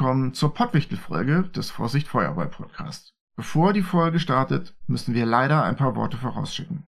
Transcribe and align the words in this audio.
Willkommen 0.00 0.32
zur 0.32 0.54
Pottwichtel-Folge 0.54 1.42
des 1.50 1.70
Vorsicht 1.70 2.08
Feuerball 2.08 2.48
Podcast. 2.48 3.12
Bevor 3.36 3.74
die 3.74 3.82
Folge 3.82 4.18
startet, 4.18 4.74
müssen 4.86 5.12
wir 5.12 5.26
leider 5.26 5.62
ein 5.62 5.76
paar 5.76 5.94
Worte 5.94 6.16
vorausschicken. 6.16 6.86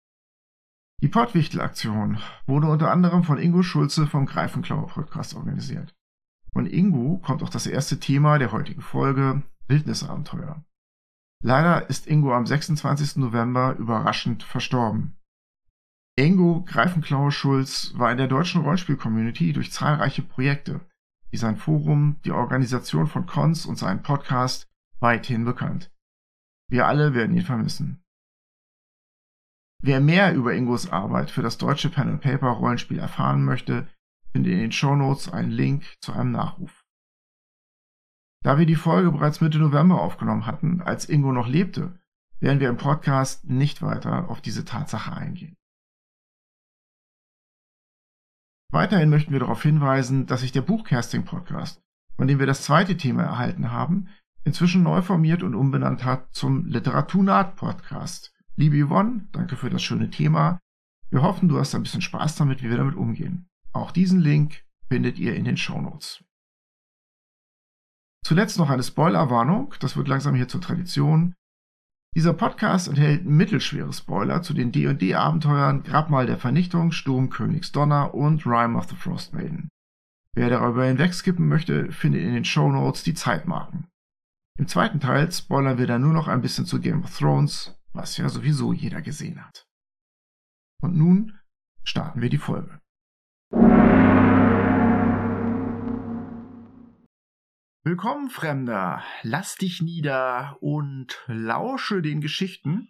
Die 1.02 1.08
Pottwichtel-Aktion 1.08 2.18
wurde 2.48 2.68
unter 2.68 2.92
anderem 2.92 3.24
von 3.24 3.38
Ingo 3.38 3.64
Schulze 3.64 4.08
vom 4.08 4.26
Greifenklauer 4.26 4.88
Podcast 4.88 5.36
organisiert. 5.36 5.96
Von 6.52 6.66
Ingo 6.66 7.20
kommt 7.20 7.44
auch 7.44 7.50
das 7.50 7.66
erste 7.66 7.98
Thema 7.98 8.40
der 8.40 8.52
heutigen 8.52 8.82
Folge, 8.82 9.42
Wildnisabenteuer. 9.70 10.66
Leider 11.42 11.90
ist 11.90 12.08
Ingo 12.08 12.34
am 12.34 12.46
26. 12.46 13.16
November 13.16 13.78
überraschend 13.78 14.44
verstorben. 14.44 15.16
Ingo 16.18 16.66
Greifenklauer 16.66 17.32
Schulz 17.32 17.94
war 17.96 18.12
in 18.12 18.18
der 18.18 18.28
deutschen 18.28 18.64
Rollenspiel-Community 18.64 19.54
durch 19.54 19.72
zahlreiche 19.72 20.24
Projekte, 20.24 20.82
wie 21.32 21.38
sein 21.38 21.58
Forum, 21.58 22.20
die 22.26 22.32
Organisation 22.32 23.08
von 23.08 23.26
Cons 23.26 23.66
und 23.66 23.78
seinen 23.78 24.02
Podcast 24.02 24.68
weithin 25.00 25.46
bekannt. 25.46 25.92
Wir 26.70 26.88
alle 26.88 27.14
werden 27.14 27.36
ihn 27.36 27.44
vermissen. 27.44 28.04
Wer 29.82 30.00
mehr 30.00 30.34
über 30.34 30.54
Ingos 30.54 30.90
Arbeit 30.92 31.30
für 31.30 31.42
das 31.42 31.58
deutsche 31.58 31.90
Pen 31.90 32.10
and 32.10 32.22
Paper 32.22 32.50
Rollenspiel 32.50 33.00
erfahren 33.00 33.46
möchte, 33.46 33.88
findet 34.32 34.54
in 34.54 34.60
den 34.60 34.72
Shownotes 34.72 35.30
einen 35.30 35.52
Link 35.52 35.86
zu 36.02 36.14
einem 36.14 36.32
Nachruf. 36.32 36.84
Da 38.44 38.58
wir 38.58 38.66
die 38.66 38.76
Folge 38.76 39.12
bereits 39.12 39.42
Mitte 39.42 39.60
November 39.60 40.02
aufgenommen 40.02 40.46
hatten, 40.46 40.82
als 40.82 41.10
Ingo 41.10 41.32
noch 41.32 41.48
lebte, 41.48 42.00
werden 42.40 42.60
wir 42.60 42.70
im 42.70 42.78
Podcast 42.78 43.46
nicht 43.46 43.82
weiter 43.82 44.30
auf 44.30 44.42
diese 44.42 44.64
Tatsache 44.64 45.16
eingehen. 45.16 45.57
Weiterhin 48.72 49.10
möchten 49.10 49.32
wir 49.32 49.40
darauf 49.40 49.64
hinweisen, 49.64 50.26
dass 50.26 50.42
sich 50.42 50.52
der 50.52 50.62
Buchcasting-Podcast, 50.62 51.82
von 52.18 52.28
dem 52.28 52.40
wir 52.40 52.46
das 52.46 52.64
zweite 52.64 52.98
Thema 52.98 53.24
erhalten 53.24 53.72
haben, 53.72 54.10
inzwischen 54.44 54.84
neu 54.84 55.02
formiert 55.02 55.42
und 55.42 55.56
umbenannt 55.56 56.04
hat 56.04 56.34
zum 56.34 56.66
Literaturnat-Podcast. 56.66 58.34
Liebe 58.56 58.86
Yvonne, 58.86 59.28
danke 59.32 59.56
für 59.56 59.70
das 59.70 59.84
schöne 59.84 60.10
Thema. 60.10 60.60
Wir 61.10 61.22
hoffen, 61.22 61.48
du 61.48 61.58
hast 61.58 61.76
ein 61.76 61.84
bisschen 61.84 62.02
Spaß 62.02 62.36
damit, 62.36 62.62
wie 62.62 62.70
wir 62.70 62.78
damit 62.78 62.96
umgehen. 62.96 63.48
Auch 63.72 63.92
diesen 63.92 64.20
Link 64.20 64.66
findet 64.90 65.18
ihr 65.18 65.36
in 65.36 65.46
den 65.46 65.58
Show 65.58 65.80
Notes. 65.80 66.24
Zuletzt 68.26 68.58
noch 68.58 68.70
eine 68.70 68.84
Spoilerwarnung, 68.84 69.74
das 69.80 69.96
wird 69.96 70.10
langsam 70.10 70.36
hier 70.36 70.50
zur 70.50 70.60
Tradition. 70.60 71.34
Dieser 72.16 72.34
Podcast 72.34 72.88
enthält 72.88 73.26
mittelschwere 73.26 73.94
Spoiler 73.94 74.42
zu 74.42 74.54
den 74.54 74.72
D&D-Abenteuern 74.72 75.84
Grabmal 75.84 76.26
der 76.26 76.38
Vernichtung, 76.38 76.92
Sturm 76.92 77.30
Königs 77.30 77.72
Donner 77.72 78.14
und 78.14 78.46
Rime 78.46 78.78
of 78.78 78.90
the 78.90 78.96
Frost 78.96 79.34
Maiden. 79.34 79.70
Wer 80.34 80.50
darüber 80.50 80.86
hinwegskippen 80.86 81.48
möchte, 81.48 81.92
findet 81.92 82.22
in 82.22 82.34
den 82.34 82.46
Show 82.46 82.72
Notes 82.72 83.04
die 83.04 83.14
Zeitmarken. 83.14 83.88
Im 84.58 84.68
zweiten 84.68 85.00
Teil 85.00 85.32
spoilern 85.32 85.78
wir 85.78 85.88
dann 85.88 86.02
nur 86.02 86.14
noch 86.14 86.28
ein 86.28 86.42
bisschen 86.42 86.66
zu 86.66 86.80
Game 86.80 87.04
of 87.04 87.16
Thrones, 87.16 87.76
was 87.94 88.18
ja 88.18 88.30
sowieso 88.30 88.74
jeder 88.74 89.02
gesehen 89.02 89.44
hat. 89.44 89.68
Und 90.82 90.96
nun 90.96 91.38
starten 91.84 92.22
wir 92.22 92.30
die 92.30 92.38
Folge. 92.38 92.80
Willkommen, 97.90 98.30
Fremder. 98.30 99.02
Lass 99.22 99.56
dich 99.56 99.82
nieder 99.82 100.58
und 100.60 101.24
lausche 101.28 102.02
den 102.02 102.20
Geschichten. 102.20 102.90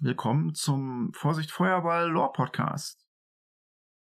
Willkommen 0.00 0.52
zum 0.52 1.12
Vorsicht 1.12 1.52
Feuerball 1.52 2.10
Lore 2.10 2.32
Podcast. 2.32 3.06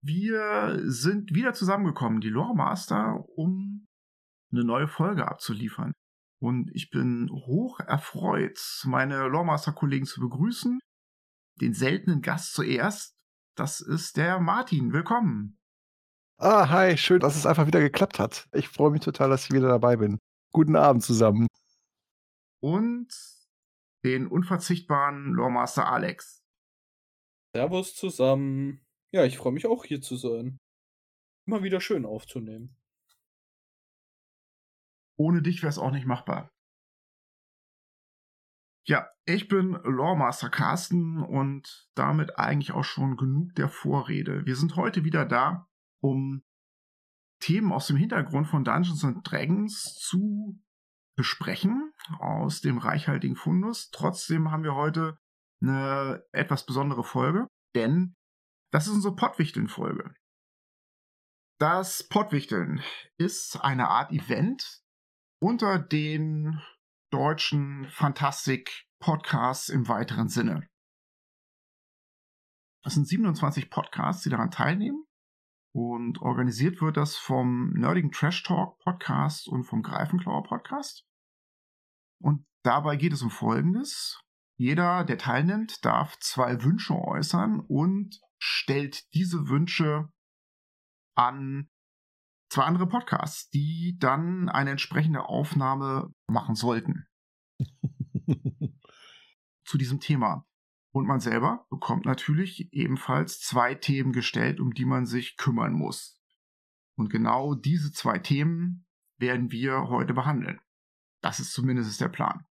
Wir 0.01 0.79
sind 0.85 1.35
wieder 1.35 1.53
zusammengekommen, 1.53 2.19
die 2.19 2.29
Lore 2.29 2.55
Master, 2.55 3.25
um 3.35 3.85
eine 4.51 4.63
neue 4.63 4.87
Folge 4.87 5.27
abzuliefern. 5.27 5.91
Und 6.41 6.71
ich 6.73 6.89
bin 6.89 7.29
hoch 7.29 7.79
erfreut, 7.79 8.59
meine 8.85 9.27
Lore 9.27 9.45
Master 9.45 9.71
Kollegen 9.71 10.07
zu 10.07 10.19
begrüßen. 10.19 10.79
Den 11.61 11.75
seltenen 11.75 12.23
Gast 12.23 12.55
zuerst. 12.55 13.13
Das 13.55 13.81
ist 13.81 14.17
der 14.17 14.39
Martin. 14.39 14.93
Willkommen. 14.93 15.56
Ah, 16.39 16.69
hi, 16.69 16.95
schön, 16.97 17.19
dass 17.19 17.35
es 17.35 17.47
einfach 17.47 17.65
wieder 17.65 17.79
geklappt 17.79 18.19
hat. 18.19 18.47
Ich 18.53 18.67
freue 18.67 18.91
mich 18.91 19.01
total, 19.01 19.31
dass 19.31 19.45
ich 19.45 19.51
wieder 19.51 19.69
dabei 19.69 19.95
bin. 19.95 20.19
Guten 20.51 20.75
Abend 20.75 21.01
zusammen. 21.03 21.47
Und 22.59 23.07
den 24.03 24.27
unverzichtbaren 24.27 25.33
Loremaster 25.33 25.91
Alex. 25.91 26.43
Servus 27.55 27.95
zusammen. 27.95 28.85
Ja, 29.11 29.25
ich 29.25 29.37
freue 29.37 29.51
mich 29.51 29.65
auch 29.65 29.83
hier 29.83 29.99
zu 29.99 30.15
sein. 30.15 30.59
Immer 31.47 31.63
wieder 31.63 31.81
schön 31.81 32.05
aufzunehmen. 32.05 32.75
Ohne 35.17 35.41
dich 35.41 35.63
wäre 35.63 35.71
es 35.71 35.79
auch 35.79 35.91
nicht 35.91 36.05
machbar. 36.05 36.51
Ja, 38.85 39.09
ich 39.25 39.47
bin 39.47 39.71
Loremaster 39.71 40.51
Carsten 40.51 41.17
und 41.17 41.89
damit 41.95 42.37
eigentlich 42.37 42.73
auch 42.73 42.83
schon 42.83 43.17
genug 43.17 43.55
der 43.55 43.69
Vorrede. 43.69 44.45
Wir 44.45 44.55
sind 44.55 44.75
heute 44.75 45.03
wieder 45.03 45.25
da, 45.25 45.67
um 46.01 46.43
Themen 47.39 47.71
aus 47.71 47.87
dem 47.87 47.97
Hintergrund 47.97 48.47
von 48.47 48.63
Dungeons 48.63 49.03
and 49.03 49.29
Dragons 49.29 49.95
zu 49.95 50.59
besprechen, 51.15 51.93
aus 52.19 52.61
dem 52.61 52.77
reichhaltigen 52.77 53.35
Fundus. 53.35 53.89
Trotzdem 53.91 54.51
haben 54.51 54.63
wir 54.63 54.75
heute 54.75 55.17
eine 55.61 56.23
etwas 56.31 56.65
besondere 56.65 57.03
Folge, 57.03 57.47
denn 57.75 58.15
das 58.71 58.87
ist 58.87 58.93
unsere 58.93 59.15
Pottwichteln-Folge. 59.15 60.13
Das 61.59 62.07
Pottwichteln 62.07 62.83
ist 63.17 63.59
eine 63.61 63.87
Art 63.87 64.11
Event 64.11 64.83
unter 65.41 65.79
den 65.79 66.61
deutschen 67.11 67.89
Fantastik-Podcasts 67.89 69.69
im 69.69 69.87
weiteren 69.87 70.29
Sinne. 70.29 70.67
Es 72.85 72.93
sind 72.93 73.07
27 73.07 73.71
Podcasts, 73.71 74.23
die 74.23 74.29
daran 74.29 74.51
teilnehmen. 74.51 75.06
Und 75.73 76.21
organisiert 76.21 76.81
wird 76.81 76.97
das 76.97 77.17
vom 77.17 77.71
Nerdigen 77.73 78.11
Trash 78.11 78.43
Talk 78.43 78.79
Podcast 78.79 79.47
und 79.47 79.63
vom 79.63 79.83
Greifenklauer 79.83 80.43
Podcast. 80.43 81.05
Und 82.19 82.45
dabei 82.63 82.95
geht 82.95 83.13
es 83.13 83.21
um 83.21 83.29
Folgendes. 83.29 84.19
Jeder, 84.59 85.03
der 85.03 85.17
teilnimmt, 85.17 85.85
darf 85.85 86.17
zwei 86.19 86.63
Wünsche 86.63 86.95
äußern 86.95 87.59
und 87.59 88.19
stellt 88.39 89.13
diese 89.13 89.49
Wünsche 89.49 90.11
an 91.15 91.69
zwei 92.49 92.63
andere 92.63 92.87
Podcasts, 92.87 93.49
die 93.49 93.97
dann 93.99 94.49
eine 94.49 94.71
entsprechende 94.71 95.25
Aufnahme 95.25 96.13
machen 96.27 96.55
sollten. 96.55 97.07
zu 99.67 99.77
diesem 99.77 99.99
Thema. 99.99 100.45
Und 100.97 101.05
man 101.05 101.19
selber 101.19 101.67
bekommt 101.69 102.05
natürlich 102.05 102.73
ebenfalls 102.73 103.39
zwei 103.39 103.75
Themen 103.75 104.13
gestellt, 104.13 104.59
um 104.59 104.73
die 104.73 104.83
man 104.83 105.05
sich 105.05 105.37
kümmern 105.37 105.73
muss. 105.73 106.19
Und 106.97 107.11
genau 107.11 107.53
diese 107.53 107.91
zwei 107.91 108.17
Themen 108.17 108.87
werden 109.19 109.51
wir 109.51 109.89
heute 109.89 110.15
behandeln. 110.15 110.59
Das 111.21 111.39
ist 111.39 111.53
zumindest 111.53 112.01
der 112.01 112.07
Plan. 112.07 112.47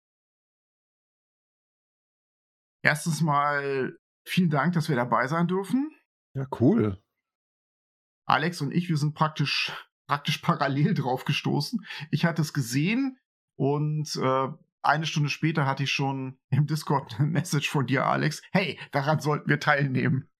Erstens 2.84 3.20
mal 3.20 3.98
vielen 4.24 4.50
Dank, 4.50 4.74
dass 4.74 4.88
wir 4.88 4.94
dabei 4.94 5.26
sein 5.26 5.48
dürfen. 5.48 5.90
Ja, 6.34 6.46
cool. 6.60 7.02
Alex 8.26 8.60
und 8.60 8.70
ich, 8.70 8.88
wir 8.88 8.96
sind 8.96 9.14
praktisch, 9.14 9.72
praktisch 10.06 10.38
parallel 10.38 10.94
drauf 10.94 11.24
gestoßen. 11.24 11.84
Ich 12.12 12.24
hatte 12.24 12.42
es 12.42 12.52
gesehen 12.52 13.18
und 13.56 14.14
äh, 14.14 14.48
eine 14.86 15.06
Stunde 15.06 15.28
später 15.28 15.66
hatte 15.66 15.82
ich 15.82 15.90
schon 15.90 16.38
im 16.50 16.66
Discord 16.66 17.18
eine 17.18 17.28
Message 17.28 17.68
von 17.68 17.86
dir, 17.86 18.06
Alex. 18.06 18.42
Hey, 18.52 18.78
daran 18.92 19.20
sollten 19.20 19.48
wir 19.48 19.60
teilnehmen. 19.60 20.30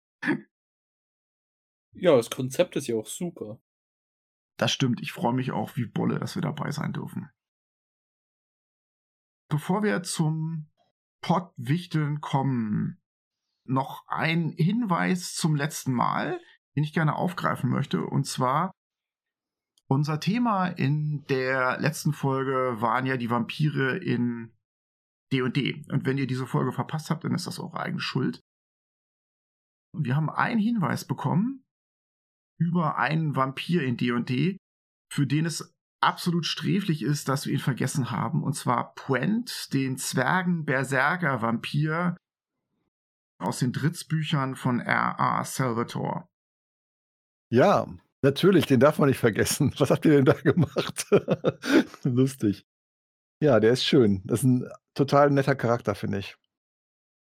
Ja, 1.92 2.14
das 2.16 2.30
Konzept 2.30 2.76
ist 2.76 2.86
ja 2.86 2.96
auch 2.96 3.06
super. 3.06 3.60
Das 4.58 4.72
stimmt. 4.72 5.00
Ich 5.00 5.12
freue 5.12 5.34
mich 5.34 5.52
auch 5.52 5.76
wie 5.76 5.86
Bolle, 5.86 6.18
dass 6.18 6.34
wir 6.34 6.42
dabei 6.42 6.70
sein 6.70 6.92
dürfen. 6.92 7.30
Bevor 9.48 9.82
wir 9.82 10.02
zum 10.02 10.70
Pottwichteln 11.20 12.20
kommen, 12.20 13.00
noch 13.64 14.06
ein 14.08 14.50
Hinweis 14.50 15.34
zum 15.34 15.56
letzten 15.56 15.92
Mal, 15.92 16.40
den 16.74 16.84
ich 16.84 16.92
gerne 16.92 17.16
aufgreifen 17.16 17.70
möchte. 17.70 18.04
Und 18.04 18.26
zwar 18.26 18.72
unser 19.88 20.20
Thema 20.20 20.66
in 20.66 21.24
der 21.26 21.78
letzten 21.78 22.12
Folge 22.12 22.80
waren 22.80 23.06
ja 23.06 23.16
die 23.16 23.30
Vampire 23.30 23.96
in 23.96 24.52
D&D. 25.32 25.84
Und 25.90 26.04
wenn 26.06 26.18
ihr 26.18 26.26
diese 26.26 26.46
Folge 26.46 26.72
verpasst 26.72 27.08
habt, 27.10 27.24
dann 27.24 27.34
ist 27.34 27.46
das 27.46 27.58
eure 27.58 27.80
eigene 27.80 28.00
Schuld. 28.00 28.42
Und 29.94 30.04
wir 30.04 30.14
haben 30.16 30.28
einen 30.30 30.60
Hinweis 30.60 31.06
bekommen 31.06 31.64
über 32.58 32.98
einen 32.98 33.36
Vampir 33.36 33.82
in 33.82 33.96
D&D, 33.96 34.58
für 35.12 35.26
den 35.26 35.46
es 35.46 35.74
absolut 36.00 36.46
sträflich 36.46 37.02
ist, 37.02 37.28
dass 37.28 37.46
wir 37.46 37.52
ihn 37.52 37.58
vergessen 37.58 38.10
haben. 38.10 38.42
Und 38.42 38.54
zwar 38.54 38.94
Puent, 38.94 39.72
den 39.72 39.96
Zwergen-Berserker-Vampir 39.96 42.16
aus 43.38 43.58
den 43.58 43.72
Dritzbüchern 43.72 44.56
von 44.56 44.80
R.A. 44.80 45.44
Salvatore. 45.44 46.26
Ja, 47.50 47.86
Natürlich, 48.26 48.66
den 48.66 48.80
darf 48.80 48.98
man 48.98 49.08
nicht 49.08 49.20
vergessen. 49.20 49.72
Was 49.78 49.92
habt 49.92 50.04
ihr 50.04 50.10
denn 50.10 50.24
da 50.24 50.32
gemacht? 50.32 51.06
Lustig. 52.02 52.66
Ja, 53.40 53.60
der 53.60 53.70
ist 53.70 53.84
schön. 53.84 54.22
Das 54.24 54.40
ist 54.40 54.46
ein 54.46 54.68
total 54.94 55.30
netter 55.30 55.54
Charakter, 55.54 55.94
finde 55.94 56.18
ich. 56.18 56.36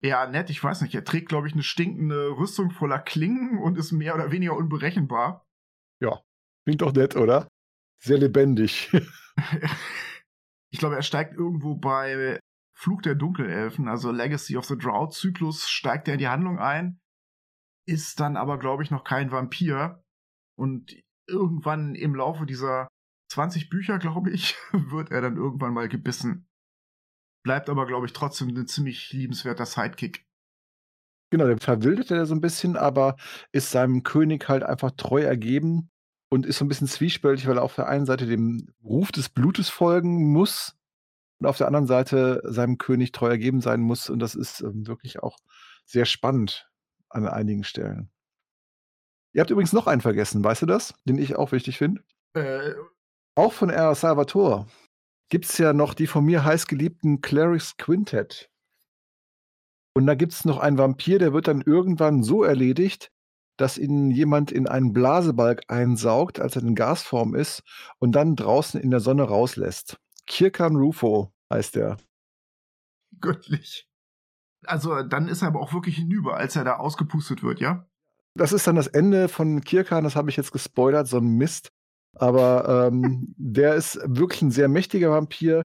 Ja, 0.02 0.26
nett, 0.26 0.50
ich 0.50 0.64
weiß 0.64 0.80
nicht. 0.80 0.92
Er 0.96 1.04
trägt, 1.04 1.28
glaube 1.28 1.46
ich, 1.46 1.52
eine 1.52 1.62
stinkende 1.62 2.30
Rüstung 2.30 2.72
voller 2.72 2.98
Klingen 2.98 3.62
und 3.62 3.78
ist 3.78 3.92
mehr 3.92 4.16
oder 4.16 4.32
weniger 4.32 4.56
unberechenbar. 4.56 5.46
Ja, 6.02 6.22
klingt 6.64 6.82
doch 6.82 6.92
nett, 6.92 7.14
oder? 7.14 7.46
Sehr 8.02 8.18
lebendig. 8.18 8.90
ich 10.72 10.80
glaube, 10.80 10.96
er 10.96 11.02
steigt 11.02 11.34
irgendwo 11.34 11.76
bei 11.76 12.40
Fluch 12.74 13.02
der 13.02 13.14
Dunkelelfen, 13.14 13.86
also 13.86 14.10
Legacy 14.10 14.56
of 14.56 14.64
the 14.64 14.76
Drought 14.76 15.14
Zyklus, 15.14 15.68
steigt 15.68 16.08
er 16.08 16.14
in 16.14 16.18
die 16.18 16.28
Handlung 16.28 16.58
ein, 16.58 16.98
ist 17.86 18.18
dann 18.18 18.36
aber, 18.36 18.58
glaube 18.58 18.82
ich, 18.82 18.90
noch 18.90 19.04
kein 19.04 19.30
Vampir. 19.30 20.02
Und 20.60 20.94
irgendwann 21.26 21.94
im 21.94 22.14
Laufe 22.14 22.44
dieser 22.44 22.88
20 23.32 23.70
Bücher, 23.70 23.98
glaube 23.98 24.30
ich, 24.30 24.56
wird 24.72 25.10
er 25.10 25.22
dann 25.22 25.38
irgendwann 25.38 25.72
mal 25.72 25.88
gebissen. 25.88 26.46
Bleibt 27.42 27.70
aber, 27.70 27.86
glaube 27.86 28.04
ich, 28.04 28.12
trotzdem 28.12 28.48
ein 28.48 28.66
ziemlich 28.66 29.10
liebenswerter 29.10 29.64
Sidekick. 29.64 30.26
Genau, 31.30 31.46
der 31.46 31.56
verwildert 31.56 32.10
er 32.10 32.26
so 32.26 32.34
ein 32.34 32.42
bisschen, 32.42 32.76
aber 32.76 33.16
ist 33.52 33.70
seinem 33.70 34.02
König 34.02 34.50
halt 34.50 34.62
einfach 34.62 34.90
treu 34.90 35.22
ergeben 35.22 35.88
und 36.28 36.44
ist 36.44 36.58
so 36.58 36.66
ein 36.66 36.68
bisschen 36.68 36.88
zwiespältig, 36.88 37.46
weil 37.46 37.56
er 37.56 37.62
auf 37.62 37.76
der 37.76 37.88
einen 37.88 38.04
Seite 38.04 38.26
dem 38.26 38.68
Ruf 38.84 39.12
des 39.12 39.30
Blutes 39.30 39.70
folgen 39.70 40.30
muss 40.30 40.76
und 41.38 41.46
auf 41.46 41.56
der 41.56 41.68
anderen 41.68 41.86
Seite 41.86 42.42
seinem 42.44 42.76
König 42.76 43.12
treu 43.12 43.28
ergeben 43.28 43.62
sein 43.62 43.80
muss. 43.80 44.10
Und 44.10 44.18
das 44.18 44.34
ist 44.34 44.60
ähm, 44.60 44.86
wirklich 44.86 45.22
auch 45.22 45.38
sehr 45.86 46.04
spannend 46.04 46.70
an 47.08 47.26
einigen 47.26 47.64
Stellen. 47.64 48.10
Ihr 49.32 49.40
habt 49.40 49.50
übrigens 49.50 49.72
noch 49.72 49.86
einen 49.86 50.00
vergessen, 50.00 50.42
weißt 50.42 50.62
du 50.62 50.66
das? 50.66 50.94
Den 51.04 51.18
ich 51.18 51.36
auch 51.36 51.52
wichtig 51.52 51.78
finde. 51.78 52.02
Äh, 52.34 52.74
Auch 53.36 53.52
von 53.52 53.70
R. 53.70 53.94
Salvatore 53.94 54.66
gibt 55.30 55.44
es 55.46 55.58
ja 55.58 55.72
noch 55.72 55.94
die 55.94 56.06
von 56.08 56.24
mir 56.24 56.44
heiß 56.44 56.66
geliebten 56.66 57.20
Clerics 57.20 57.76
Quintet. 57.76 58.50
Und 59.94 60.06
da 60.06 60.14
gibt 60.14 60.32
es 60.32 60.44
noch 60.44 60.58
einen 60.58 60.78
Vampir, 60.78 61.18
der 61.18 61.32
wird 61.32 61.48
dann 61.48 61.62
irgendwann 61.62 62.22
so 62.22 62.42
erledigt, 62.42 63.10
dass 63.56 63.78
ihn 63.78 64.10
jemand 64.10 64.50
in 64.50 64.66
einen 64.66 64.92
Blasebalg 64.92 65.62
einsaugt, 65.68 66.40
als 66.40 66.56
er 66.56 66.62
in 66.62 66.74
Gasform 66.74 67.34
ist, 67.34 67.62
und 67.98 68.12
dann 68.12 68.34
draußen 68.36 68.80
in 68.80 68.90
der 68.90 69.00
Sonne 69.00 69.24
rauslässt. 69.24 69.98
Kirkan 70.26 70.76
Rufo 70.76 71.32
heißt 71.52 71.76
er. 71.76 71.98
göttlich. 73.20 73.86
Also, 74.66 75.02
dann 75.02 75.28
ist 75.28 75.42
er 75.42 75.48
aber 75.48 75.60
auch 75.60 75.72
wirklich 75.72 75.96
hinüber, 75.96 76.36
als 76.36 76.56
er 76.56 76.64
da 76.64 76.76
ausgepustet 76.76 77.42
wird, 77.42 77.60
ja? 77.60 77.88
Das 78.36 78.52
ist 78.52 78.66
dann 78.66 78.76
das 78.76 78.86
Ende 78.86 79.28
von 79.28 79.60
Kirkan, 79.62 80.04
das 80.04 80.16
habe 80.16 80.30
ich 80.30 80.36
jetzt 80.36 80.52
gespoilert, 80.52 81.08
so 81.08 81.18
ein 81.18 81.36
Mist. 81.36 81.70
Aber 82.16 82.88
ähm, 82.88 83.34
der 83.36 83.74
ist 83.74 83.98
wirklich 84.04 84.42
ein 84.42 84.50
sehr 84.50 84.68
mächtiger 84.68 85.10
Vampir. 85.10 85.62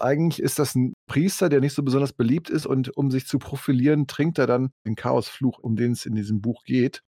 Eigentlich 0.00 0.42
ist 0.42 0.58
das 0.58 0.74
ein 0.74 0.94
Priester, 1.08 1.48
der 1.48 1.60
nicht 1.60 1.74
so 1.74 1.82
besonders 1.82 2.12
beliebt 2.12 2.50
ist 2.50 2.66
und 2.66 2.96
um 2.96 3.10
sich 3.10 3.26
zu 3.26 3.38
profilieren, 3.38 4.06
trinkt 4.06 4.38
er 4.38 4.46
dann 4.46 4.70
den 4.86 4.96
Chaosfluch, 4.96 5.58
um 5.58 5.76
den 5.76 5.92
es 5.92 6.06
in 6.06 6.14
diesem 6.14 6.40
Buch 6.40 6.64
geht 6.64 7.02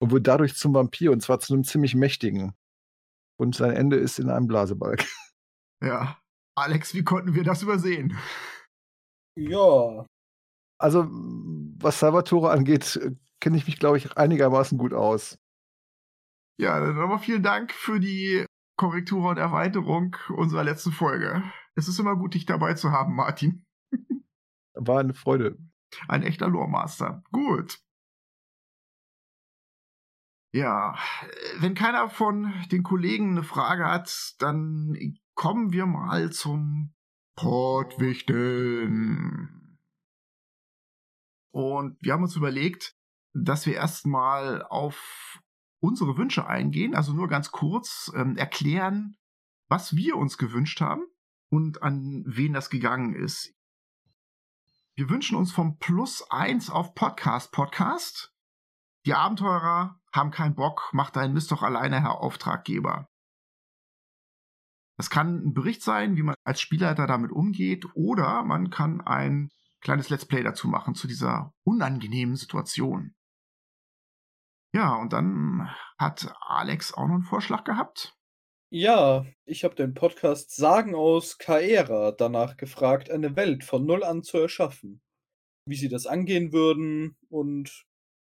und 0.00 0.12
wird 0.12 0.26
dadurch 0.26 0.54
zum 0.54 0.74
Vampir 0.74 1.10
und 1.10 1.20
zwar 1.20 1.40
zu 1.40 1.54
einem 1.54 1.64
ziemlich 1.64 1.94
mächtigen. 1.94 2.54
Und 3.40 3.54
sein 3.54 3.72
Ende 3.72 3.96
ist 3.96 4.18
in 4.18 4.30
einem 4.30 4.46
Blasebalg. 4.46 5.04
Ja. 5.80 6.18
Alex, 6.56 6.92
wie 6.94 7.04
konnten 7.04 7.36
wir 7.36 7.44
das 7.44 7.62
übersehen? 7.62 8.18
Ja, 9.36 10.04
Also, 10.80 11.06
was 11.08 12.00
Salvatore 12.00 12.50
angeht, 12.50 12.98
kenne 13.48 13.56
ich 13.56 13.66
mich, 13.66 13.78
glaube 13.78 13.96
ich, 13.96 14.18
einigermaßen 14.18 14.76
gut 14.76 14.92
aus. 14.92 15.38
Ja, 16.60 16.78
dann 16.80 16.98
aber 16.98 17.18
vielen 17.18 17.42
Dank 17.42 17.72
für 17.72 17.98
die 17.98 18.44
Korrektur 18.76 19.30
und 19.30 19.38
Erweiterung 19.38 20.14
unserer 20.28 20.64
letzten 20.64 20.92
Folge. 20.92 21.42
Es 21.74 21.88
ist 21.88 21.98
immer 21.98 22.14
gut, 22.14 22.34
dich 22.34 22.44
dabei 22.44 22.74
zu 22.74 22.92
haben, 22.92 23.14
Martin. 23.14 23.64
War 24.74 25.00
eine 25.00 25.14
Freude. 25.14 25.56
Ein 26.08 26.24
echter 26.24 26.46
Loremaster. 26.46 27.22
Gut. 27.32 27.80
Ja, 30.52 30.98
wenn 31.60 31.74
keiner 31.74 32.10
von 32.10 32.52
den 32.70 32.82
Kollegen 32.82 33.30
eine 33.30 33.44
Frage 33.44 33.86
hat, 33.86 34.34
dann 34.40 34.94
kommen 35.34 35.72
wir 35.72 35.86
mal 35.86 36.30
zum 36.32 36.92
Portwichteln. 37.34 39.78
Und 41.50 41.96
wir 42.02 42.12
haben 42.12 42.24
uns 42.24 42.36
überlegt, 42.36 42.97
dass 43.32 43.66
wir 43.66 43.74
erstmal 43.74 44.62
auf 44.62 45.40
unsere 45.80 46.16
Wünsche 46.16 46.46
eingehen, 46.46 46.94
also 46.94 47.12
nur 47.12 47.28
ganz 47.28 47.50
kurz 47.50 48.10
ähm, 48.14 48.36
erklären, 48.36 49.16
was 49.68 49.94
wir 49.94 50.16
uns 50.16 50.38
gewünscht 50.38 50.80
haben 50.80 51.02
und 51.50 51.82
an 51.82 52.24
wen 52.26 52.52
das 52.52 52.70
gegangen 52.70 53.14
ist. 53.14 53.54
Wir 54.94 55.08
wünschen 55.08 55.36
uns 55.36 55.52
vom 55.52 55.78
Plus 55.78 56.28
1 56.30 56.70
auf 56.70 56.94
Podcast 56.94 57.52
Podcast. 57.52 58.34
Die 59.06 59.14
Abenteurer 59.14 60.00
haben 60.12 60.30
keinen 60.30 60.56
Bock, 60.56 60.90
macht 60.92 61.16
deinen 61.16 61.34
Mist 61.34 61.52
doch 61.52 61.62
alleine, 61.62 62.00
Herr 62.00 62.20
Auftraggeber. 62.20 63.08
Das 64.96 65.10
kann 65.10 65.46
ein 65.46 65.54
Bericht 65.54 65.82
sein, 65.82 66.16
wie 66.16 66.24
man 66.24 66.34
als 66.42 66.60
Spielleiter 66.60 67.06
damit 67.06 67.30
umgeht, 67.30 67.86
oder 67.94 68.42
man 68.42 68.70
kann 68.70 69.00
ein 69.00 69.50
kleines 69.80 70.08
Let's 70.08 70.26
Play 70.26 70.42
dazu 70.42 70.66
machen, 70.66 70.96
zu 70.96 71.06
dieser 71.06 71.54
unangenehmen 71.62 72.34
Situation. 72.34 73.14
Ja, 74.74 74.96
und 74.96 75.12
dann 75.12 75.70
hat 75.98 76.34
Alex 76.40 76.92
auch 76.92 77.06
noch 77.06 77.14
einen 77.14 77.22
Vorschlag 77.22 77.64
gehabt. 77.64 78.14
Ja, 78.70 79.24
ich 79.46 79.64
habe 79.64 79.74
den 79.74 79.94
Podcast 79.94 80.54
Sagen 80.54 80.94
aus 80.94 81.38
Kaera 81.38 82.12
danach 82.12 82.58
gefragt, 82.58 83.10
eine 83.10 83.34
Welt 83.34 83.64
von 83.64 83.86
Null 83.86 84.04
an 84.04 84.22
zu 84.22 84.36
erschaffen. 84.36 85.00
Wie 85.66 85.76
sie 85.76 85.88
das 85.88 86.06
angehen 86.06 86.52
würden 86.52 87.16
und 87.30 87.86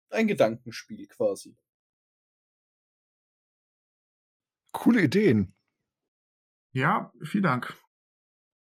ein 0.08 0.26
Gedankenspiel 0.28 1.06
quasi. 1.08 1.56
Coole 4.72 5.02
Ideen. 5.02 5.54
Ja, 6.72 7.12
vielen 7.22 7.44
Dank. 7.44 7.76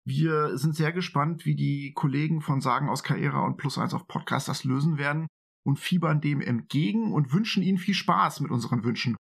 Wir 0.06 0.58
sind 0.58 0.76
sehr 0.76 0.92
gespannt, 0.92 1.46
wie 1.46 1.56
die 1.56 1.94
Kollegen 1.94 2.42
von 2.42 2.60
Sagen 2.60 2.90
aus 2.90 3.02
Kaera 3.02 3.46
und 3.46 3.56
Plus 3.56 3.78
1 3.78 3.94
auf 3.94 4.06
Podcast 4.06 4.48
das 4.48 4.64
lösen 4.64 4.98
werden 4.98 5.28
und 5.64 5.78
fiebern 5.78 6.20
dem 6.20 6.40
entgegen 6.40 7.12
und 7.12 7.32
wünschen 7.32 7.62
ihnen 7.62 7.78
viel 7.78 7.94
Spaß 7.94 8.40
mit 8.40 8.50
unseren 8.50 8.84
Wünschen. 8.84 9.16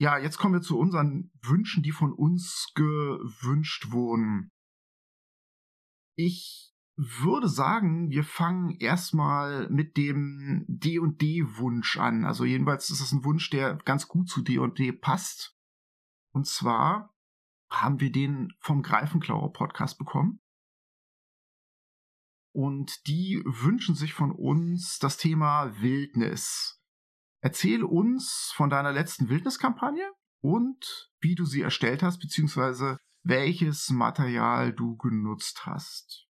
Ja, 0.00 0.16
jetzt 0.16 0.38
kommen 0.38 0.54
wir 0.54 0.60
zu 0.60 0.78
unseren 0.78 1.32
Wünschen, 1.42 1.82
die 1.82 1.90
von 1.90 2.12
uns 2.12 2.70
gewünscht 2.74 3.90
wurden. 3.90 4.48
Ich 6.16 6.72
würde 6.96 7.48
sagen, 7.48 8.10
wir 8.10 8.24
fangen 8.24 8.76
erstmal 8.78 9.68
mit 9.70 9.96
dem 9.96 10.64
D&D-Wunsch 10.68 11.96
an. 11.96 12.24
Also 12.24 12.44
jedenfalls 12.44 12.90
ist 12.90 13.00
das 13.00 13.12
ein 13.12 13.24
Wunsch, 13.24 13.50
der 13.50 13.76
ganz 13.76 14.08
gut 14.08 14.28
zu 14.28 14.42
D&D 14.42 14.92
passt. 14.92 15.56
Und 16.32 16.46
zwar 16.46 17.14
haben 17.70 18.00
wir 18.00 18.10
den 18.10 18.52
vom 18.60 18.82
Greifenklauer 18.82 19.52
Podcast 19.52 19.98
bekommen. 19.98 20.40
Und 22.58 23.06
die 23.06 23.40
wünschen 23.44 23.94
sich 23.94 24.14
von 24.14 24.32
uns 24.32 24.98
das 24.98 25.16
Thema 25.16 25.80
Wildnis. 25.80 26.82
Erzähl 27.40 27.84
uns 27.84 28.52
von 28.52 28.68
deiner 28.68 28.90
letzten 28.90 29.28
Wildniskampagne 29.28 30.10
und 30.40 31.12
wie 31.20 31.36
du 31.36 31.44
sie 31.44 31.62
erstellt 31.62 32.02
hast, 32.02 32.18
beziehungsweise 32.18 32.98
welches 33.22 33.90
Material 33.90 34.72
du 34.72 34.96
genutzt 34.96 35.66
hast. 35.66 36.26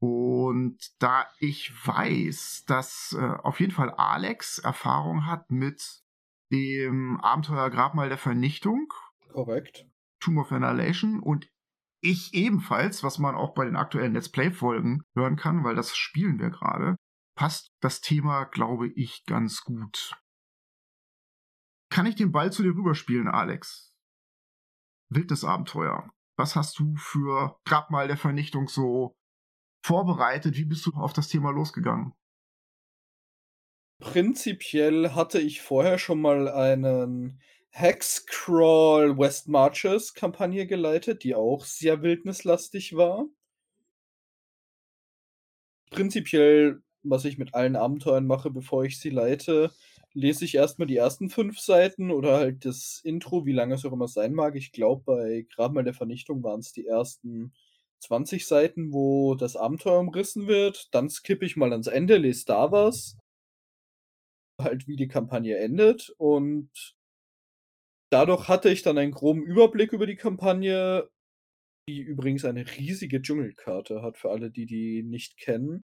Und 0.00 0.78
da 1.00 1.26
ich 1.40 1.72
weiß, 1.84 2.62
dass 2.68 3.16
äh, 3.18 3.38
auf 3.42 3.58
jeden 3.58 3.72
Fall 3.72 3.90
Alex 3.90 4.60
Erfahrung 4.60 5.26
hat 5.26 5.50
mit 5.50 5.82
dem 6.52 7.20
Abenteuer 7.20 7.70
Grabmal 7.70 8.08
der 8.08 8.18
Vernichtung, 8.18 8.86
Korrekt. 9.32 9.84
Tomb 10.20 10.38
of 10.38 10.52
Annihilation 10.52 11.18
und 11.18 11.50
ich 12.00 12.34
ebenfalls, 12.34 13.02
was 13.02 13.18
man 13.18 13.34
auch 13.34 13.54
bei 13.54 13.64
den 13.64 13.76
aktuellen 13.76 14.14
Let's 14.14 14.30
Play-Folgen 14.30 15.02
hören 15.16 15.36
kann, 15.36 15.64
weil 15.64 15.74
das 15.74 15.96
spielen 15.96 16.38
wir 16.38 16.50
gerade, 16.50 16.96
passt 17.36 17.70
das 17.80 18.00
Thema, 18.00 18.44
glaube 18.44 18.88
ich, 18.88 19.24
ganz 19.24 19.62
gut. 19.62 20.16
Kann 21.90 22.06
ich 22.06 22.16
den 22.16 22.32
Ball 22.32 22.52
zu 22.52 22.62
dir 22.62 22.74
rüberspielen, 22.74 23.28
Alex? 23.28 23.94
Wildes 25.10 25.44
Abenteuer. 25.44 26.10
Was 26.36 26.54
hast 26.54 26.78
du 26.78 26.94
für 26.96 27.58
Grabmal 27.64 28.08
der 28.08 28.16
Vernichtung 28.16 28.68
so 28.68 29.16
vorbereitet? 29.84 30.56
Wie 30.56 30.66
bist 30.66 30.86
du 30.86 30.92
auf 30.92 31.12
das 31.12 31.28
Thema 31.28 31.50
losgegangen? 31.50 32.12
Prinzipiell 34.00 35.14
hatte 35.14 35.40
ich 35.40 35.62
vorher 35.62 35.98
schon 35.98 36.20
mal 36.20 36.48
einen 36.48 37.40
Hexcrawl 37.70 39.16
West 39.18 39.48
Marches 39.48 40.14
Kampagne 40.14 40.66
geleitet, 40.66 41.22
die 41.24 41.34
auch 41.34 41.64
sehr 41.64 42.02
wildnislastig 42.02 42.96
war. 42.96 43.26
Prinzipiell 45.90 46.82
was 47.02 47.24
ich 47.24 47.38
mit 47.38 47.54
allen 47.54 47.76
Abenteuern 47.76 48.26
mache, 48.26 48.50
bevor 48.50 48.84
ich 48.84 48.98
sie 48.98 49.10
leite, 49.10 49.70
lese 50.14 50.44
ich 50.44 50.54
erstmal 50.54 50.86
die 50.88 50.96
ersten 50.96 51.30
fünf 51.30 51.58
Seiten 51.60 52.10
oder 52.10 52.36
halt 52.38 52.64
das 52.64 53.00
Intro, 53.04 53.46
wie 53.46 53.52
lange 53.52 53.74
es 53.74 53.84
auch 53.84 53.92
immer 53.92 54.08
sein 54.08 54.34
mag. 54.34 54.56
Ich 54.56 54.72
glaube, 54.72 55.02
bei 55.04 55.46
Grabmal 55.54 55.84
der 55.84 55.94
Vernichtung 55.94 56.42
waren 56.42 56.60
es 56.60 56.72
die 56.72 56.86
ersten 56.86 57.52
20 58.00 58.46
Seiten, 58.46 58.92
wo 58.92 59.34
das 59.34 59.56
Abenteuer 59.56 60.00
umrissen 60.00 60.46
wird. 60.46 60.88
Dann 60.94 61.08
skippe 61.08 61.44
ich 61.44 61.56
mal 61.56 61.72
ans 61.72 61.88
Ende, 61.88 62.16
lese 62.16 62.46
da 62.46 62.70
was. 62.72 63.16
Halt, 64.60 64.88
wie 64.88 64.96
die 64.96 65.08
Kampagne 65.08 65.56
endet. 65.58 66.12
Und 66.18 66.96
dadurch 68.10 68.48
hatte 68.48 68.70
ich 68.70 68.82
dann 68.82 68.98
einen 68.98 69.12
groben 69.12 69.42
Überblick 69.42 69.92
über 69.92 70.06
die 70.06 70.16
Kampagne, 70.16 71.08
die 71.88 72.00
übrigens 72.00 72.44
eine 72.44 72.66
riesige 72.76 73.22
Dschungelkarte 73.22 74.02
hat, 74.02 74.18
für 74.18 74.30
alle, 74.30 74.50
die 74.50 74.66
die 74.66 75.02
nicht 75.02 75.38
kennen. 75.38 75.84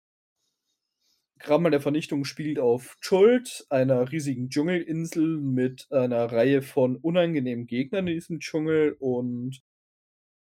Grabmal 1.39 1.71
der 1.71 1.81
Vernichtung 1.81 2.25
spielt 2.25 2.59
auf 2.59 2.95
Chult, 3.01 3.65
einer 3.69 4.11
riesigen 4.11 4.49
Dschungelinsel 4.49 5.39
mit 5.41 5.87
einer 5.91 6.31
Reihe 6.31 6.61
von 6.61 6.95
unangenehmen 6.95 7.67
Gegnern 7.67 8.07
in 8.07 8.13
diesem 8.13 8.39
Dschungel 8.39 8.95
und 8.99 9.61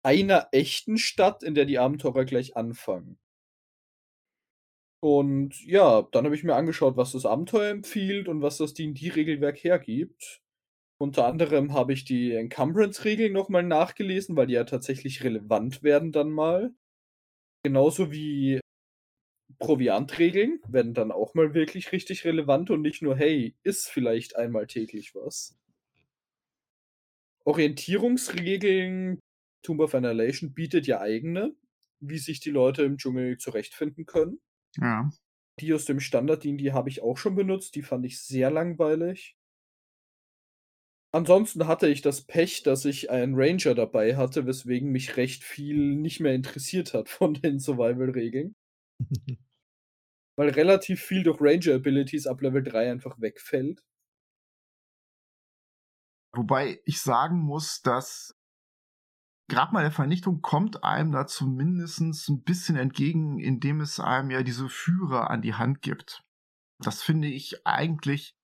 einer 0.03 0.47
echten 0.51 0.97
Stadt, 0.97 1.43
in 1.43 1.55
der 1.55 1.65
die 1.65 1.79
Abenteurer 1.79 2.25
gleich 2.25 2.55
anfangen. 2.57 3.19
Und 5.01 5.63
ja, 5.65 6.01
dann 6.11 6.25
habe 6.25 6.35
ich 6.35 6.43
mir 6.43 6.55
angeschaut, 6.55 6.97
was 6.97 7.13
das 7.13 7.25
Abenteuer 7.25 7.69
empfiehlt 7.71 8.27
und 8.27 8.41
was 8.41 8.57
das 8.57 8.73
D&D-Regelwerk 8.73 9.63
hergibt. 9.63 10.41
Unter 11.01 11.25
anderem 11.27 11.73
habe 11.73 11.93
ich 11.93 12.03
die 12.03 12.33
Encumbrance-Regeln 12.33 13.31
nochmal 13.31 13.63
nachgelesen, 13.63 14.35
weil 14.35 14.47
die 14.47 14.53
ja 14.53 14.65
tatsächlich 14.65 15.23
relevant 15.23 15.81
werden 15.81 16.11
dann 16.11 16.29
mal. 16.29 16.73
Genauso 17.63 18.11
wie 18.11 18.59
Proviantregeln 19.59 20.59
werden 20.67 20.93
dann 20.93 21.11
auch 21.11 21.33
mal 21.35 21.53
wirklich 21.53 21.93
richtig 21.93 22.25
relevant 22.25 22.69
und 22.69 22.81
nicht 22.81 23.01
nur, 23.01 23.15
hey, 23.15 23.55
ist 23.63 23.87
vielleicht 23.87 24.35
einmal 24.35 24.67
täglich 24.67 25.15
was. 25.15 25.57
Orientierungsregeln, 27.45 29.19
Tomb 29.63 29.79
of 29.79 29.95
Annihilation 29.95 30.53
bietet 30.53 30.85
ja 30.85 30.99
eigene, 30.99 31.55
wie 31.99 32.17
sich 32.17 32.41
die 32.41 32.51
Leute 32.51 32.83
im 32.83 32.97
Dschungel 32.97 33.37
zurechtfinden 33.37 34.05
können. 34.05 34.39
Ja. 34.77 35.09
Die 35.59 35.73
aus 35.73 35.85
dem 35.85 35.99
Standard, 35.99 36.43
die 36.43 36.73
habe 36.73 36.89
ich 36.89 37.01
auch 37.01 37.17
schon 37.17 37.35
benutzt, 37.35 37.75
die 37.75 37.81
fand 37.81 38.05
ich 38.05 38.21
sehr 38.21 38.51
langweilig. 38.51 39.38
Ansonsten 41.11 41.65
hatte 41.67 41.87
ich 41.87 42.01
das 42.01 42.21
Pech, 42.21 42.61
dass 42.61 42.85
ich 42.85 43.09
einen 43.09 43.33
Ranger 43.35 43.73
dabei 43.73 44.15
hatte, 44.15 44.45
weswegen 44.45 44.91
mich 44.91 45.17
recht 45.17 45.43
viel 45.43 45.95
nicht 45.95 46.19
mehr 46.19 46.35
interessiert 46.35 46.93
hat 46.93 47.09
von 47.09 47.33
den 47.33 47.59
Survival-Regeln. 47.59 48.55
Weil 50.37 50.49
relativ 50.49 51.01
viel 51.01 51.23
durch 51.23 51.41
Ranger-Abilities 51.41 52.27
ab 52.27 52.41
Level 52.41 52.63
3 52.63 52.91
einfach 52.91 53.19
wegfällt. 53.19 53.83
Wobei 56.33 56.79
ich 56.85 57.01
sagen 57.01 57.39
muss, 57.39 57.81
dass 57.81 58.35
Grabmal 59.49 59.81
der 59.81 59.91
Vernichtung 59.91 60.41
kommt 60.41 60.83
einem 60.83 61.11
da 61.11 61.25
zumindest 61.25 62.01
ein 62.29 62.43
bisschen 62.43 62.75
entgegen, 62.75 63.39
indem 63.39 63.81
es 63.81 63.99
einem 63.99 64.29
ja 64.29 64.43
diese 64.43 64.69
Führer 64.69 65.31
an 65.31 65.41
die 65.41 65.55
Hand 65.55 65.81
gibt. 65.81 66.23
Das 66.77 67.01
finde 67.01 67.27
ich 67.27 67.65
eigentlich 67.65 68.38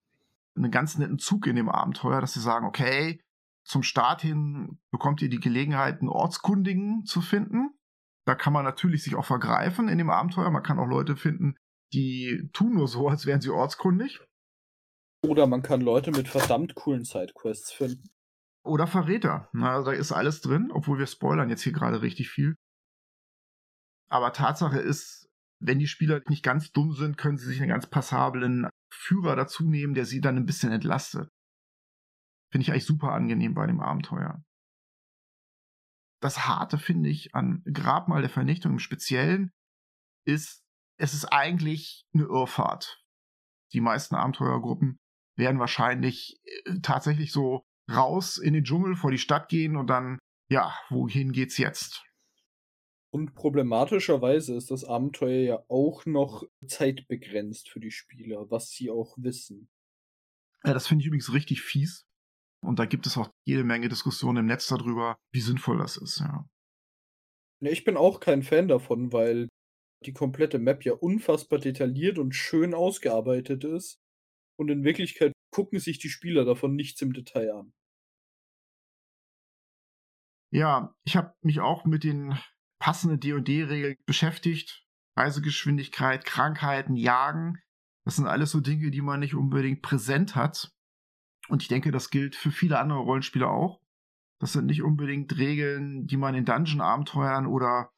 einen 0.56 0.72
ganz 0.72 0.98
netten 0.98 1.20
Zug 1.20 1.48
in 1.48 1.56
dem 1.56 1.70
Abenteuer, 1.70 2.22
dass 2.22 2.34
sie 2.34 2.40
sagen, 2.40 2.66
okay, 2.66 3.22
zum 3.64 3.84
Start 3.84 4.22
hin 4.22 4.80
bekommt 4.92 5.22
ihr 5.22 5.30
die 5.30 5.40
Gelegenheit, 5.40 6.00
einen 6.00 6.10
Ortskundigen 6.10 7.04
zu 7.06 7.22
finden. 7.22 7.72
Da 8.26 8.36
kann 8.36 8.54
man 8.54 8.64
natürlich 8.64 9.04
sich 9.04 9.16
auch 9.16 9.26
vergreifen 9.26 9.88
in 9.88 9.98
dem 9.98 10.10
Abenteuer. 10.10 10.50
Man 10.52 10.64
kann 10.64 10.80
auch 10.80 10.88
Leute 10.88 11.16
finden, 11.16 11.56
die 11.94 12.50
tun 12.54 12.76
nur 12.76 12.88
so, 12.88 13.08
als 13.08 13.26
wären 13.26 13.42
sie 13.42 13.50
ortskundig. 13.50 14.22
Oder 15.24 15.48
man 15.48 15.64
kann 15.64 15.82
Leute 15.82 16.12
mit 16.12 16.28
verdammt 16.28 16.76
coolen 16.76 17.04
Sidequests 17.04 17.72
finden. 17.72 18.10
Oder 18.64 18.88
Verräter. 18.88 19.50
Na, 19.54 19.82
da 19.82 19.92
ist 19.92 20.12
alles 20.12 20.42
drin, 20.42 20.72
obwohl 20.72 21.00
wir 21.00 21.08
spoilern 21.08 21.50
jetzt 21.50 21.62
hier 21.64 21.74
gerade 21.74 22.02
richtig 22.02 22.30
viel. 22.30 22.56
Aber 24.10 24.34
Tatsache 24.34 24.80
ist, 24.80 25.28
wenn 25.60 25.80
die 25.80 25.88
Spieler 25.88 26.22
nicht 26.28 26.44
ganz 26.44 26.72
dumm 26.72 26.94
sind, 26.94 27.18
können 27.18 27.38
sie 27.38 27.48
sich 27.48 27.60
einen 27.60 27.70
ganz 27.70 27.88
passablen 27.88 28.68
Führer 28.96 29.36
dazu 29.36 29.64
nehmen, 29.64 29.94
der 29.94 30.06
sie 30.06 30.22
dann 30.22 30.38
ein 30.38 30.46
bisschen 30.46 30.72
entlastet. 30.72 31.30
Finde 32.52 32.64
ich 32.64 32.72
eigentlich 32.72 32.86
super 32.86 33.12
angenehm 33.12 33.54
bei 33.54 33.68
dem 33.68 33.82
Abenteuer. 33.82 34.44
Das 36.22 36.48
Harte 36.48 36.78
finde 36.78 37.10
ich 37.10 37.36
an 37.36 37.62
Grabmal 37.72 38.22
der 38.22 38.30
Vernichtung 38.30 38.74
im 38.74 38.80
Speziellen 38.80 39.52
ist, 40.26 40.64
es 40.98 41.14
ist 41.14 41.26
eigentlich 41.26 42.06
eine 42.14 42.24
Irrfahrt. 42.24 43.04
Die 43.74 43.82
meisten 43.82 44.16
Abenteuergruppen 44.16 44.98
werden 45.38 45.60
wahrscheinlich 45.60 46.40
äh, 46.44 46.80
tatsächlich 46.82 47.32
so 47.32 47.64
raus 47.92 48.38
in 48.38 48.54
den 48.54 48.64
Dschungel 48.64 48.96
vor 48.96 49.12
die 49.12 49.18
Stadt 49.18 49.50
gehen 49.50 49.76
und 49.76 49.88
dann, 49.88 50.18
ja, 50.50 50.74
wohin 50.90 51.32
geht's 51.32 51.58
jetzt? 51.58 52.05
Und 53.16 53.34
problematischerweise 53.34 54.56
ist 54.56 54.72
das 54.72 54.84
Abenteuer 54.84 55.42
ja 55.42 55.66
auch 55.70 56.06
noch 56.06 56.44
zeitbegrenzt 56.68 57.70
für 57.70 57.80
die 57.80 57.92
Spieler, 57.92 58.52
was 58.52 58.72
sie 58.72 58.92
auch 58.92 59.16
wissen. 59.18 59.70
Ja, 60.66 60.74
das 60.74 60.88
finde 60.88 61.04
ich 61.04 61.08
übrigens 61.08 61.32
richtig 61.32 61.62
fies. 61.62 62.06
Und 62.62 62.78
da 62.78 62.84
gibt 62.84 63.08
es 63.08 63.16
auch 63.18 63.30
jede 63.46 63.64
Menge 63.64 63.88
Diskussionen 63.88 64.40
im 64.40 64.46
Netz 64.48 64.68
darüber, 64.68 65.18
wie 65.32 65.40
sinnvoll 65.40 65.78
das 65.78 65.96
ist, 65.96 66.20
ja. 66.20 66.46
ich 67.62 67.86
bin 67.86 67.96
auch 67.96 68.20
kein 68.20 68.44
Fan 68.44 68.68
davon, 68.68 69.14
weil 69.14 69.48
die 70.06 70.12
komplette 70.12 70.60
Map 70.60 70.84
ja 70.84 70.92
unfassbar 70.92 71.60
detailliert 71.60 72.20
und 72.20 72.36
schön 72.36 72.74
ausgearbeitet 72.74 73.64
ist. 73.64 73.96
Und 74.60 74.70
in 74.70 74.84
Wirklichkeit 74.84 75.32
gucken 75.54 75.80
sich 75.80 76.00
die 76.00 76.10
Spieler 76.10 76.44
davon 76.44 76.76
nichts 76.76 77.02
im 77.02 77.14
Detail 77.14 77.54
an. 77.54 77.74
Ja, 80.52 80.94
ich 81.06 81.16
habe 81.16 81.34
mich 81.44 81.62
auch 81.62 81.86
mit 81.86 82.04
den 82.04 82.38
passenden 82.86 83.20
D&D-Regeln 83.20 83.96
beschäftigt. 84.06 84.86
Reisegeschwindigkeit, 85.18 86.24
Krankheiten, 86.24 86.96
Jagen. 86.96 87.58
Das 88.04 88.16
sind 88.16 88.28
alles 88.28 88.52
so 88.52 88.60
Dinge, 88.60 88.92
die 88.92 89.02
man 89.02 89.22
nicht 89.22 89.34
unbedingt 89.34 89.82
präsent 89.82 90.36
hat. 90.36 90.72
Und 91.48 91.64
ich 91.64 91.68
denke, 91.68 91.90
das 91.90 92.12
gilt 92.12 92.36
für 92.36 92.52
viele 92.52 92.78
andere 92.78 93.00
Rollenspiele 93.00 93.50
auch. 93.50 93.82
Das 94.40 94.54
sind 94.54 94.68
nicht 94.68 94.84
unbedingt 94.84 95.36
Regeln, 95.36 96.06
die 96.06 96.18
man 96.18 96.36
in 96.36 96.46
Dungeon-Abenteuern 96.46 97.48
oder 97.48 97.90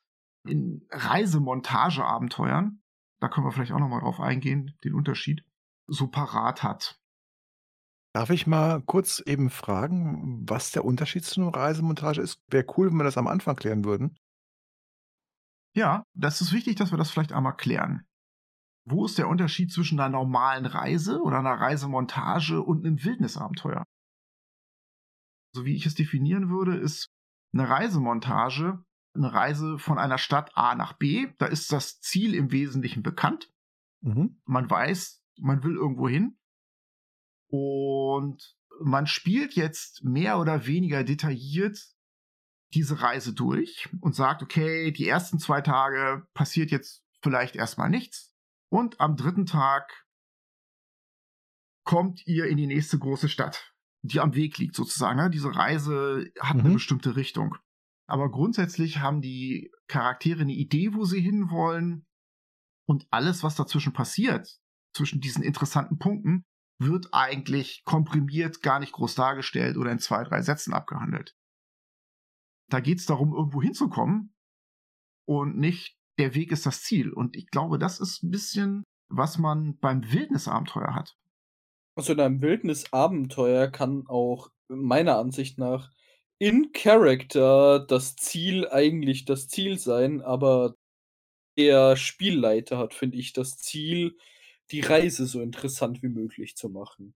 in 0.46 0.88
Reisemontage-Abenteuern, 0.92 2.82
da 3.20 3.28
können 3.28 3.46
wir 3.46 3.52
vielleicht 3.52 3.74
auch 3.74 3.80
nochmal 3.80 4.00
drauf 4.00 4.22
eingehen, 4.22 4.78
den 4.86 4.94
Unterschied, 4.94 5.44
so 5.88 6.08
parat 6.08 6.64
hat. 6.64 6.98
Darf 8.14 8.30
ich 8.30 8.48
mal 8.48 8.82
kurz 8.84 9.20
eben 9.20 9.50
fragen, 9.50 10.46
was 10.48 10.72
der 10.72 10.86
Unterschied 10.86 11.26
zu 11.26 11.42
einer 11.42 11.54
Reisemontage 11.54 12.22
ist? 12.22 12.42
Wäre 12.48 12.66
cool, 12.78 12.88
wenn 12.88 12.98
wir 12.98 13.04
das 13.04 13.18
am 13.18 13.28
Anfang 13.28 13.58
klären 13.58 13.84
würden. 13.84 14.18
Ja, 15.78 16.04
das 16.16 16.42
ist 16.42 16.54
wichtig, 16.54 16.76
dass 16.78 16.92
wir 16.92 16.98
das 16.98 17.12
vielleicht 17.12 17.32
einmal 17.32 17.56
klären. 17.56 18.08
Wo 18.84 19.06
ist 19.06 19.20
der 19.20 19.28
Unterschied 19.28 19.72
zwischen 19.72 20.00
einer 20.00 20.10
normalen 20.10 20.66
Reise 20.66 21.22
oder 21.22 21.38
einer 21.38 21.54
Reisemontage 21.54 22.64
und 22.64 22.84
einem 22.84 23.04
Wildnisabenteuer? 23.04 23.84
So 25.54 25.66
wie 25.66 25.76
ich 25.76 25.86
es 25.86 25.94
definieren 25.94 26.50
würde, 26.50 26.76
ist 26.76 27.10
eine 27.54 27.70
Reisemontage 27.70 28.84
eine 29.14 29.34
Reise 29.34 29.78
von 29.78 29.98
einer 29.98 30.18
Stadt 30.18 30.56
A 30.56 30.76
nach 30.76 30.94
B. 30.94 31.28
Da 31.38 31.46
ist 31.46 31.72
das 31.72 32.00
Ziel 32.00 32.34
im 32.34 32.52
Wesentlichen 32.52 33.04
bekannt. 33.04 33.52
Mhm. 34.02 34.42
Man 34.46 34.70
weiß, 34.70 35.24
man 35.40 35.64
will 35.64 35.76
irgendwo 35.76 36.08
hin. 36.08 36.40
Und 37.50 38.56
man 38.80 39.08
spielt 39.08 39.54
jetzt 39.56 40.04
mehr 40.04 40.40
oder 40.40 40.66
weniger 40.66 41.04
detailliert 41.04 41.97
diese 42.74 43.02
Reise 43.02 43.34
durch 43.34 43.90
und 44.02 44.16
sagt, 44.16 44.44
okay, 44.44 44.92
die 44.92 45.08
ersten 45.08 45.40
zwei 45.40 45.62
Tage 45.62 46.28
passiert 46.34 46.72
jetzt 46.72 47.04
vielleicht 47.22 47.56
erstmal 47.56 47.90
nichts. 47.90 48.34
Und 48.70 49.00
am 49.00 49.16
dritten 49.16 49.46
Tag 49.46 50.06
kommt 51.86 52.26
ihr 52.28 52.48
in 52.48 52.58
die 52.58 52.68
nächste 52.68 53.00
große 53.00 53.30
Stadt, 53.30 53.74
die 54.02 54.20
am 54.20 54.36
Weg 54.36 54.58
liegt 54.58 54.76
sozusagen. 54.76 55.18
Ne? 55.18 55.30
Diese 55.30 55.56
Reise 55.56 56.30
hat 56.40 56.58
mhm. 56.58 56.66
eine 56.66 56.74
bestimmte 56.74 57.16
Richtung. 57.16 57.56
Aber 58.10 58.30
grundsätzlich 58.30 59.00
haben 59.00 59.22
die 59.22 59.72
Charaktere 59.88 60.42
eine 60.42 60.54
Idee, 60.54 60.94
wo 60.94 61.06
sie 61.06 61.22
hinwollen. 61.22 62.06
Und 62.86 63.06
alles, 63.10 63.44
was 63.44 63.56
dazwischen 63.56 63.94
passiert, 63.94 64.60
zwischen 64.94 65.20
diesen 65.20 65.44
interessanten 65.44 65.98
Punkten, 65.98 66.46
wird 66.80 67.10
eigentlich 67.14 67.84
komprimiert, 67.86 68.62
gar 68.62 68.80
nicht 68.80 68.94
groß 68.94 69.16
dargestellt 69.16 69.78
oder 69.78 69.92
in 69.92 70.00
zwei, 70.00 70.24
drei 70.24 70.42
Sätzen 70.42 70.74
abgehandelt. 70.74 71.36
Da 72.70 72.80
geht 72.80 73.00
es 73.00 73.06
darum, 73.06 73.34
irgendwo 73.34 73.62
hinzukommen 73.62 74.34
und 75.26 75.58
nicht 75.58 75.98
der 76.20 76.36
Weg 76.36 76.52
ist 76.52 76.66
das 76.66 76.82
Ziel. 76.84 77.12
Und 77.14 77.36
ich 77.36 77.48
glaube, 77.48 77.78
das 77.80 78.00
ist 78.00 78.24
ein 78.24 78.32
bisschen, 78.32 78.84
was 79.10 79.38
man 79.38 79.78
beim 79.80 80.12
Wildnisabenteuer 80.12 80.96
hat. 80.96 81.16
Also 81.96 82.14
in 82.14 82.20
einem 82.20 82.42
Wildnisabenteuer 82.42 83.68
kann 83.70 84.06
auch 84.08 84.50
meiner 84.68 85.18
Ansicht 85.18 85.58
nach 85.58 85.90
in 86.40 86.72
Character 86.72 87.80
das 87.88 88.16
Ziel 88.16 88.68
eigentlich 88.70 89.26
das 89.26 89.48
Ziel 89.48 89.80
sein, 89.80 90.22
aber 90.22 90.76
Der 91.58 91.98
Spielleiter 91.98 92.78
hat, 92.80 92.94
finde 92.94 93.18
ich, 93.18 93.34
das 93.34 93.58
Ziel, 93.58 94.18
die 94.72 94.82
Reise 94.82 95.26
so 95.28 95.42
interessant 95.42 96.04
wie 96.04 96.10
möglich 96.10 96.56
zu 96.56 96.70
machen. 96.70 97.16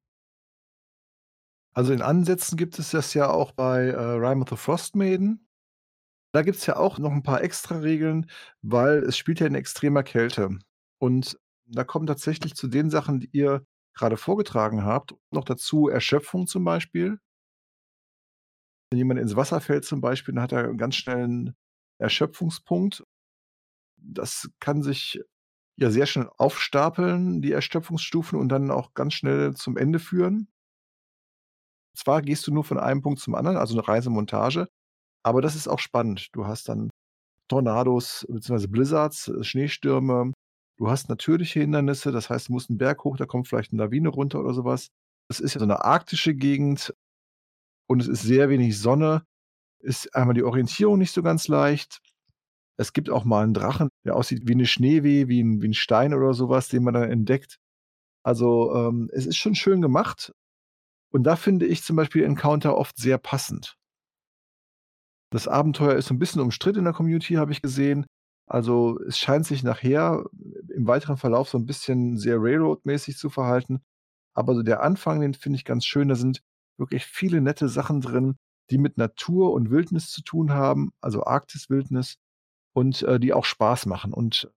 Also, 1.76 1.94
in 1.94 2.02
Ansätzen 2.02 2.58
gibt 2.58 2.78
es 2.80 2.92
das 2.92 3.14
ja 3.14 3.30
auch 3.30 3.54
bei, 3.54 3.88
äh, 3.88 3.96
Rime 3.98 4.42
of 4.44 4.50
the 4.50 4.58
Frost 4.58 4.96
Maiden. 4.96 5.48
Da 6.34 6.44
gibt's 6.44 6.66
ja 6.68 6.78
auch 6.78 7.00
noch 7.00 7.12
'n 7.12 7.24
paar 7.24 7.42
Extraregeln, 7.44 8.30
weil 8.62 9.00
es 9.04 9.18
spielt 9.18 9.40
ja 9.42 9.48
in 9.48 9.56
extremer 9.56 10.04
Kälte. 10.04 10.60
Und 11.00 11.40
da 11.68 11.84
kommen 11.86 12.08
tatsächlich 12.08 12.56
zu 12.56 12.68
den 12.68 12.90
Sachen, 12.92 13.22
die 13.22 13.30
ihr 13.34 13.66
grade 13.96 14.18
vorgetragen 14.18 14.86
habt, 14.86 15.16
noch 15.32 15.46
dazu 15.46 15.90
Erschöpfung 15.90 16.48
zum 16.48 16.64
Beispiel. 16.66 17.20
Wenn 18.92 18.98
jemand 18.98 19.22
ins 19.22 19.38
Wasser 19.38 19.62
fällt 19.62 19.86
zum 19.86 20.02
Beispiel, 20.02 20.34
dann 20.36 20.44
hat 20.44 20.52
er 20.52 20.74
ganz 20.74 20.96
schnell 20.98 21.24
'n 21.24 21.56
Erschöpfungspunkt. 21.98 23.06
Das 23.98 24.50
kann 24.60 24.84
sich 24.84 25.22
ja 25.78 25.92
sehr 25.92 26.08
schnell 26.08 26.30
aufstapeln, 26.38 27.42
die 27.42 27.52
Erschöpfungsstufen, 27.54 28.40
und 28.40 28.50
dann 28.50 28.72
auch 28.72 28.94
ganz 28.96 29.16
schnell 29.16 29.56
zum 29.56 29.78
Ende 29.78 30.00
führen. 30.00 30.48
Zwar 31.96 32.22
gehst 32.22 32.48
du 32.48 32.54
nur 32.54 32.64
von 32.64 32.80
einem 32.80 33.02
Punkt 33.02 33.20
zum 33.20 33.36
anderen, 33.36 33.58
also 33.58 33.76
'ne 33.76 33.88
Reisemontage, 33.88 34.68
aber 35.24 35.42
das 35.42 35.56
ist 35.56 35.68
auch 35.70 35.80
spannend. 35.80 36.30
Du 36.34 36.48
hast 36.48 36.70
dann 36.70 36.90
Tornados 37.50 38.26
beziehungsweise 38.30 38.70
Blizzards, 38.70 39.30
äh, 39.30 39.44
Schneestürme. 39.44 40.34
Du 40.80 40.90
hast 40.90 41.10
natürliche 41.10 41.62
Hindernisse, 41.62 42.12
das 42.12 42.30
heißt, 42.30 42.50
du 42.50 42.54
musst 42.54 42.70
'n 42.72 42.78
Berg 42.80 43.04
hoch, 43.06 43.18
da 43.18 43.26
kommt 43.28 43.48
vielleicht 43.50 43.74
'ne 43.74 43.80
Lawine 43.84 44.10
runter 44.10 44.40
oder 44.42 44.54
so 44.54 44.66
was. 44.66 44.90
Das 45.30 45.40
ist 45.42 45.56
ja 45.56 45.60
so 45.62 45.66
'ne 45.68 45.84
arktische 45.86 46.36
Gegend 46.36 46.94
und 47.88 48.02
es 48.02 48.08
ist 48.10 48.24
sehr 48.24 48.50
wenig 48.50 48.80
Sonne. 48.80 49.24
Ist 49.82 50.16
einmal 50.16 50.36
die 50.36 50.44
Orientierung 50.44 51.00
nicht 51.00 51.14
so 51.14 51.24
ganz 51.24 51.48
leicht. 51.50 52.00
Es 52.78 52.94
gibt 52.94 53.10
auch 53.12 53.26
mal 53.26 53.46
'n 53.46 53.54
Drachen, 53.56 53.90
der 54.06 54.16
aussieht 54.18 54.44
wie 54.48 54.56
'ne 54.56 54.66
Schneewehe, 54.68 55.28
wie 55.30 55.42
'n 55.42 55.62
wie 55.64 55.68
'n 55.68 55.74
Stein 55.76 56.14
oder 56.16 56.34
so 56.36 56.50
was, 56.50 56.70
den 56.70 56.84
man 56.84 56.94
dann 56.96 57.12
entdeckt. 57.12 57.58
Also, 58.24 58.76
ähm, 58.76 59.10
es 59.14 59.26
ist 59.28 59.38
schon 59.38 59.56
schön 59.56 59.82
gemacht. 59.82 60.34
Und 61.14 61.24
da 61.24 61.36
finde 61.36 61.66
ich 61.66 61.84
zum 61.84 61.98
Beispiel 61.98 62.24
Encounter 62.24 62.78
oft 62.78 62.98
sehr 62.98 63.18
passend. 63.18 63.76
Das 65.34 65.48
Abenteuer 65.48 65.96
ist 65.96 66.08
so 66.08 66.14
'n 66.14 66.20
bisschen 66.20 66.42
umstritten 66.42 66.80
in 66.80 66.84
der 66.86 66.94
Community, 66.94 67.36
habe 67.36 67.54
ich 67.54 67.62
gesehen. 67.62 68.06
Also, 68.48 69.00
es 69.08 69.18
scheint 69.18 69.46
sich 69.46 69.64
nachher 69.64 70.26
im 70.76 70.88
weiteren 70.88 71.16
Verlauf 71.16 71.48
so 71.50 71.58
'n 71.58 71.66
bisschen 71.66 72.18
sehr 72.18 72.36
Railroad-mäßig 72.38 73.18
zu 73.18 73.30
verhalten. 73.30 73.80
Aber 74.34 74.56
so 74.56 74.62
der 74.64 74.84
Anfang, 74.84 75.22
den 75.22 75.34
finde 75.34 75.58
ich 75.58 75.66
ganz 75.66 75.86
schön. 75.86 76.10
Da 76.10 76.16
sind 76.16 76.42
wirklich 76.78 77.06
viele 77.06 77.42
nette 77.42 77.70
Sachen 77.70 78.02
drin, 78.02 78.38
die 78.72 78.78
mit 78.78 78.98
Natur 78.98 79.54
und 79.54 79.70
Wildnis 79.72 80.12
zu 80.12 80.22
tun 80.24 80.52
haben, 80.54 80.92
also 81.02 81.24
Arktiswildnis 81.26 82.18
und, 82.74 83.04
äh, 83.04 83.20
die 83.20 83.34
auch 83.34 83.46
Spaß 83.46 83.86
machen. 83.88 84.14
Und 84.14 84.52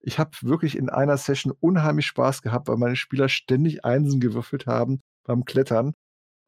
ich 0.00 0.18
habe 0.20 0.32
wirklich 0.42 0.76
in 0.78 0.90
einer 0.90 1.18
Session 1.18 1.52
unheimlich 1.60 2.06
Spaß 2.06 2.42
gehabt, 2.42 2.68
weil 2.68 2.78
meine 2.78 2.96
Spieler 2.96 3.28
ständig 3.30 3.84
Einsen 3.84 4.20
gewürfelt 4.20 4.66
haben 4.66 5.02
beim 5.24 5.44
Klettern. 5.44 5.94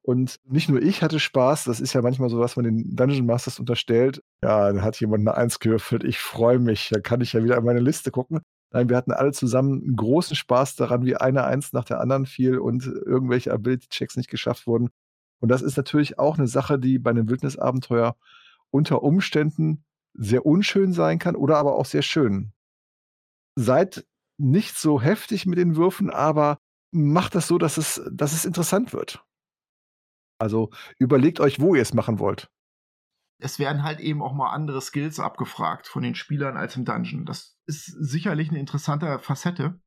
Und 0.02 0.38
nicht 0.46 0.68
nur 0.70 0.82
ich 0.82 1.02
hatte 1.02 1.20
Spaß, 1.20 1.64
das 1.64 1.80
ist 1.80 1.92
ja 1.94 2.02
manchmal 2.02 2.30
so, 2.30 2.40
was 2.40 2.56
man 2.56 2.64
den 2.66 2.96
Dungeon 2.96 3.26
Masters 3.26 3.60
unterstellt. 3.60 4.22
Ja, 4.42 4.72
da 4.72 4.82
hat 4.82 5.00
jemand 5.00 5.24
'ne 5.24 5.34
Eins 5.36 5.60
gewürfelt, 5.60 6.04
ich 6.04 6.18
freue 6.20 6.58
mich, 6.60 6.90
da 6.92 7.00
kann 7.00 7.20
ich 7.22 7.34
ja 7.34 7.44
wieder 7.44 7.58
in 7.58 7.64
meine 7.64 7.80
Liste 7.80 8.10
gucken. 8.12 8.40
Nein, 8.72 8.88
wir 8.90 8.96
hatten 8.98 9.12
alle 9.12 9.32
zusammen 9.32 9.96
großen 9.96 10.36
Spaß 10.36 10.76
daran, 10.76 11.04
wie 11.06 11.16
eine 11.16 11.44
Eins 11.44 11.72
nach 11.74 11.84
der 11.84 12.00
anderen 12.00 12.26
fiel 12.26 12.58
und 12.58 12.86
irgendwelche 12.86 13.52
Ability-Checks 13.52 14.16
nicht 14.16 14.30
geschafft 14.30 14.66
wurden. 14.68 14.90
Und 15.40 15.50
das 15.50 15.62
ist 15.62 15.76
natürlich 15.78 16.18
auch 16.20 16.38
'ne 16.38 16.48
Sache, 16.48 16.78
die 16.78 16.98
bei 17.00 17.12
'nem 17.12 17.28
Wildnisabenteuer 17.30 18.16
unter 18.70 19.02
Umständen 19.04 19.84
sehr 20.14 20.46
unschön 20.46 20.92
sein 20.94 21.18
kann 21.20 21.36
oder 21.36 21.58
aber 21.58 21.76
auch 21.76 21.86
sehr 21.86 22.02
schön. 22.02 22.52
Seid 23.58 24.04
nicht 24.38 24.76
so 24.76 25.00
heftig 25.00 25.46
mit 25.46 25.58
den 25.58 25.76
Würfen, 25.76 26.10
aber 26.10 26.58
macht 26.92 27.34
das 27.34 27.48
so, 27.48 27.58
dass 27.58 27.76
es 27.78 28.00
dass 28.12 28.32
es 28.32 28.44
interessant 28.44 28.92
wird. 28.92 29.22
Also, 30.40 30.70
überlegt 30.98 31.40
euch, 31.40 31.60
wo 31.60 31.74
ihr's 31.74 31.94
machen 31.94 32.18
wollt. 32.18 32.48
Es 33.40 33.58
werden 33.58 33.82
halt 33.82 34.00
eben 34.00 34.22
auch 34.22 34.32
mal 34.32 34.50
andere 34.50 34.80
Skills 34.80 35.20
abgefragt 35.20 35.86
von 35.88 36.02
den 36.02 36.14
Spielern 36.14 36.56
als 36.56 36.76
im 36.76 36.84
Dungeon. 36.86 37.26
Das 37.26 37.56
ist 37.66 37.84
sicherlich 37.86 38.50
'ne 38.50 38.58
interessante 38.58 39.18
Facette. 39.18 39.78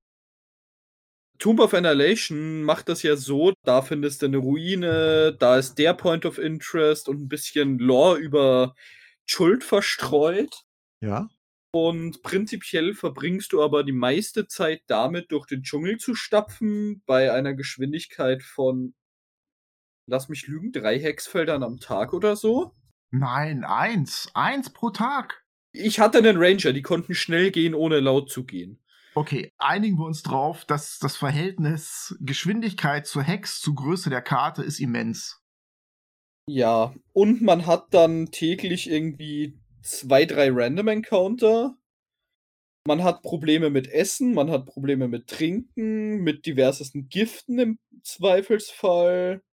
Tomb 1.41 1.61
of 1.61 1.73
Annihilation 1.73 2.63
macht 2.63 2.89
das 2.89 3.01
ja 3.01 3.15
so, 3.15 3.53
da 3.63 3.81
findest 3.81 4.21
du 4.21 4.27
'ne 4.27 4.37
Ruine, 4.37 5.33
da 5.39 5.57
ist 5.57 5.75
der 5.77 5.93
Point 5.93 6.25
of 6.25 6.37
Interest 6.37 7.07
und 7.07 7.21
'n 7.21 7.27
bisschen 7.29 7.79
Lore 7.79 8.17
über 8.17 8.75
Schuld 9.25 9.63
verstreut. 9.63 10.63
Ja. 11.01 11.29
Und 11.73 12.23
prinzipiell 12.23 12.95
verbringst 12.95 13.53
du 13.53 13.61
aber 13.61 13.83
die 13.83 13.91
meiste 13.91 14.47
Zeit 14.47 14.81
damit, 14.87 15.31
durch 15.31 15.45
den 15.45 15.61
Dschungel 15.61 15.97
zu 15.97 16.15
stapfen 16.15 17.03
bei 17.05 17.31
einer 17.31 17.53
Geschwindigkeit 17.53 18.41
von 18.41 18.93
lass 20.07 20.27
mich 20.29 20.47
lügen, 20.47 20.71
3 20.71 20.99
Hexfeldern 20.99 21.61
am 21.63 21.79
Tag 21.79 22.13
oder 22.13 22.35
so? 22.35 22.73
Nein, 23.11 23.63
1. 23.63 24.29
1 24.35 24.69
pro 24.71 24.89
Tag. 24.91 25.43
Ich 25.75 25.99
hatte 25.99 26.19
'nen 26.21 26.37
Ranger, 26.37 26.73
die 26.73 26.81
konnten 26.81 27.13
schnell 27.13 27.51
gehen, 27.51 27.75
ohne 27.75 27.99
laut 27.99 28.31
zu 28.31 28.43
gehen. 28.43 28.79
Okay, 29.15 29.51
einigen 29.57 29.97
wir 29.97 30.05
uns 30.05 30.21
drauf, 30.21 30.65
dass 30.65 30.99
das 30.99 31.17
Verhältnis 31.17 32.15
Geschwindigkeit 32.21 33.07
zur 33.07 33.23
Hex 33.23 33.59
zur 33.59 33.73
Größe 33.75 34.09
der 34.11 34.21
Karte 34.21 34.61
ist 34.63 34.79
immens. 34.79 35.39
Ja, 36.47 36.95
und 37.13 37.41
man 37.43 37.65
hat 37.67 37.93
dann 37.93 38.31
täglich 38.31 38.89
irgendwie 38.89 39.58
2, 39.81 40.25
3 40.25 40.49
Random 40.51 40.87
Encounter. 40.87 41.75
Man 42.85 43.03
hat 43.03 43.21
Probleme 43.21 43.69
mit 43.69 43.87
Essen, 43.87 44.33
man 44.33 44.49
hat 44.49 44.65
Probleme 44.65 45.07
mit 45.07 45.27
Trinken, 45.27 46.23
mit 46.23 46.45
diversesten 46.45 47.09
Giften 47.09 47.59
im 47.59 47.79
Zweifelsfall. 48.03 49.43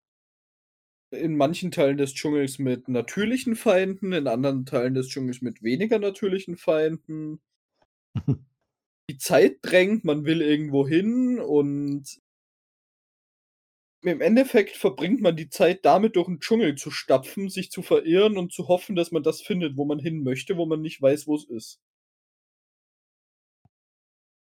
In 1.11 1.37
manchen 1.37 1.71
Teilen 1.71 1.99
des 1.99 2.15
Dschungels 2.15 2.59
mit 2.59 2.89
natürlichen 2.89 3.55
Feinden, 3.57 4.13
in 4.13 4.27
anderen 4.27 4.67
Teilen 4.67 4.95
des 4.95 5.09
Dschungels 5.09 5.41
mit 5.41 5.63
weniger 5.63 5.99
natürlichen 5.99 6.57
Feinden. 6.57 7.41
Die 9.11 9.19
Zeit 9.19 9.59
drängt, 9.63 10.05
man 10.05 10.25
will 10.25 10.43
irgendwo 10.43 10.87
hin 10.87 11.39
und 11.39 12.21
im 14.07 14.21
Endeffekt 14.21 14.77
verbringt 14.77 15.21
man 15.21 15.37
die 15.37 15.49
Zeit 15.51 15.85
damit, 15.85 16.17
durch 16.17 16.29
'n 16.29 16.41
Dschungel 16.41 16.77
zu 16.77 16.91
stapfen, 16.91 17.49
sich 17.49 17.71
zu 17.71 17.83
verirren 17.83 18.39
und 18.39 18.53
zu 18.53 18.69
hoffen, 18.69 18.97
dass 18.97 19.13
man 19.13 19.23
das 19.23 19.43
findet, 19.43 19.77
wo 19.77 19.85
man 19.85 19.99
hin 19.99 20.23
möchte, 20.23 20.57
wo 20.57 20.67
man 20.67 20.81
nicht 20.83 21.03
weiß, 21.03 21.27
wo's 21.27 21.45
ist. 21.49 21.77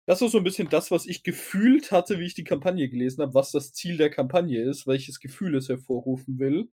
Das 0.09 0.21
ist 0.21 0.33
so 0.33 0.39
'n 0.39 0.45
bisschen 0.45 0.69
das, 0.69 0.91
was 0.91 1.07
ich 1.07 1.23
gefühlt 1.23 1.93
hatte, 1.93 2.19
wie 2.19 2.27
ich 2.27 2.35
die 2.35 2.43
Kampagne 2.45 2.89
gelesen 2.89 3.23
habe, 3.23 3.35
was 3.35 3.53
das 3.53 3.73
Ziel 3.73 3.97
der 3.97 4.11
Kampagne 4.11 4.61
ist, 4.63 4.87
welches 4.89 5.21
Gefühl 5.21 5.55
es 5.55 5.69
hervorrufen 5.69 6.39
will. 6.41 6.71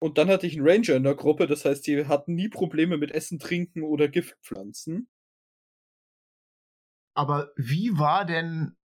Und 0.00 0.18
dann 0.18 0.28
hatte 0.28 0.46
ich 0.46 0.56
'n 0.56 0.62
Ranger 0.68 0.96
in 0.96 1.04
der 1.04 1.14
Gruppe, 1.16 1.46
das 1.48 1.64
heißt, 1.64 1.86
die 1.86 2.06
hatten 2.06 2.34
nie 2.36 2.48
Probleme 2.48 2.98
mit 2.98 3.12
Essen, 3.12 3.38
Trinken 3.40 3.82
oder 3.84 4.08
Giftpflanzen. 4.08 5.06
Aber 7.16 7.50
wie 7.56 7.98
war 7.98 8.26
denn 8.26 8.76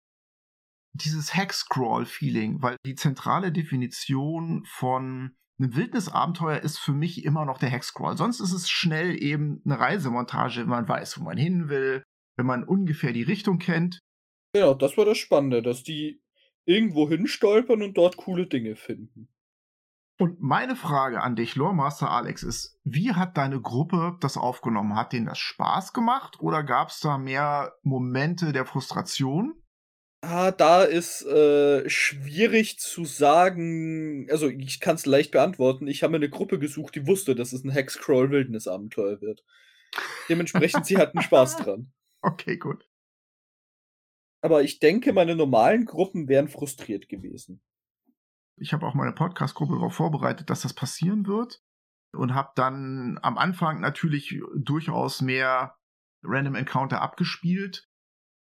dieses 0.94 1.36
Hexcrawl-Feeling? 1.36 2.62
Weil 2.62 2.78
die 2.86 2.96
zentrale 2.96 3.52
Definition 3.52 4.64
von 4.66 5.36
'nem 5.58 5.76
Wildnisabenteuer 5.76 6.60
ist 6.60 6.80
für 6.80 6.94
mich 6.94 7.24
immer 7.26 7.46
noch 7.46 7.58
der 7.60 7.70
Hexcrawl. 7.70 8.18
Sonst 8.18 8.40
ist 8.40 8.54
es 8.54 8.70
schnell 8.70 9.22
eben 9.22 9.62
'ne 9.66 9.80
Reisemontage, 9.80 10.62
wenn 10.62 10.70
man 10.70 10.88
weiß, 10.88 11.20
wo 11.20 11.24
man 11.24 11.38
hin 11.38 11.70
will, 11.70 12.04
wenn 12.38 12.46
man 12.48 12.64
ungefähr 12.64 13.14
die 13.14 13.24
Richtung 13.24 13.60
kennt. 13.60 14.00
Ja, 14.56 14.74
das 14.74 14.98
war 14.98 15.06
das 15.06 15.18
Spannende, 15.18 15.62
dass 15.62 15.84
die 15.84 16.22
irgendwo 16.66 17.10
hinstolpern 17.10 17.82
und 17.84 17.98
dort 17.98 18.18
coole 18.18 18.48
Dinge 18.48 18.76
finden. 18.76 19.30
Und 20.20 20.40
meine 20.40 20.76
Frage 20.76 21.22
an 21.22 21.36
dich, 21.36 21.56
Lore 21.56 21.74
Master 21.74 22.12
Alex, 22.12 22.44
ist: 22.44 22.78
Wie 22.84 23.14
hat 23.14 23.38
deine 23.38 23.60
Gruppe 23.62 24.18
das 24.20 24.38
aufgenommen? 24.38 24.96
Hat 24.96 25.14
denen 25.14 25.26
das 25.26 25.40
Spaß 25.40 25.94
gemacht 25.94 26.40
oder 26.40 26.64
gab's 26.64 27.00
da 27.00 27.18
mehr 27.18 27.74
Momente 27.82 28.52
der 28.52 28.66
Frustration? 28.66 29.61
Ah, 30.24 30.52
da 30.52 30.84
ist, 30.84 31.24
äh, 31.26 31.90
schwierig 31.90 32.78
zu 32.80 33.06
sagen 33.06 34.28
also, 34.30 34.48
ich 34.50 34.80
kann's 34.80 35.08
leicht 35.08 35.32
beantworten. 35.32 35.88
Ich 35.88 36.04
habe 36.04 36.12
mir 36.12 36.20
'ne 36.20 36.30
Gruppe 36.30 36.60
gesucht, 36.60 36.94
die 36.94 37.08
wusste, 37.08 37.34
dass 37.34 37.54
es 37.54 37.64
'n 37.66 37.72
Hexcrawl-Wildnisabenteuer 37.72 39.20
wird. 39.22 39.44
Dementsprechend, 40.30 40.86
sie 40.86 40.98
hatten 41.00 41.22
Spaß 41.22 41.58
dran. 41.58 41.92
Okay, 42.24 42.58
gut. 42.58 42.86
Aber 44.44 44.64
ich 44.64 44.80
denke, 44.80 45.14
meine 45.14 45.36
normalen 45.36 45.86
Gruppen 45.86 46.28
wären 46.28 46.48
frustriert 46.48 47.08
gewesen. 47.10 47.62
Ich 48.58 48.74
habe 48.74 48.86
auch 48.86 48.94
meine 48.94 49.14
Podcast-Gruppe 49.14 49.74
darauf 49.76 49.96
vorbereitet, 49.96 50.50
dass 50.50 50.62
das 50.62 50.74
passieren 50.74 51.26
wird 51.26 51.62
und 52.14 52.34
habe 52.36 52.52
dann 52.56 53.18
am 53.22 53.38
Anfang 53.38 53.80
natürlich 53.80 54.40
durchaus 54.56 55.22
mehr 55.22 55.78
Random 56.24 56.56
Encounter 56.56 57.02
abgespielt. 57.02 57.90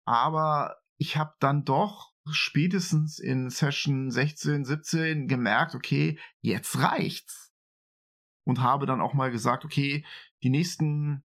Aber 0.06 0.81
ich 1.02 1.18
habe 1.18 1.34
dann 1.40 1.66
doch 1.66 2.14
spätestens 2.30 3.18
in 3.18 3.50
Session 3.50 4.12
16, 4.12 4.66
17 4.66 5.28
gemerkt: 5.28 5.74
„Okay, 5.74 6.20
jetzt 6.42 6.78
reicht's.“ 6.78 7.52
Und 8.46 8.62
habe 8.62 8.86
dann 8.86 9.02
auch 9.02 9.16
mal 9.16 9.32
gesagt: 9.32 9.66
„Okay, 9.66 10.06
die 10.44 10.52
nächsten 10.52 11.24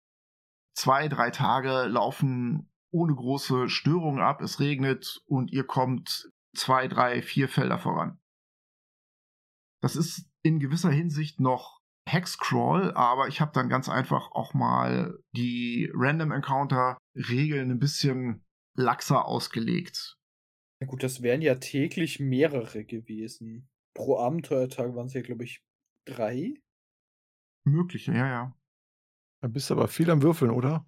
zwei, 0.76 1.08
drei 1.08 1.30
Tage 1.30 1.87
laufen 1.87 2.70
ohne 2.90 3.14
große 3.14 3.70
Störungen 3.70 4.20
ab, 4.20 4.42
es 4.42 4.61
regnet 4.61 5.22
und 5.24 5.50
ihr 5.50 5.64
kommt 5.64 6.30
zwei, 6.54 6.87
drei, 6.87 7.22
vier 7.22 7.48
Felder 7.48 7.78
voran. 7.78 8.20
Das 9.80 9.96
ist 9.96 10.28
in 10.42 10.61
gewisser 10.61 10.90
Hinsicht 10.90 11.40
noch 11.40 11.80
Hexcrawl, 12.06 12.92
aber 12.92 13.28
ich 13.28 13.40
habe 13.40 13.52
dann 13.54 13.70
ganz 13.70 13.88
einfach 13.88 14.32
auch 14.32 14.52
mal 14.52 15.18
die 15.35 15.90
Random 15.94 16.30
Encounter 16.30 16.98
Regeln 17.16 17.70
ein 17.70 17.78
bisschen 17.78 18.44
laxer 18.74 19.24
ausgelegt. 19.26 20.16
Ja 20.80 20.87
gut, 20.87 21.02
das 21.02 21.22
wären 21.22 21.42
ja 21.42 21.56
täglich 21.56 22.18
mehrere 22.20 22.85
gewesen. 22.85 23.68
Pro 23.94 24.18
Abenteuertag 24.18 24.94
waren 24.94 25.06
es 25.06 25.14
ja, 25.14 25.22
glaube 25.22 25.44
ich, 25.44 25.62
drei. 26.06 26.54
Mögliche, 27.64 28.12
ja, 28.12 28.26
ja. 28.26 28.56
Da 29.42 29.48
bist 29.48 29.70
du 29.70 29.74
aber 29.74 29.88
viel 29.88 30.11
am 30.11 30.22
Würfeln, 30.22 30.50
oder? 30.50 30.87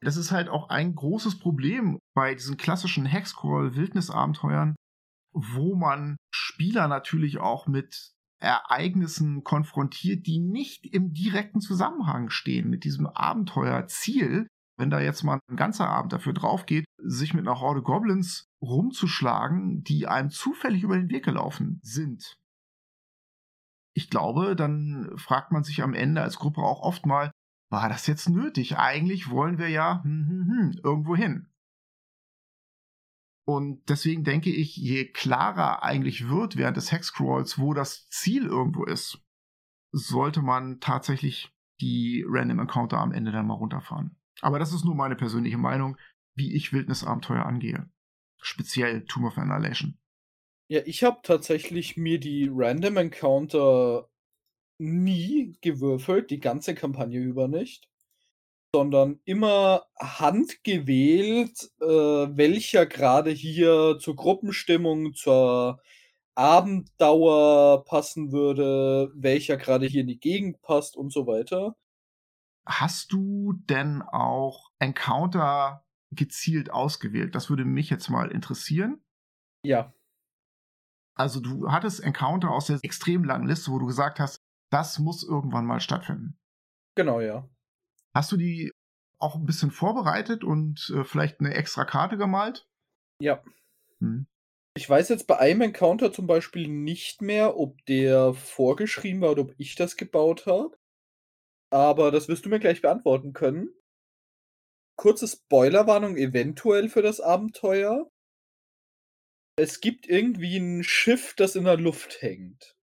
Das 0.00 0.16
ist 0.16 0.30
halt 0.30 0.48
auch 0.48 0.68
ein 0.70 0.94
großes 0.94 1.38
Problem 1.38 1.98
bei 2.14 2.34
diesen 2.34 2.56
klassischen 2.56 3.04
Hexcrawl-Wildnisabenteuern, 3.04 4.74
wo 5.32 5.74
man 5.74 6.16
Spieler 6.34 6.88
natürlich 6.88 7.38
auch 7.38 7.66
mit 7.66 8.12
Ereignissen 8.40 9.44
konfrontiert, 9.44 10.26
die 10.26 10.38
nicht 10.38 10.86
im 10.86 11.12
direkten 11.12 11.60
Zusammenhang 11.60 12.30
stehen 12.30 12.70
mit 12.70 12.84
diesem 12.84 13.06
Abenteuerziel. 13.06 14.48
Wenn 14.80 14.88
da 14.88 14.98
jetzt 14.98 15.24
mal 15.24 15.38
ein 15.46 15.56
ganzer 15.56 15.88
Abend 15.90 16.14
dafür 16.14 16.32
drauf 16.32 16.64
geht, 16.64 16.86
sich 16.96 17.34
mit 17.34 17.46
einer 17.46 17.60
Horde 17.60 17.82
Goblins 17.82 18.48
rumzuschlagen, 18.62 19.84
die 19.84 20.06
einem 20.06 20.30
zufällig 20.30 20.82
über 20.82 20.96
den 20.96 21.10
Weg 21.10 21.22
gelaufen 21.22 21.80
sind. 21.82 22.38
Ich 23.94 24.08
glaube, 24.08 24.56
dann 24.56 25.12
fragt 25.16 25.52
man 25.52 25.64
sich 25.64 25.82
am 25.82 25.92
Ende 25.92 26.22
als 26.22 26.38
Gruppe 26.38 26.62
auch 26.62 26.80
oft 26.80 27.04
mal, 27.04 27.30
war 27.70 27.90
das 27.90 28.06
jetzt 28.06 28.30
nötig? 28.30 28.78
Eigentlich 28.78 29.28
wollen 29.28 29.58
wir 29.58 29.68
ja 29.68 30.02
hm, 30.02 30.26
hm, 30.26 30.48
hm, 30.48 30.80
irgendwo 30.82 31.14
hin. 31.14 31.50
Und 33.46 33.86
deswegen 33.90 34.24
denke 34.24 34.50
ich, 34.50 34.76
je 34.76 35.04
klarer 35.04 35.82
eigentlich 35.82 36.28
wird 36.28 36.56
während 36.56 36.78
des 36.78 36.90
Hexcrawls, 36.90 37.58
wo 37.58 37.74
das 37.74 38.08
Ziel 38.08 38.46
irgendwo 38.46 38.84
ist, 38.84 39.20
sollte 39.92 40.40
man 40.40 40.80
tatsächlich 40.80 41.52
die 41.82 42.24
Random 42.26 42.60
Encounter 42.60 42.98
am 42.98 43.12
Ende 43.12 43.30
dann 43.30 43.46
mal 43.46 43.54
runterfahren. 43.54 44.16
Aber 44.40 44.58
das 44.58 44.72
ist 44.72 44.84
nur 44.84 44.94
meine 44.94 45.16
persönliche 45.16 45.58
Meinung, 45.58 45.96
wie 46.34 46.54
ich 46.54 46.72
Wildnisabenteuer 46.72 47.44
angehe. 47.44 47.88
Speziell 48.40 49.04
Tomb 49.04 49.26
of 49.26 49.38
Annihilation. 49.38 49.98
Ja, 50.68 50.80
ich 50.84 51.02
habe 51.02 51.18
tatsächlich 51.22 51.96
mir 51.96 52.20
die 52.20 52.48
Random 52.52 52.96
Encounter 52.96 54.08
nie 54.78 55.56
gewürfelt, 55.60 56.30
die 56.30 56.40
ganze 56.40 56.74
Kampagne 56.74 57.18
über 57.18 57.48
nicht, 57.48 57.88
sondern 58.72 59.20
immer 59.24 59.84
handgewählt, 59.98 61.70
äh, 61.80 61.86
welcher 61.86 62.86
gerade 62.86 63.30
hier 63.30 63.98
zur 64.00 64.16
Gruppenstimmung, 64.16 65.14
zur 65.14 65.80
Abenddauer 66.36 67.84
passen 67.84 68.32
würde, 68.32 69.10
welcher 69.14 69.56
gerade 69.56 69.86
hier 69.86 70.02
in 70.02 70.06
die 70.06 70.20
Gegend 70.20 70.62
passt 70.62 70.96
und 70.96 71.12
so 71.12 71.26
weiter. 71.26 71.76
Hast 72.70 73.12
du 73.12 73.54
denn 73.68 74.00
auch 74.00 74.70
Encounter 74.78 75.84
gezielt 76.12 76.70
ausgewählt? 76.70 77.34
Das 77.34 77.50
würde 77.50 77.64
mich 77.64 77.90
jetzt 77.90 78.08
mal 78.08 78.30
interessieren. 78.30 79.02
Ja. 79.64 79.92
Also 81.16 81.40
du 81.40 81.70
hattest 81.70 82.00
Encounter 82.00 82.50
aus 82.50 82.66
der 82.66 82.78
extrem 82.82 83.24
langen 83.24 83.48
Liste, 83.48 83.72
wo 83.72 83.78
du 83.78 83.86
gesagt 83.86 84.20
hast, 84.20 84.40
das 84.70 85.00
muss 85.00 85.24
irgendwann 85.24 85.66
mal 85.66 85.80
stattfinden. 85.80 86.38
Genau, 86.94 87.20
ja. 87.20 87.48
Hast 88.14 88.30
du 88.30 88.36
die 88.36 88.70
auch 89.18 89.34
ein 89.34 89.46
bisschen 89.46 89.72
vorbereitet 89.72 90.44
und 90.44 90.92
äh, 90.94 91.04
vielleicht 91.04 91.40
eine 91.40 91.54
extra 91.54 91.84
Karte 91.84 92.16
gemalt? 92.16 92.68
Ja. 93.20 93.42
Hm. 93.98 94.26
Ich 94.76 94.88
weiß 94.88 95.08
jetzt 95.08 95.26
bei 95.26 95.38
einem 95.38 95.62
Encounter 95.62 96.12
zum 96.12 96.28
Beispiel 96.28 96.68
nicht 96.68 97.20
mehr, 97.20 97.58
ob 97.58 97.84
der 97.86 98.32
vorgeschrieben 98.32 99.20
war 99.20 99.32
oder 99.32 99.42
ob 99.42 99.54
ich 99.58 99.74
das 99.74 99.96
gebaut 99.96 100.46
habe. 100.46 100.79
Aber 101.70 102.10
das 102.10 102.28
wirst 102.28 102.44
du 102.44 102.48
mir 102.48 102.58
gleich 102.58 102.82
beantworten 102.82 103.32
können. 103.32 103.74
Kurze 104.96 105.28
Spoilerwarnung 105.28 106.16
eventuell 106.16 106.88
für 106.88 107.02
das 107.02 107.20
Abenteuer. 107.20 108.10
Es 109.56 109.80
gibt 109.80 110.06
irgendwie 110.06 110.56
ein 110.56 110.82
Schiff, 110.82 111.34
das 111.36 111.56
in 111.56 111.64
der 111.64 111.76
Luft 111.76 112.22
hängt 112.22 112.76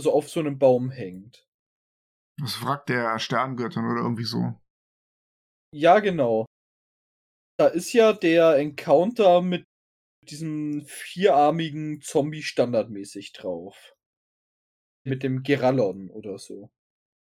so 0.00 0.12
auf 0.12 0.28
so 0.28 0.40
einem 0.40 0.58
Baum 0.58 0.90
hängt. 0.90 1.46
Das 2.38 2.54
fragt 2.54 2.90
der 2.90 3.18
Sterngöttin 3.18 3.84
oder 3.84 4.02
irgendwie 4.02 4.24
so. 4.24 4.60
Ja, 5.74 6.00
genau. 6.00 6.44
Da 7.58 7.68
ist 7.68 7.92
ja 7.92 8.12
der 8.12 8.56
Encounter 8.56 9.40
mit 9.40 9.64
diesem 10.28 10.84
vierarmigen 10.86 12.02
Zombie 12.02 12.42
standardmäßig 12.42 13.32
drauf. 13.32 13.94
Mit 15.04 15.22
dem 15.22 15.42
Gerallon 15.42 16.10
oder 16.10 16.38
so. 16.38 16.68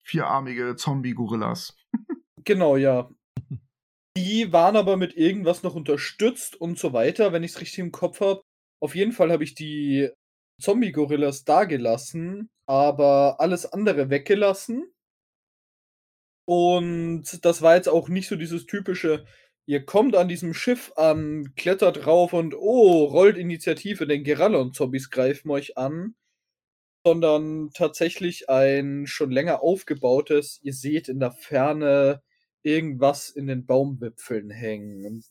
Vierarmige 0.02 0.76
Zombie-Gorillas. 0.76 1.76
genau, 2.44 2.76
ja. 2.76 3.10
Die 4.16 4.52
waren 4.52 4.76
aber 4.76 4.96
mit 4.96 5.16
irgendwas 5.16 5.62
noch 5.62 5.74
unterstützt 5.74 6.60
und 6.60 6.78
so 6.78 6.92
weiter, 6.92 7.32
wenn 7.32 7.44
ich 7.44 7.52
es 7.52 7.60
richtig 7.60 7.78
im 7.78 7.92
Kopf 7.92 8.20
habe. 8.20 8.42
Auf 8.82 8.94
jeden 8.94 9.12
Fall 9.12 9.30
habe 9.30 9.44
ich 9.44 9.54
die 9.54 10.10
Zombie-Gorillas 10.60 11.44
dagelassen, 11.44 12.50
aber 12.66 13.40
alles 13.40 13.66
andere 13.66 14.10
weggelassen. 14.10 14.92
Und 16.46 17.44
das 17.44 17.62
war 17.62 17.76
jetzt 17.76 17.88
auch 17.88 18.08
nicht 18.08 18.28
so 18.28 18.36
dieses 18.36 18.66
typische, 18.66 19.24
ihr 19.66 19.84
kommt 19.84 20.16
an 20.16 20.28
diesem 20.28 20.52
Schiff 20.54 20.92
an, 20.96 21.54
klettert 21.54 22.04
drauf 22.04 22.32
und 22.32 22.54
oh, 22.56 23.04
rollt 23.04 23.36
Initiative, 23.36 24.06
denn 24.06 24.24
Gerallon-Zombies 24.24 25.10
greifen 25.10 25.50
euch 25.50 25.78
an. 25.78 26.16
Sondern 27.06 27.70
tatsächlich 27.72 28.50
ein 28.50 29.06
schon 29.06 29.30
länger 29.30 29.62
aufgebautes, 29.62 30.60
ihr 30.62 30.74
seht 30.74 31.08
in 31.08 31.18
der 31.18 31.32
Ferne 31.32 32.22
irgendwas 32.62 33.30
in 33.30 33.46
den 33.46 33.64
Baumwipfeln 33.64 34.50
hängen. 34.50 35.24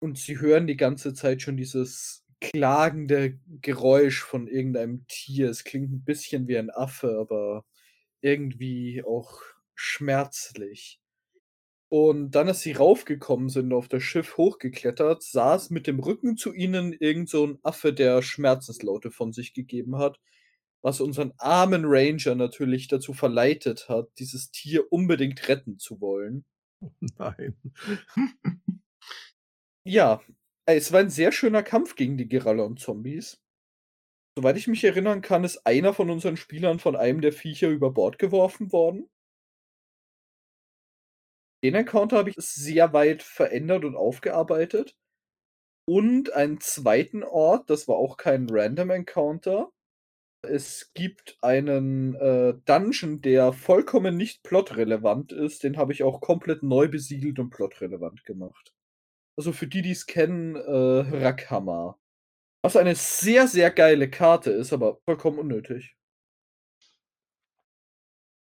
Und, 0.00 0.18
sie 0.18 0.40
hören 0.40 0.66
die 0.66 0.76
ganze 0.76 1.14
Zeit 1.14 1.42
schon 1.42 1.56
dieses 1.58 2.24
klagende 2.40 3.38
Geräusch 3.62 4.22
von 4.22 4.48
irgendeinem 4.48 5.06
Tier. 5.08 5.50
Es 5.50 5.64
klingt 5.64 5.92
ein 5.92 6.04
bisschen 6.04 6.48
wie 6.48 6.58
ein 6.58 6.70
Affe, 6.70 7.18
aber 7.20 7.64
irgendwie 8.22 9.04
auch 9.04 9.40
schmerzlich. 9.74 11.00
Und 11.88 12.32
dann, 12.32 12.48
als 12.48 12.60
sie 12.62 12.72
raufgekommen 12.72 13.48
sind, 13.48 13.72
auf 13.72 13.88
das 13.88 14.02
Schiff 14.02 14.36
hochgeklettert, 14.36 15.22
saß 15.22 15.70
mit 15.70 15.86
dem 15.86 16.00
Rücken 16.00 16.36
zu 16.36 16.52
ihnen 16.52 16.92
irgend 16.92 17.28
so 17.30 17.46
ein 17.46 17.58
Affe, 17.62 17.92
der 17.92 18.22
Schmerzenslaute 18.22 19.10
von 19.12 19.32
sich 19.32 19.54
gegeben 19.54 19.96
hat, 19.98 20.18
was 20.86 21.00
unseren 21.00 21.32
armen 21.38 21.82
Ranger 21.84 22.36
natürlich 22.36 22.86
dazu 22.86 23.12
verleitet 23.12 23.88
hat, 23.88 24.08
dieses 24.20 24.52
Tier 24.52 24.92
unbedingt 24.92 25.48
retten 25.48 25.80
zu 25.80 26.00
wollen. 26.00 26.44
Nein. 27.18 27.56
ja, 29.84 30.22
es 30.64 30.92
war 30.92 31.00
ein 31.00 31.10
sehr 31.10 31.32
schöner 31.32 31.64
Kampf 31.64 31.96
gegen 31.96 32.16
die 32.16 32.28
Gerallon-Zombies. 32.28 33.42
Soweit 34.38 34.56
ich 34.56 34.68
mich 34.68 34.84
erinnern 34.84 35.22
kann, 35.22 35.42
ist 35.42 35.66
einer 35.66 35.92
von 35.92 36.08
unseren 36.08 36.36
Spielern 36.36 36.78
von 36.78 36.94
einem 36.94 37.20
der 37.20 37.32
Viecher 37.32 37.68
über 37.68 37.90
Bord 37.90 38.20
geworfen 38.20 38.70
worden. 38.70 39.10
Den 41.64 41.74
Encounter 41.74 42.18
habe 42.18 42.30
ich 42.30 42.36
sehr 42.38 42.92
weit 42.92 43.24
verändert 43.24 43.84
und 43.84 43.96
aufgearbeitet. 43.96 44.96
Und 45.88 46.32
einen 46.32 46.60
zweiten 46.60 47.24
Ort, 47.24 47.70
das 47.70 47.88
war 47.88 47.96
auch 47.96 48.16
kein 48.16 48.46
Random 48.48 48.90
Encounter. 48.90 49.72
Es 50.42 50.92
gibt 50.94 51.38
einen 51.42 52.14
äh, 52.14 52.54
Dungeon, 52.64 53.20
der 53.20 53.52
vollkommen 53.52 54.16
nicht 54.16 54.42
plotrelevant 54.42 55.32
ist. 55.32 55.64
Den 55.64 55.76
habe 55.76 55.92
ich 55.92 56.02
auch 56.02 56.20
komplett 56.20 56.62
neu 56.62 56.88
besiedelt 56.88 57.38
und 57.38 57.50
plotrelevant 57.50 58.24
gemacht. 58.24 58.72
Also 59.36 59.52
für 59.52 59.66
die, 59.66 59.82
die 59.82 59.90
es 59.90 60.06
kennen, 60.06 60.56
äh, 60.56 61.24
Rakhammer. 61.24 61.98
Was 62.62 62.76
eine 62.76 62.94
sehr, 62.94 63.48
sehr 63.48 63.70
geile 63.70 64.08
Karte 64.08 64.50
ist, 64.50 64.72
aber 64.72 64.98
vollkommen 65.04 65.38
unnötig. 65.38 65.96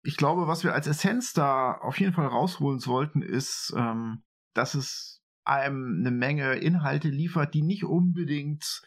Ich 0.04 0.18
glaube, 0.18 0.48
was 0.48 0.64
wir 0.64 0.74
als 0.74 0.88
Essenz 0.88 1.34
da 1.34 1.74
auf 1.74 2.00
jeden 2.00 2.14
Fall 2.14 2.28
rausholen 2.28 2.80
sollten, 2.80 3.22
ist, 3.22 3.74
ähm, 3.78 4.24
dass 4.56 4.74
es 4.74 5.22
einem 5.44 6.00
eine 6.00 6.12
Menge 6.12 6.56
Inhalte 6.56 7.10
liefert, 7.10 7.54
die 7.54 7.62
nicht 7.62 7.84
unbedingt 7.84 8.82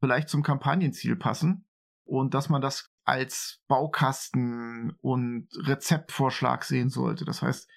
vielleicht 0.00 0.28
zum 0.28 0.42
Kampagnenziel 0.42 1.16
passen 1.16 1.67
und 2.08 2.32
dass 2.32 2.48
man 2.48 2.62
das 2.62 2.90
als 3.04 3.62
Baukasten 3.68 4.96
und 5.02 5.48
Rezeptvorschlag 5.54 6.64
sehen 6.64 6.88
sollte. 6.88 7.24
Das 7.24 7.42
heißt, 7.42 7.68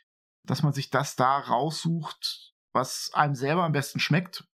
dass 0.47 0.63
man 0.63 0.73
sich 0.73 0.89
das 0.89 1.15
da 1.15 1.39
raussucht, 1.39 2.53
was 2.73 3.11
einem 3.13 3.35
selber 3.35 3.63
am 3.63 3.73
besten 3.73 3.99
schmeckt, 3.99 4.47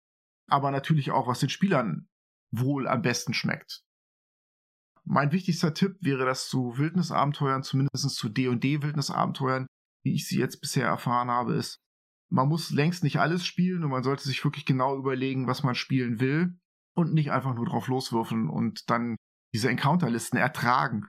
aber 0.50 0.72
natürlich 0.72 1.12
auch, 1.12 1.28
was 1.28 1.42
den 1.42 1.50
Spielern 1.50 2.08
wohl 2.52 2.88
am 2.88 3.02
besten 3.02 3.34
schmeckt. 3.34 3.84
Mein 5.04 5.32
wichtigster 5.34 5.74
Tipp 5.74 5.98
wäre, 6.00 6.26
dass 6.26 6.48
zu 6.48 6.78
Wildnisabenteuern, 6.78 7.62
zumindest 7.62 8.10
zu 8.16 8.30
D&D 8.30 8.82
Wildnisabenteuern, 8.82 9.68
wie 10.04 10.14
ich 10.14 10.28
sie 10.28 10.40
jetzt 10.40 10.62
bisher 10.62 10.88
erfahren 10.88 11.30
habe, 11.30 11.54
ist, 11.56 11.80
man 12.32 12.48
muss 12.48 12.72
längst 12.72 13.04
nicht 13.04 13.20
alles 13.20 13.46
spielen 13.46 13.84
und 13.84 13.92
man 13.92 14.04
sollte 14.04 14.24
sich 14.24 14.44
wirklich 14.44 14.66
genau 14.66 14.98
überlegen, 14.98 15.48
was 15.48 15.64
man 15.64 15.76
spielen 15.76 16.20
will 16.20 16.58
und 16.96 17.14
nicht 17.14 17.32
einfach 17.32 17.54
nur 17.54 17.66
drauf 17.66 17.88
loswürfeln 17.88 18.50
und 18.50 18.90
dann 18.90 19.18
diese 19.56 19.70
Encounterlisten 19.70 20.38
ertragen. 20.38 21.06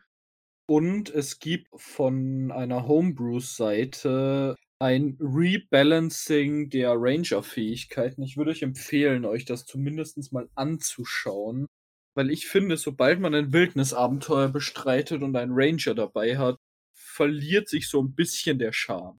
Und 0.68 1.10
es 1.10 1.40
gibt 1.40 1.66
von 1.74 2.52
einer 2.52 2.86
Homebrew-Seite 2.86 4.54
ein 4.80 5.18
Rebalancing 5.20 6.70
der 6.70 6.94
Ranger-Fähigkeiten. 6.96 8.22
Ich 8.22 8.36
würde 8.36 8.52
euch 8.52 8.62
empfehlen, 8.62 9.24
euch 9.24 9.46
das 9.46 9.64
zumindest 9.64 10.32
mal 10.32 10.48
anzuschauen, 10.54 11.66
weil 12.14 12.30
ich 12.30 12.46
finde, 12.46 12.76
sobald 12.76 13.18
man 13.18 13.34
ein 13.34 13.52
Wildnisabenteuer 13.52 14.48
bestreitet 14.48 15.22
und 15.22 15.34
einen 15.34 15.52
Ranger 15.52 15.96
dabei 15.96 16.38
hat, 16.38 16.56
verliert 16.94 17.68
sich 17.68 17.88
so 17.88 18.00
ein 18.00 18.14
bisschen 18.14 18.60
der 18.60 18.72
Charme. 18.72 19.18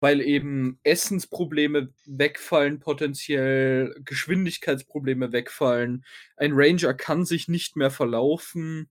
Weil 0.00 0.20
eben 0.20 0.78
Essensprobleme 0.84 1.92
wegfallen, 2.06 2.78
potenziell 2.78 3.94
Geschwindigkeitsprobleme 4.04 5.32
wegfallen. 5.32 6.04
Ein 6.36 6.52
Ranger 6.54 6.94
kann 6.94 7.24
sich 7.24 7.48
nicht 7.48 7.76
mehr 7.76 7.90
verlaufen. 7.90 8.88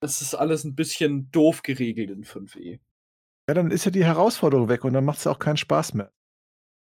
Das 0.00 0.20
ist 0.20 0.34
alles 0.34 0.64
ein 0.64 0.74
bisschen 0.74 1.30
doof 1.30 1.62
geregelt 1.62 2.10
in 2.10 2.24
5e. 2.24 2.80
Ja, 3.48 3.54
dann 3.54 3.70
ist 3.70 3.84
ja 3.84 3.90
die 3.90 4.04
Herausforderung 4.04 4.68
weg 4.68 4.84
und 4.84 4.92
dann 4.92 5.04
macht 5.04 5.18
es 5.18 5.26
auch 5.26 5.38
keinen 5.38 5.56
Spaß 5.56 5.94
mehr. 5.94 6.12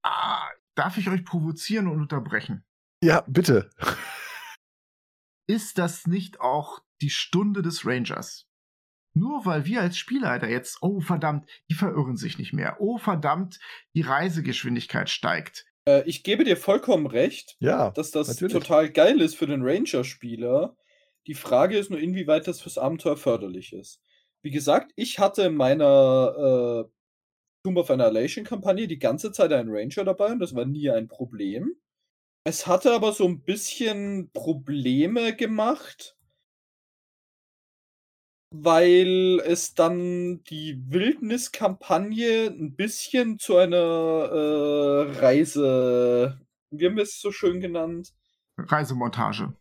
Ah, 0.03 0.49
darf 0.75 0.97
ich 0.97 1.09
euch 1.09 1.23
provozieren 1.23 1.87
und 1.87 2.01
unterbrechen? 2.01 2.65
Ja, 3.03 3.23
bitte. 3.27 3.69
Ist 5.47 5.77
das 5.77 6.07
nicht 6.07 6.39
auch 6.39 6.79
die 7.01 7.09
Stunde 7.09 7.61
des 7.61 7.85
Rangers? 7.85 8.47
Nur 9.13 9.45
weil 9.45 9.65
wir 9.65 9.81
als 9.81 9.97
Spielleiter 9.97 10.49
jetzt, 10.49 10.79
oh 10.81 10.99
verdammt, 10.99 11.47
die 11.69 11.75
verirren 11.75 12.17
sich 12.17 12.37
nicht 12.37 12.53
mehr. 12.53 12.77
Oh 12.79 12.97
verdammt, 12.97 13.59
die 13.93 14.01
Reisegeschwindigkeit 14.01 15.09
steigt. 15.09 15.65
Äh, 15.85 16.03
ich 16.07 16.23
gebe 16.23 16.43
dir 16.43 16.57
vollkommen 16.57 17.05
recht, 17.05 17.55
Ja, 17.59 17.91
dass 17.91 18.11
das 18.11 18.27
natürlich. 18.27 18.53
total 18.53 18.89
geil 18.89 19.21
ist 19.21 19.35
für 19.35 19.47
den 19.47 19.61
Ranger-Spieler. 19.63 20.75
Die 21.27 21.35
Frage 21.35 21.77
ist 21.77 21.89
nur, 21.89 21.99
inwieweit 21.99 22.47
das 22.47 22.61
fürs 22.61 22.77
Abenteuer 22.77 23.17
förderlich 23.17 23.71
ist. 23.73 24.01
Wie 24.41 24.51
gesagt, 24.51 24.91
ich 24.95 25.19
hatte 25.19 25.43
in 25.43 25.55
meiner 25.55 26.85
äh, 26.87 26.91
Tomb 27.63 27.77
of 27.77 27.89
Annihilation-Kampagne 27.91 28.87
die 28.87 28.99
ganze 28.99 29.31
Zeit 29.31 29.53
einen 29.53 29.69
Ranger 29.71 30.03
dabei 30.03 30.31
und 30.31 30.39
das 30.39 30.53
war 30.53 30.65
nie 30.65 30.89
ein 30.89 31.07
Problem. 31.07 31.75
Es 32.45 32.67
hatte 32.67 32.91
aber 32.93 33.13
so 33.13 33.25
ein 33.25 33.41
bisschen 33.43 34.31
Probleme 34.33 35.33
gemacht, 35.33 36.17
weil 38.55 39.41
es 39.45 39.73
dann 39.73 40.43
die 40.43 40.79
Wildniskampagne 40.87 42.47
ein 42.47 42.75
bisschen 42.75 43.39
zu 43.39 43.57
einer 43.57 43.75
äh, 43.75 45.19
Reise, 45.19 46.39
wie 46.69 46.85
haben 46.85 46.95
wir 46.95 47.03
es 47.03 47.19
so 47.19 47.31
schön 47.31 47.59
genannt? 47.59 48.13
Reisemontage. 48.57 49.53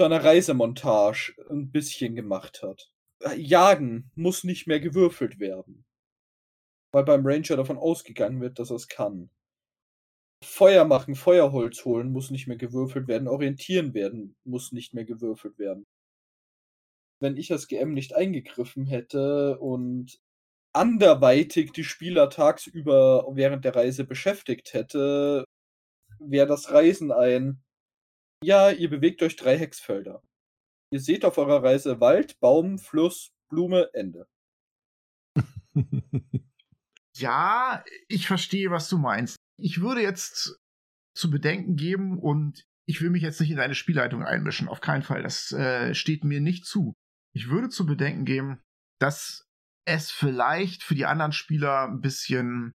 zu 0.00 0.06
einer 0.06 0.24
Reisemontage 0.24 1.36
ein 1.48 1.70
bisschen 1.70 2.16
gemacht 2.16 2.62
hat. 2.64 2.90
Jagen 3.36 4.10
muss 4.16 4.42
nicht 4.42 4.66
mehr 4.66 4.80
gewürfelt 4.80 5.38
werden. 5.38 5.84
Weil 6.92 7.04
beim 7.04 7.24
Ranger 7.24 7.56
davon 7.56 7.78
ausgegangen 7.78 8.40
wird, 8.40 8.58
dass 8.58 8.70
er 8.70 8.76
es 8.76 8.88
kann. 8.88 9.30
Feuer 10.44 10.84
machen, 10.84 11.14
Feuerholz 11.14 11.84
holen 11.84 12.10
muss 12.10 12.30
nicht 12.30 12.48
mehr 12.48 12.56
gewürfelt 12.56 13.06
werden. 13.06 13.28
Orientieren 13.28 13.94
werden 13.94 14.36
muss 14.42 14.72
nicht 14.72 14.92
mehr 14.92 15.04
gewürfelt 15.04 15.56
werden. 15.56 15.86
Wenn 17.20 17.36
ich 17.36 17.52
als 17.52 17.68
GM 17.68 17.92
nicht 17.92 18.14
eingegriffen 18.14 18.86
hätte 18.86 19.58
und 19.58 20.18
anderweitig 20.72 21.72
die 21.72 21.84
Spieler 21.84 22.30
tagsüber 22.30 23.26
während 23.32 23.64
der 23.64 23.76
Reise 23.76 24.04
beschäftigt 24.04 24.74
hätte, 24.74 25.44
wäre 26.18 26.46
das 26.46 26.72
Reisen 26.72 27.12
ein 27.12 27.64
ja, 28.44 28.70
ihr 28.70 28.90
bewegt 28.90 29.22
euch 29.22 29.36
drei 29.36 29.58
Hexfelder. 29.58 30.22
Ihr 30.92 31.00
seht 31.00 31.24
auf 31.24 31.38
eurer 31.38 31.62
Reise 31.62 32.00
Wald, 32.00 32.38
Baum, 32.40 32.78
Fluss, 32.78 33.30
Blume, 33.48 33.88
Ende. 33.94 34.26
Ja, 37.16 37.84
ich 38.08 38.26
verstehe, 38.26 38.72
was 38.72 38.88
du 38.88 38.98
meinst. 38.98 39.36
Ich 39.56 39.80
würde 39.80 40.02
jetzt 40.02 40.58
zu 41.16 41.30
bedenken 41.30 41.76
geben 41.76 42.18
und 42.18 42.64
ich 42.86 43.00
will 43.00 43.10
mich 43.10 43.22
jetzt 43.22 43.40
nicht 43.40 43.52
in 43.52 43.58
deine 43.58 43.76
Spielleitung 43.76 44.24
einmischen. 44.24 44.66
Auf 44.66 44.80
keinen 44.80 45.04
Fall. 45.04 45.22
Das 45.22 45.52
äh, 45.52 45.94
steht 45.94 46.24
mir 46.24 46.40
nicht 46.40 46.66
zu. 46.66 46.92
Ich 47.34 47.48
würde 47.48 47.68
zu 47.68 47.84
bedenken 47.84 48.24
geben, 48.24 48.62
dass 49.00 49.48
es 49.86 50.10
vielleicht 50.10 50.82
für 50.82 50.94
die 50.94 51.06
anderen 51.06 51.32
Spieler 51.32 51.88
ein 51.88 52.00
bisschen 52.00 52.72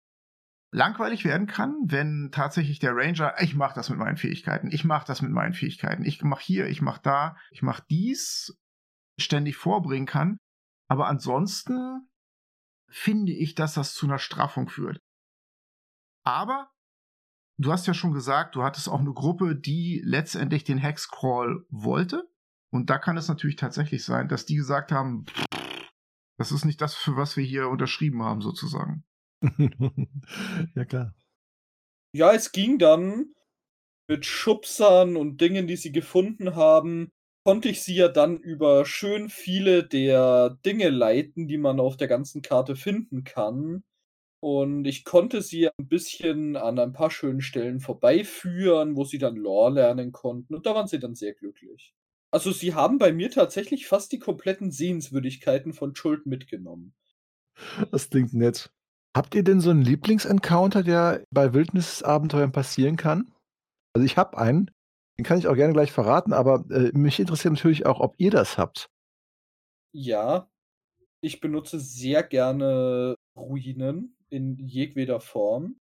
langweilig 0.72 1.24
werden 1.24 1.46
kann, 1.46 1.74
wenn 1.84 2.30
tatsächlich 2.32 2.78
der 2.78 2.94
Ranger, 2.94 3.40
ich 3.40 3.54
mache 3.54 3.74
das 3.74 3.88
mit 3.88 3.98
meinen 3.98 4.16
Fähigkeiten, 4.16 4.70
ich 4.70 4.84
mache 4.84 5.06
das 5.06 5.22
mit 5.22 5.30
meinen 5.30 5.54
Fähigkeiten, 5.54 6.04
ich 6.04 6.22
mache 6.22 6.42
hier, 6.42 6.66
ich 6.68 6.82
mache 6.82 7.00
da, 7.02 7.36
ich 7.50 7.62
mache 7.62 7.84
dies, 7.88 8.58
ständig 9.18 9.56
vorbringen 9.56 10.06
kann. 10.06 10.38
Aber 10.88 11.06
ansonsten 11.06 12.08
finde 12.90 13.32
ich, 13.32 13.54
dass 13.54 13.74
das 13.74 13.94
zu 13.94 14.06
einer 14.06 14.18
Straffung 14.18 14.68
führt. 14.68 14.98
Aber 16.24 16.70
du 17.58 17.72
hast 17.72 17.86
ja 17.86 17.94
schon 17.94 18.12
gesagt, 18.12 18.56
du 18.56 18.62
hattest 18.62 18.88
auch 18.88 19.00
eine 19.00 19.12
Gruppe, 19.12 19.56
die 19.56 20.02
letztendlich 20.04 20.64
den 20.64 20.78
Hexcrawl 20.78 21.64
wollte. 21.70 22.28
Und 22.70 22.90
da 22.90 22.98
kann 22.98 23.16
es 23.16 23.29
natürlich 23.29 23.57
tatsächlich 23.57 24.05
sein, 24.05 24.29
dass 24.29 24.46
die 24.46 24.57
gesagt 24.57 24.92
haben, 24.92 25.24
das 26.38 26.52
ist 26.52 26.64
nicht 26.64 26.81
das, 26.81 26.94
für 26.94 27.16
was 27.16 27.37
wir 27.37 27.44
hier 27.44 27.68
unterschrieben 27.68 28.22
haben, 28.22 28.42
sozusagen. 28.42 29.05
ja, 30.74 30.85
klar. 30.85 31.14
Ja, 32.12 32.33
es 32.33 32.52
ging 32.52 32.79
dann 32.79 33.35
mit 34.09 34.24
Schubsern 34.24 35.16
und 35.16 35.40
Dingen, 35.40 35.66
die 35.66 35.76
sie 35.76 35.92
gefunden 35.92 36.55
haben, 36.55 37.11
konnte 37.44 37.68
ich 37.68 37.83
sie 37.83 37.94
ja 37.94 38.09
dann 38.09 38.38
über 38.38 38.85
schön 38.85 39.29
viele 39.29 39.85
der 39.85 40.59
Dinge 40.64 40.88
leiten, 40.90 41.46
die 41.48 41.59
man 41.59 41.81
auf 41.81 41.96
der 41.96 42.09
ganzen 42.09 42.42
Karte 42.42 42.76
finden 42.76 43.24
kann. 43.24 43.85
Und 44.40 44.85
ich 44.85 45.05
konnte 45.05 45.42
sie 45.42 45.68
ein 45.68 45.88
bisschen 45.88 46.57
an 46.57 46.79
ein 46.79 46.92
paar 46.92 47.11
schönen 47.11 47.40
Stellen 47.40 47.81
vorbeiführen, 47.81 48.96
wo 48.96 49.05
sie 49.05 49.18
dann 49.18 49.37
Lore 49.37 49.74
lernen 49.74 50.12
konnten. 50.12 50.55
Und 50.55 50.66
da 50.66 50.74
waren 50.74 50.88
sie 50.88 50.98
dann 50.98 51.14
sehr 51.14 51.35
glücklich. 51.35 51.94
Also 52.30 52.52
sie 52.52 52.74
haben 52.74 52.98
bei 52.98 53.12
mir 53.12 53.30
tatsächlich 53.30 53.86
fast 53.86 54.12
die 54.12 54.18
kompletten 54.18 54.70
Sehenswürdigkeiten 54.70 55.72
von 55.72 55.94
Schuld 55.94 56.26
mitgenommen. 56.26 56.94
Das 57.90 58.10
klingt 58.10 58.34
nett. 58.34 58.70
Habt 59.16 59.34
ihr 59.34 59.42
denn 59.42 59.60
so 59.60 59.70
einen 59.70 59.82
Lieblingsencounter, 59.82 60.82
der 60.82 61.24
bei 61.30 61.54
Wildnisabenteuern 61.54 62.52
passieren 62.52 62.96
kann? 62.96 63.32
Also 63.94 64.04
ich 64.04 64.18
habe 64.18 64.36
einen, 64.36 64.70
den 65.18 65.24
kann 65.24 65.38
ich 65.38 65.46
auch 65.46 65.54
gerne 65.54 65.72
gleich 65.72 65.90
verraten, 65.90 66.34
aber 66.34 66.64
äh, 66.70 66.90
mich 66.92 67.18
interessiert 67.18 67.54
natürlich 67.54 67.86
auch, 67.86 68.00
ob 68.00 68.14
ihr 68.18 68.30
das 68.30 68.58
habt. 68.58 68.90
Ja, 69.92 70.50
ich 71.22 71.40
benutze 71.40 71.80
sehr 71.80 72.22
gerne 72.22 73.14
Ruinen 73.34 74.16
in 74.28 74.58
jedweder 74.58 75.20
Form. 75.20 75.78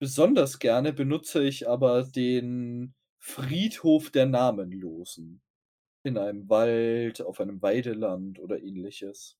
Besonders 0.00 0.60
gerne 0.60 0.92
benutze 0.92 1.42
ich 1.42 1.68
aber 1.68 2.04
den 2.04 2.94
Friedhof 3.18 4.10
der 4.10 4.26
Namenlosen. 4.26 5.42
In 6.08 6.16
einem 6.16 6.48
Wald, 6.48 7.20
auf 7.20 7.38
einem 7.38 7.60
Weideland 7.60 8.38
oder 8.38 8.62
ähnliches. 8.62 9.38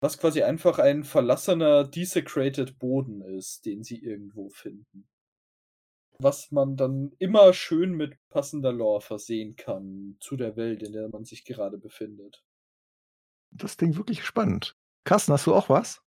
Was 0.00 0.16
quasi 0.16 0.42
einfach 0.42 0.78
ein 0.78 1.02
verlassener, 1.02 1.82
desecrated 1.82 2.78
Boden 2.78 3.20
ist, 3.20 3.66
den 3.66 3.82
sie 3.82 4.00
irgendwo 4.00 4.48
finden. 4.48 5.08
Was 6.18 6.52
man 6.52 6.76
dann 6.76 7.10
immer 7.18 7.52
schön 7.52 7.94
mit 7.94 8.16
passender 8.28 8.72
Lore 8.72 9.00
versehen 9.00 9.56
kann 9.56 10.16
zu 10.20 10.36
der 10.36 10.56
Welt, 10.56 10.84
in 10.84 10.92
der 10.92 11.08
man 11.08 11.24
sich 11.24 11.44
gerade 11.44 11.78
befindet. 11.78 12.44
Das 13.50 13.76
klingt 13.76 13.96
wirklich 13.96 14.24
spannend. 14.24 14.76
Carsten, 15.04 15.32
hast 15.32 15.46
du 15.46 15.54
auch 15.54 15.68
was? 15.68 16.00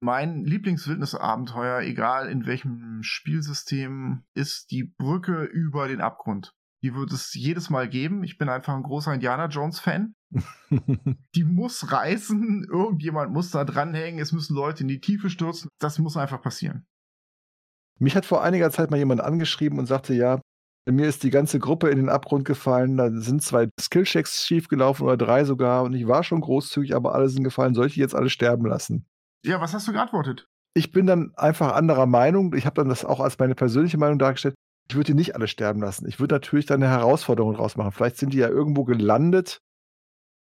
Mein 0.00 0.44
Lieblingswildnisabenteuer, 0.44 1.80
egal 1.82 2.30
in 2.30 2.46
welchem 2.46 3.02
Spielsystem, 3.02 4.24
ist 4.32 4.70
die 4.70 4.84
Brücke 4.84 5.44
über 5.44 5.86
den 5.86 6.00
Abgrund. 6.00 6.54
Die 6.86 6.94
wird 6.94 7.10
es 7.10 7.34
jedes 7.34 7.68
Mal 7.68 7.88
geben. 7.88 8.22
Ich 8.22 8.38
bin 8.38 8.48
einfach 8.48 8.72
ein 8.72 8.84
großer 8.84 9.12
Indiana 9.12 9.46
Jones-Fan. 9.46 10.14
Die 11.34 11.42
muss 11.42 11.90
reißen, 11.90 12.64
irgendjemand 12.70 13.32
muss 13.32 13.50
da 13.50 13.64
dranhängen, 13.64 14.20
es 14.20 14.30
müssen 14.30 14.54
Leute 14.54 14.82
in 14.82 14.88
die 14.88 15.00
Tiefe 15.00 15.28
stürzen. 15.28 15.68
Das 15.80 15.98
muss 15.98 16.16
einfach 16.16 16.40
passieren. 16.40 16.86
Mich 17.98 18.14
hat 18.14 18.24
vor 18.24 18.44
einiger 18.44 18.70
Zeit 18.70 18.92
mal 18.92 18.98
jemand 18.98 19.20
angeschrieben 19.20 19.80
und 19.80 19.86
sagte, 19.86 20.14
ja, 20.14 20.40
mir 20.88 21.08
ist 21.08 21.24
die 21.24 21.30
ganze 21.30 21.58
Gruppe 21.58 21.88
in 21.88 21.96
den 21.96 22.08
Abgrund 22.08 22.44
gefallen, 22.44 22.96
da 22.96 23.10
sind 23.10 23.42
zwei 23.42 23.68
Skillchecks 23.80 24.46
schiefgelaufen 24.46 25.04
oder 25.04 25.16
drei 25.16 25.42
sogar 25.42 25.82
und 25.82 25.92
ich 25.92 26.06
war 26.06 26.22
schon 26.22 26.40
großzügig, 26.40 26.94
aber 26.94 27.16
alle 27.16 27.28
sind 27.28 27.42
gefallen, 27.42 27.74
soll 27.74 27.88
ich 27.88 27.94
die 27.94 28.00
jetzt 28.00 28.14
alle 28.14 28.30
sterben 28.30 28.64
lassen? 28.64 29.08
Ja, 29.44 29.60
was 29.60 29.74
hast 29.74 29.88
du 29.88 29.92
geantwortet? 29.92 30.46
Ich 30.74 30.92
bin 30.92 31.08
dann 31.08 31.32
einfach 31.34 31.74
anderer 31.74 32.06
Meinung. 32.06 32.54
Ich 32.54 32.64
habe 32.64 32.76
dann 32.76 32.88
das 32.88 33.04
auch 33.04 33.18
als 33.18 33.40
meine 33.40 33.56
persönliche 33.56 33.98
Meinung 33.98 34.20
dargestellt. 34.20 34.54
Ich 34.88 34.94
würde 34.94 35.06
die 35.06 35.14
nicht 35.14 35.34
alle 35.34 35.48
sterben 35.48 35.80
lassen. 35.80 36.06
Ich 36.08 36.20
würde 36.20 36.34
natürlich 36.36 36.66
dann 36.66 36.82
eine 36.82 36.92
Herausforderung 36.92 37.54
draus 37.54 37.76
machen. 37.76 37.92
Vielleicht 37.92 38.18
sind 38.18 38.32
die 38.32 38.38
ja 38.38 38.48
irgendwo 38.48 38.84
gelandet, 38.84 39.60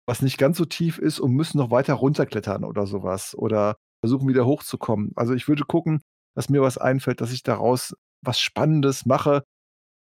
was 0.07 0.21
nicht 0.21 0.37
ganz 0.37 0.57
so 0.57 0.65
tief 0.65 0.97
ist 0.97 1.19
und 1.19 1.33
müssen 1.33 1.57
noch 1.57 1.71
weiter 1.71 1.93
runterklettern 1.95 2.63
oder 2.63 2.87
sowas. 2.87 3.35
Oder 3.35 3.75
versuchen 4.01 4.27
wieder 4.27 4.45
hochzukommen. 4.45 5.11
Also 5.15 5.33
ich 5.33 5.47
würde 5.47 5.63
gucken, 5.65 6.01
dass 6.35 6.49
mir 6.49 6.61
was 6.61 6.77
einfällt, 6.77 7.21
dass 7.21 7.33
ich 7.33 7.43
daraus 7.43 7.95
was 8.21 8.39
Spannendes 8.39 9.05
mache, 9.05 9.43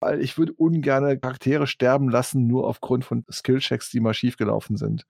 weil 0.01 0.21
ich 0.21 0.37
würde 0.37 0.53
ungern 0.55 1.21
Charaktere 1.21 1.67
sterben 1.67 2.09
lassen, 2.09 2.47
nur 2.47 2.67
aufgrund 2.67 3.05
von 3.05 3.25
Skillchecks, 3.31 3.91
die 3.91 4.01
mal 4.01 4.15
schiefgelaufen 4.15 4.77
sind. 4.77 5.05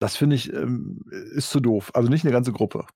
Das 0.00 0.16
finde 0.16 0.36
ich, 0.36 0.52
ähm, 0.52 1.04
ist 1.10 1.50
zu 1.50 1.60
doof. 1.60 1.90
Also 1.94 2.10
nicht 2.10 2.24
eine 2.24 2.32
ganze 2.32 2.52
Gruppe. 2.52 2.86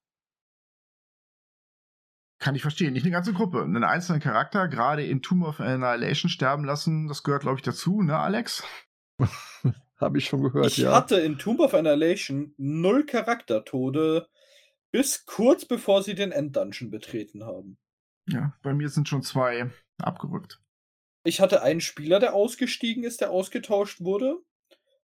Kann 2.40 2.54
ich 2.54 2.62
verstehen. 2.62 2.94
Nicht 2.94 3.04
eine 3.04 3.12
ganze 3.12 3.34
Gruppe. 3.34 3.62
Einen 3.62 3.84
einzelnen 3.84 4.20
Charakter, 4.20 4.66
gerade 4.66 5.04
in 5.04 5.20
Tomb 5.20 5.44
of 5.44 5.60
Annihilation 5.60 6.30
sterben 6.30 6.64
lassen, 6.64 7.06
das 7.06 7.22
gehört, 7.22 7.42
glaube 7.42 7.58
ich, 7.58 7.62
dazu, 7.62 8.02
ne, 8.02 8.18
Alex? 8.18 8.64
Habe 10.00 10.16
ich 10.16 10.24
schon 10.24 10.42
gehört, 10.42 10.68
ich 10.68 10.78
ja. 10.78 10.88
Ich 10.88 10.96
hatte 10.96 11.20
in 11.20 11.38
Tomb 11.38 11.60
of 11.60 11.74
Annihilation 11.74 12.54
null 12.56 13.04
Charaktertode, 13.04 14.26
bis 14.90 15.26
kurz 15.26 15.66
bevor 15.66 16.02
sie 16.02 16.14
den 16.14 16.32
Enddungeon 16.32 16.90
betreten 16.90 17.44
haben. 17.44 17.76
Ja, 18.26 18.54
bei 18.62 18.72
mir 18.72 18.88
sind 18.88 19.08
schon 19.08 19.22
zwei 19.22 19.70
abgerückt. 19.98 20.62
Ich 21.24 21.42
hatte 21.42 21.62
einen 21.62 21.82
Spieler, 21.82 22.18
der 22.18 22.32
ausgestiegen 22.32 23.04
ist, 23.04 23.20
der 23.20 23.30
ausgetauscht 23.30 24.00
wurde. 24.00 24.38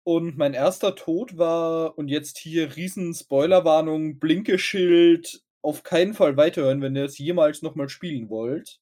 Und 0.03 0.37
mein 0.37 0.53
erster 0.53 0.95
Tod 0.95 1.37
war, 1.37 1.97
und 1.97 2.07
jetzt 2.07 2.37
hier 2.37 2.77
riesen 2.77 3.13
Spoilerwarnung, 3.13 4.19
Blinkeschild, 4.19 5.43
auf 5.61 5.83
keinen 5.83 6.13
Fall 6.13 6.37
weiterhören, 6.37 6.81
wenn 6.81 6.95
ihr 6.95 7.05
es 7.05 7.17
jemals 7.17 7.61
nochmal 7.61 7.89
spielen 7.89 8.29
wollt. 8.29 8.79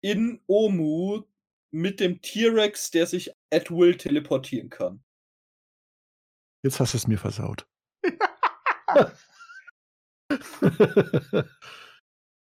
In 0.00 0.40
Omu 0.46 1.22
mit 1.70 2.00
dem 2.00 2.22
T-Rex, 2.22 2.90
der 2.90 3.06
sich 3.06 3.32
at 3.50 3.70
will 3.70 3.96
teleportieren 3.96 4.70
kann. 4.70 5.02
Jetzt 6.62 6.80
hast 6.80 6.94
du 6.94 6.98
es 6.98 7.06
mir 7.06 7.18
versaut. 7.18 7.66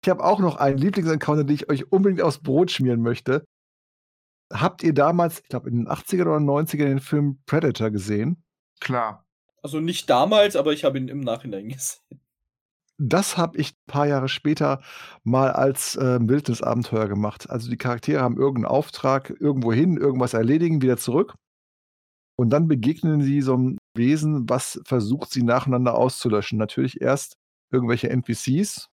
ich 0.02 0.08
habe 0.08 0.22
auch 0.22 0.38
noch 0.38 0.56
einen 0.56 0.78
Lieblingsencounter, 0.78 1.44
den 1.44 1.54
ich 1.54 1.68
euch 1.68 1.90
unbedingt 1.90 2.22
aufs 2.22 2.38
Brot 2.38 2.70
schmieren 2.70 3.02
möchte. 3.02 3.44
Habt 4.52 4.82
ihr 4.84 4.94
damals, 4.94 5.40
ich 5.40 5.48
glaube 5.48 5.70
in 5.70 5.78
den 5.78 5.88
80er 5.88 6.22
oder 6.22 6.36
90er 6.36 6.84
den 6.84 7.00
Film 7.00 7.42
Predator 7.46 7.90
gesehen? 7.90 8.44
Klar. 8.80 9.26
Also 9.62 9.80
nicht 9.80 10.08
damals, 10.08 10.54
aber 10.54 10.72
ich 10.72 10.84
habe 10.84 10.98
ihn 10.98 11.08
im 11.08 11.20
Nachhinein 11.20 11.68
gesehen. 11.70 12.20
Das 12.98 13.36
habe 13.36 13.58
ich 13.58 13.72
ein 13.72 13.92
paar 13.92 14.06
Jahre 14.06 14.28
später 14.28 14.80
mal 15.22 15.52
als 15.52 15.96
äh, 15.96 16.18
Wildnisabenteuer 16.20 17.08
gemacht. 17.08 17.50
Also 17.50 17.68
die 17.68 17.76
Charaktere 17.76 18.22
haben 18.22 18.38
irgendeinen 18.38 18.72
Auftrag, 18.72 19.34
irgendwo 19.38 19.72
hin, 19.72 19.96
irgendwas 19.98 20.32
erledigen, 20.32 20.80
wieder 20.80 20.96
zurück. 20.96 21.34
Und 22.38 22.50
dann 22.50 22.68
begegnen 22.68 23.22
sie 23.22 23.42
so 23.42 23.54
einem 23.54 23.78
Wesen, 23.96 24.48
was 24.48 24.80
versucht, 24.84 25.30
sie 25.30 25.42
nacheinander 25.42 25.94
auszulöschen. 25.94 26.58
Natürlich 26.58 27.00
erst 27.00 27.34
irgendwelche 27.70 28.08
NPCs 28.10 28.88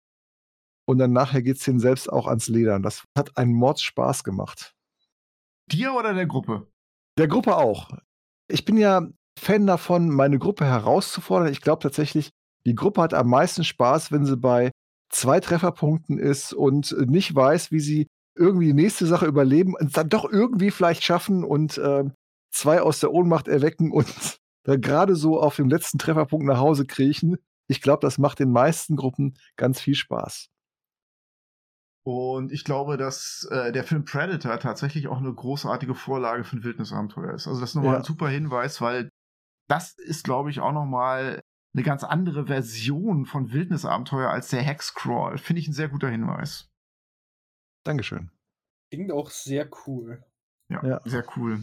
und 0.88 0.98
dann 0.98 1.12
nachher 1.12 1.42
geht 1.42 1.58
es 1.58 1.68
ihnen 1.68 1.80
selbst 1.80 2.10
auch 2.10 2.26
ans 2.26 2.48
Ledern. 2.48 2.82
Das 2.82 3.04
hat 3.16 3.36
einen 3.36 3.52
Mordspaß 3.52 4.24
gemacht. 4.24 4.74
Dir 5.70 5.94
oder 5.94 6.12
der 6.14 6.26
Gruppe? 6.26 6.66
Der 7.18 7.28
Gruppe 7.28 7.56
auch. 7.56 7.90
Ich 8.48 8.64
bin 8.64 8.76
ja 8.76 9.08
Fan 9.38 9.66
davon, 9.66 10.10
meine 10.10 10.38
Gruppe 10.38 10.64
herauszufordern. 10.64 11.52
Ich 11.52 11.60
glaube 11.60 11.82
tatsächlich, 11.82 12.30
die 12.66 12.74
Gruppe 12.74 13.02
hat 13.02 13.14
am 13.14 13.28
meisten 13.28 13.64
Spaß, 13.64 14.12
wenn 14.12 14.24
sie 14.24 14.36
bei 14.36 14.70
zwei 15.10 15.40
Trefferpunkten 15.40 16.18
ist 16.18 16.52
und 16.52 16.94
nicht 17.08 17.34
weiß, 17.34 17.70
wie 17.70 17.80
sie 17.80 18.06
irgendwie 18.34 18.66
die 18.66 18.74
nächste 18.74 19.06
Sache 19.06 19.26
überleben 19.26 19.74
und 19.78 19.96
dann 19.96 20.08
doch 20.08 20.30
irgendwie 20.30 20.70
vielleicht 20.70 21.04
schaffen 21.04 21.44
und 21.44 21.76
äh, 21.78 22.04
zwei 22.50 22.80
aus 22.80 23.00
der 23.00 23.12
Ohnmacht 23.12 23.48
erwecken 23.48 23.92
und 23.92 24.38
da 24.64 24.76
gerade 24.76 25.16
so 25.16 25.40
auf 25.40 25.56
dem 25.56 25.68
letzten 25.68 25.98
Trefferpunkt 25.98 26.46
nach 26.46 26.58
Hause 26.58 26.86
kriechen. 26.86 27.36
Ich 27.68 27.80
glaube, 27.80 28.00
das 28.00 28.18
macht 28.18 28.38
den 28.38 28.52
meisten 28.52 28.96
Gruppen 28.96 29.36
ganz 29.56 29.80
viel 29.80 29.94
Spaß. 29.94 30.48
Und 32.04 32.50
ich 32.50 32.64
glaube, 32.64 32.96
dass 32.96 33.46
äh, 33.50 33.70
der 33.70 33.84
Film 33.84 34.04
Predator 34.04 34.58
tatsächlich 34.58 35.06
auch 35.06 35.18
eine 35.18 35.32
großartige 35.32 35.94
Vorlage 35.94 36.42
für 36.42 36.56
ein 36.56 36.64
Wildnisabenteuer 36.64 37.34
ist. 37.34 37.46
Also 37.46 37.60
das 37.60 37.70
ist 37.70 37.74
nochmal 37.76 37.92
ja. 37.92 37.98
ein 37.98 38.04
super 38.04 38.28
Hinweis, 38.28 38.80
weil 38.80 39.08
das 39.68 39.96
ist, 39.98 40.24
glaube 40.24 40.50
ich, 40.50 40.58
auch 40.60 40.72
nochmal 40.72 41.41
eine 41.74 41.82
ganz 41.82 42.04
andere 42.04 42.46
Version 42.46 43.24
von 43.24 43.52
Wildnisabenteuer 43.52 44.30
als 44.30 44.48
der 44.48 44.62
Hexcrawl. 44.62 45.38
Finde 45.38 45.60
ich 45.60 45.68
ein 45.68 45.72
sehr 45.72 45.88
guter 45.88 46.08
Hinweis. 46.08 46.70
Dankeschön. 47.84 48.30
Klingt 48.92 49.10
auch 49.10 49.30
sehr 49.30 49.68
cool. 49.86 50.22
Ja, 50.70 50.84
ja, 50.86 51.00
sehr 51.04 51.24
cool. 51.36 51.62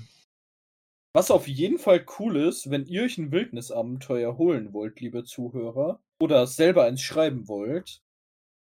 Was 1.16 1.32
auf 1.32 1.48
jeden 1.48 1.80
Fall 1.80 2.06
cool 2.20 2.38
ist, 2.38 2.70
wenn 2.70 2.86
ihr 2.86 3.04
euch 3.04 3.18
ein 3.18 3.32
Wildnisabenteuer 3.32 4.38
holen 4.38 4.74
wollt, 4.74 5.00
liebe 5.00 5.24
Zuhörer, 5.24 6.02
oder 6.22 6.46
selber 6.46 6.86
eins 6.86 7.02
schreiben 7.02 7.48
wollt, 7.48 8.04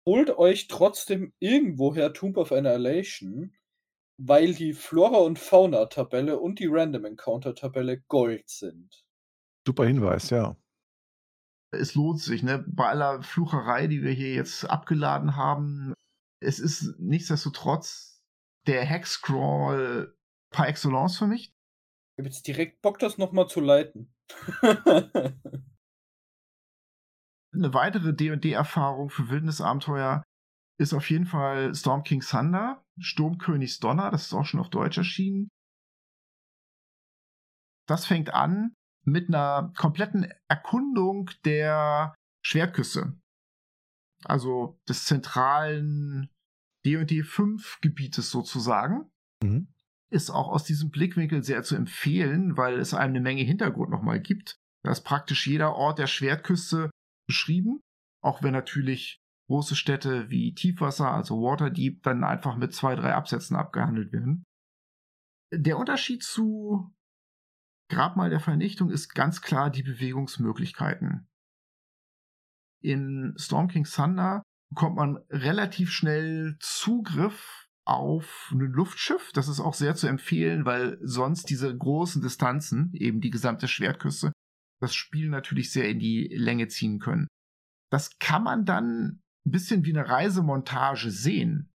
holt 0.08 0.30
euch 0.38 0.68
trotzdem 0.68 1.34
irgendwoher 1.40 2.14
Tomb 2.14 2.38
of 2.38 2.52
Annihilation, 2.52 3.56
weil 4.18 4.54
die 4.54 4.74
Flora- 4.74 5.20
und 5.20 5.40
Fauna-Tabelle 5.40 6.40
und 6.40 6.60
die 6.60 6.68
Random 6.68 7.06
Encounter-Tabelle 7.06 8.02
Gold 8.08 8.50
sind. 8.50 9.06
Super 9.66 9.86
Hinweis, 9.86 10.30
ja. 10.30 10.58
Es 11.74 11.96
lohnt 11.96 12.22
sich, 12.22 12.44
ne? 12.44 12.64
Bei 12.68 12.90
aller 12.90 13.22
Flucherei, 13.24 13.88
die 13.88 14.04
wir 14.04 14.12
hier 14.12 14.34
jetzt 14.34 14.66
abgeladen 14.66 15.36
haben, 15.36 15.94
es 16.42 16.60
ist 16.60 17.00
nichtsdestotrotz 17.00 18.22
der 18.68 18.86
Hexcrawl 18.86 20.16
par 20.52 20.68
excellence 20.68 21.18
für 21.18 21.28
mich. 21.28 21.54
Ich 22.16 22.20
habe 22.20 22.30
jetzt 22.30 22.48
direkt 22.48 22.82
Bock, 22.82 23.00
das 23.00 23.18
nochmal 23.18 23.48
zu 23.48 23.60
leiten. 23.60 24.14
Eine 27.54 27.74
weitere 27.74 28.14
D&D-Erfahrung 28.14 29.10
für 29.10 29.30
Wildnisabenteuer 29.30 30.24
ist 30.80 30.94
auf 30.94 31.10
jeden 31.10 31.26
Fall 31.26 31.74
Storm 31.76 32.04
King 32.04 32.22
Thunder, 32.22 32.84
Sturmkönigs 33.00 33.80
Donner, 33.80 34.12
das 34.12 34.24
ist 34.24 34.34
auch 34.34 34.46
schon 34.46 34.60
auf 34.60 34.70
Deutsch 34.70 34.98
erschienen. 34.98 35.50
Das 37.88 38.06
fängt 38.06 38.34
an 38.34 38.74
mit 39.06 39.28
einer 39.28 39.74
kompletten 39.78 40.32
Erkundung 40.48 41.30
der 41.46 42.16
Schwertküste. 42.46 43.18
Also 44.26 44.80
des 44.88 45.06
zentralen 45.06 46.30
D&D 46.86 47.24
5 47.24 47.80
Gebietes 47.82 48.30
sozusagen. 48.30 49.12
Mhm. 49.44 49.68
Ist 50.10 50.30
auch 50.30 50.50
aus 50.50 50.64
diesem 50.64 50.92
Blickwinkel 50.92 51.44
sehr 51.44 51.64
zu 51.64 51.76
empfehlen, 51.76 52.56
weil 52.56 52.80
es 52.80 52.94
einem 52.94 53.14
eine 53.14 53.22
Menge 53.22 53.44
Hintergrund 53.44 53.90
nochmal 53.90 54.22
gibt. 54.22 54.58
Da 54.84 54.92
ist 54.92 55.04
praktisch 55.04 55.48
jeder 55.48 55.76
Ort 55.76 55.98
der 56.00 56.08
Schwertküste 56.08 56.90
beschrieben, 57.28 57.82
auch 58.22 58.44
wenn 58.44 58.54
natürlich 58.54 59.20
große 59.48 59.76
Städte 59.76 60.30
wie 60.30 60.54
Tiefwasser, 60.54 61.12
also 61.12 61.42
Waterdeep, 61.42 62.04
dann 62.04 62.24
einfach 62.24 62.58
mit 62.58 62.74
zwei, 62.74 62.96
drei 62.96 63.14
Absätzen 63.14 63.56
abgehandelt 63.56 64.12
werden. 64.12 64.44
Der 65.54 65.78
Unterschied 65.78 66.24
zu 66.24 66.92
Grabmal 67.94 68.30
der 68.30 68.40
Vernichtung 68.40 68.90
ist 68.90 69.14
ganz 69.14 69.42
klar 69.42 69.70
die 69.70 69.84
Bewegungsmöglichkeiten. 69.84 71.28
In 72.82 73.36
Storm 73.38 73.68
King 73.68 73.86
Thunder 73.86 74.42
bekommt 74.72 74.96
man 74.96 75.18
relativ 75.30 75.92
schnell 75.92 76.58
Zugriff 76.60 77.70
auf 77.86 78.50
ein 78.52 78.60
Luftschiff. 78.60 79.32
Das 79.34 79.48
ist 79.48 79.60
auch 79.60 79.76
sehr 79.76 79.96
zu 79.96 80.08
empfehlen, 80.08 80.66
weil 80.66 80.98
sonst 81.02 81.50
diese 81.50 81.76
großen 81.76 82.22
Distanzen, 82.22 82.92
eben 82.94 83.22
die 83.22 83.30
gesamte 83.30 83.68
Schwertküste, 83.68 84.32
das 84.82 84.96
Spiel 84.96 85.30
natürlich 85.30 85.72
sehr 85.72 85.88
in 85.88 86.00
die 86.00 86.28
Länge 86.36 86.68
ziehen 86.70 87.00
können. 87.00 87.28
Das 87.92 88.18
kann 88.18 88.44
man 88.44 88.66
dann 88.66 89.22
ein 89.46 89.52
bisschen 89.52 89.86
wie 89.86 89.96
eine 89.96 90.10
Reisemontage 90.10 91.12
sehen. 91.12 91.72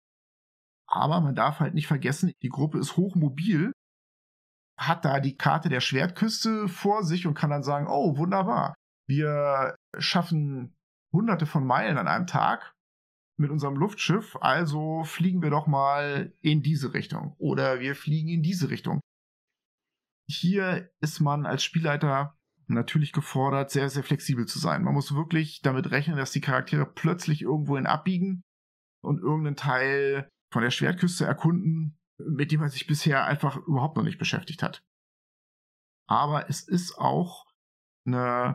Aber 0.88 1.20
man 1.20 1.34
darf 1.34 1.60
halt 1.60 1.74
nicht 1.74 1.88
vergessen, 1.88 2.32
die 2.42 2.48
Gruppe 2.48 2.78
ist 2.78 2.96
hochmobil, 2.96 3.72
hat 4.78 5.04
da 5.04 5.20
die 5.20 5.36
Karte 5.36 5.68
der 5.68 5.80
Schwertküste 5.80 6.68
vor 6.68 7.02
sich 7.02 7.26
und 7.26 7.34
kann 7.34 7.50
dann 7.50 7.62
sagen, 7.62 7.86
oh, 7.88 8.16
wunderbar, 8.16 8.74
wir 9.08 9.76
schaffen 9.98 10.74
hunderte 11.12 11.46
von 11.46 11.66
Meilen 11.66 11.98
an 11.98 12.08
einem 12.08 12.26
Tag 12.26 12.74
mit 13.38 13.50
unserem 13.50 13.76
Luftschiff, 13.76 14.36
also 14.40 15.04
fliegen 15.04 15.42
wir 15.42 15.50
doch 15.50 15.66
mal 15.66 16.32
in 16.40 16.62
diese 16.62 16.94
Richtung 16.94 17.34
oder 17.38 17.80
wir 17.80 17.94
fliegen 17.94 18.28
in 18.28 18.42
diese 18.42 18.70
Richtung. 18.70 19.00
Hier 20.28 20.90
ist 21.00 21.20
man 21.20 21.46
als 21.46 21.62
Spielleiter 21.62 22.36
natürlich 22.66 23.12
gefordert, 23.12 23.70
sehr, 23.70 23.88
sehr 23.88 24.02
flexibel 24.02 24.46
zu 24.46 24.58
sein. 24.58 24.82
Man 24.82 24.94
muss 24.94 25.14
wirklich 25.14 25.60
damit 25.62 25.90
rechnen, 25.90 26.16
dass 26.16 26.32
die 26.32 26.40
Charaktere 26.40 26.84
plötzlich 26.84 27.42
irgendwohin 27.42 27.86
abbiegen 27.86 28.42
und 29.02 29.20
irgendeinen 29.20 29.56
Teil 29.56 30.28
von 30.52 30.62
der 30.62 30.70
Schwertküste 30.70 31.24
erkunden, 31.24 31.98
mit 32.18 32.52
dem 32.52 32.60
man 32.60 32.70
sich 32.70 32.86
bisher 32.86 33.24
einfach 33.24 33.56
überhaupt 33.56 33.96
noch 33.96 34.04
nicht 34.04 34.18
beschäftigt 34.18 34.62
hat. 34.62 34.82
Aber 36.08 36.48
es 36.48 36.66
ist 36.66 36.96
auch 36.98 37.44
eine 38.06 38.54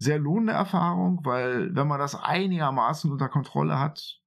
sehr 0.00 0.18
lohnende 0.18 0.52
Erfahrung, 0.52 1.24
weil 1.24 1.74
wenn 1.74 1.86
man 1.86 1.98
das 1.98 2.14
einigermaßen 2.14 3.10
unter 3.10 3.28
Kontrolle 3.28 3.78
hat 3.78 4.20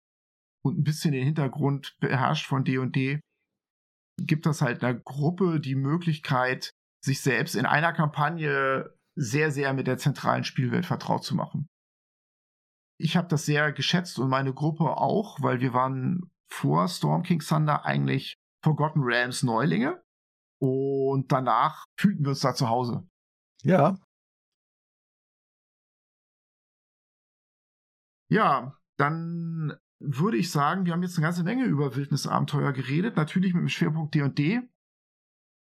und 0.64 0.80
ein 0.80 0.84
bisschen 0.84 1.12
den 1.12 1.26
Hintergrund 1.26 1.96
beherrscht 2.00 2.48
von 2.48 2.64
D&D, 2.64 3.20
gibt 4.20 4.46
das 4.46 4.62
halt 4.62 4.84
einer 4.84 5.00
Gruppe 5.00 5.60
die 5.60 5.76
Möglichkeit, 5.76 6.72
sich 7.04 7.22
selbst 7.22 7.56
in 7.56 7.66
einer 7.66 7.94
Kampagne 7.94 8.94
sehr, 9.16 9.52
sehr 9.52 9.74
mit 9.74 9.88
der 9.88 9.98
zentralen 9.98 10.44
Spielwelt 10.44 10.86
vertraut 10.86 11.24
zu 11.24 11.36
machen. 11.36 11.68
Ich 13.00 13.16
habe 13.16 13.28
das 13.28 13.46
sehr 13.46 13.72
geschätzt 13.72 14.20
und 14.20 14.30
meine 14.30 14.54
Gruppe 14.54 14.98
auch, 14.98 15.42
weil 15.42 15.62
wir 15.62 15.74
waren 15.74 16.30
vor 16.52 16.88
Storm 16.88 17.24
King 17.24 17.40
Thunder 17.40 17.86
eigentlich 17.86 18.36
Forgotten 18.64 19.02
Realms 19.02 19.44
Neulinge 19.44 20.04
und 20.62 21.32
danach 21.32 21.86
fühlten 21.98 22.24
wir 22.24 22.30
uns 22.30 22.42
da 22.42 22.54
zu 22.54 22.70
Hause. 22.70 23.08
Ja. 23.64 23.98
Ja, 28.32 28.78
dann 28.98 29.78
würde 30.00 30.38
ich 30.38 30.52
sagen, 30.52 30.86
wir 30.86 30.94
haben 30.94 31.04
jetzt 31.04 31.18
eine 31.18 31.26
ganze 31.26 31.44
Menge 31.44 31.66
über 31.66 31.96
Wildnisabenteuer 31.96 32.72
geredet, 32.74 33.16
natürlich 33.16 33.54
mit 33.54 33.62
dem 33.62 33.70
Schwerpunkt 33.70 34.16
D&D. 34.16 34.62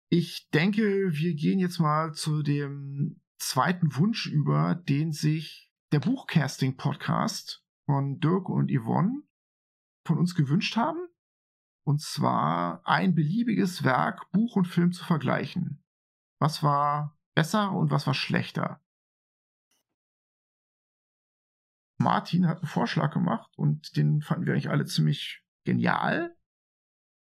Ich 0.10 0.50
denke, 0.50 1.12
wir 1.14 1.34
gehen 1.34 1.60
jetzt 1.60 1.80
mal 1.80 2.14
zu 2.14 2.44
dem 2.44 3.22
zweiten 3.40 3.96
Wunsch 3.96 4.28
über, 4.28 4.76
den 4.76 5.12
sich 5.12 5.72
der 5.92 6.00
Buchcasting-Podcast 6.00 7.64
von 7.86 8.20
Dirk 8.20 8.50
und 8.50 8.70
Yvonne 8.72 9.24
von 10.06 10.18
uns 10.18 10.36
gewünscht 10.36 10.76
haben. 10.78 11.00
Und 11.84 12.02
zwar 12.02 12.82
ein 12.86 13.16
beliebiges 13.16 13.84
Werk, 13.84 14.32
Buch 14.32 14.56
und 14.56 14.66
Film 14.66 14.92
zu 14.92 15.04
vergleichen. 15.04 15.84
Was 16.40 16.64
war 16.64 17.18
besser 17.34 17.72
und 17.72 17.92
was 17.92 18.08
war 18.08 18.14
schlechter? 18.14 18.82
Martin 21.98 22.48
hat 22.48 22.58
einen 22.58 22.68
Vorschlag 22.68 23.14
gemacht 23.14 23.52
und 23.58 23.96
den 23.96 24.22
fanden 24.22 24.46
wir 24.46 24.54
eigentlich 24.54 24.70
alle 24.70 24.86
ziemlich 24.86 25.44
genial. 25.64 26.36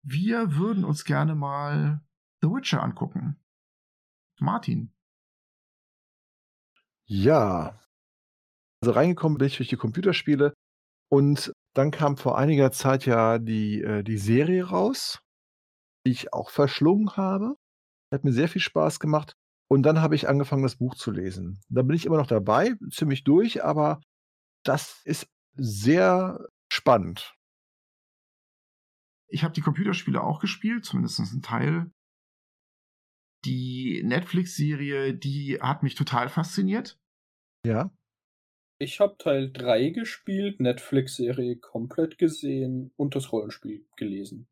Wir 0.01 0.55
würden 0.55 0.85
uns 0.85 1.03
gerne 1.03 1.35
mal 1.35 2.01
The 2.41 2.47
Witcher 2.47 2.81
angucken. 2.81 3.37
Martin. 4.39 4.93
Ja. 7.05 7.79
Also 8.81 8.93
reingekommen 8.93 9.37
bin 9.37 9.47
ich 9.47 9.57
durch 9.57 9.69
die 9.69 9.75
Computerspiele 9.75 10.53
und 11.09 11.51
dann 11.75 11.91
kam 11.91 12.17
vor 12.17 12.37
einiger 12.37 12.71
Zeit 12.71 13.05
ja 13.05 13.37
die, 13.37 13.81
äh, 13.81 14.03
die 14.03 14.17
Serie 14.17 14.65
raus, 14.65 15.19
die 16.05 16.11
ich 16.11 16.33
auch 16.33 16.49
verschlungen 16.49 17.15
habe. 17.15 17.55
Hat 18.11 18.23
mir 18.23 18.33
sehr 18.33 18.49
viel 18.49 18.61
Spaß 18.61 18.99
gemacht. 18.99 19.35
Und 19.71 19.83
dann 19.83 20.01
habe 20.01 20.15
ich 20.15 20.27
angefangen, 20.27 20.63
das 20.63 20.77
Buch 20.77 20.95
zu 20.95 21.11
lesen. 21.11 21.61
Da 21.69 21.83
bin 21.83 21.95
ich 21.95 22.05
immer 22.05 22.17
noch 22.17 22.27
dabei, 22.27 22.73
ziemlich 22.91 23.23
durch, 23.23 23.63
aber 23.63 24.01
das 24.63 25.01
ist 25.05 25.27
sehr 25.55 26.47
spannend. 26.71 27.35
Ich 29.27 29.43
habe 29.43 29.53
die 29.53 29.61
Computerspiele 29.61 30.21
auch 30.21 30.39
gespielt, 30.39 30.85
zumindest 30.85 31.19
ein 31.19 31.43
Teil. 31.43 31.91
Die 33.45 34.01
Netflix-Serie, 34.03 35.13
die 35.13 35.59
hat 35.61 35.83
mich 35.83 35.93
total 35.93 36.29
fasziniert. 36.29 36.99
Ja. 37.63 37.91
Ich 38.81 39.01
habe 39.01 39.17
Teil 39.17 39.51
3 39.51 39.89
gespielt, 39.89 40.61
Netflix-Serie 40.61 41.57
komplett 41.57 42.17
gesehen 42.17 42.93
und 42.95 43.13
das 43.13 43.31
Rollenspiel 43.33 43.85
gelesen. 43.97 44.47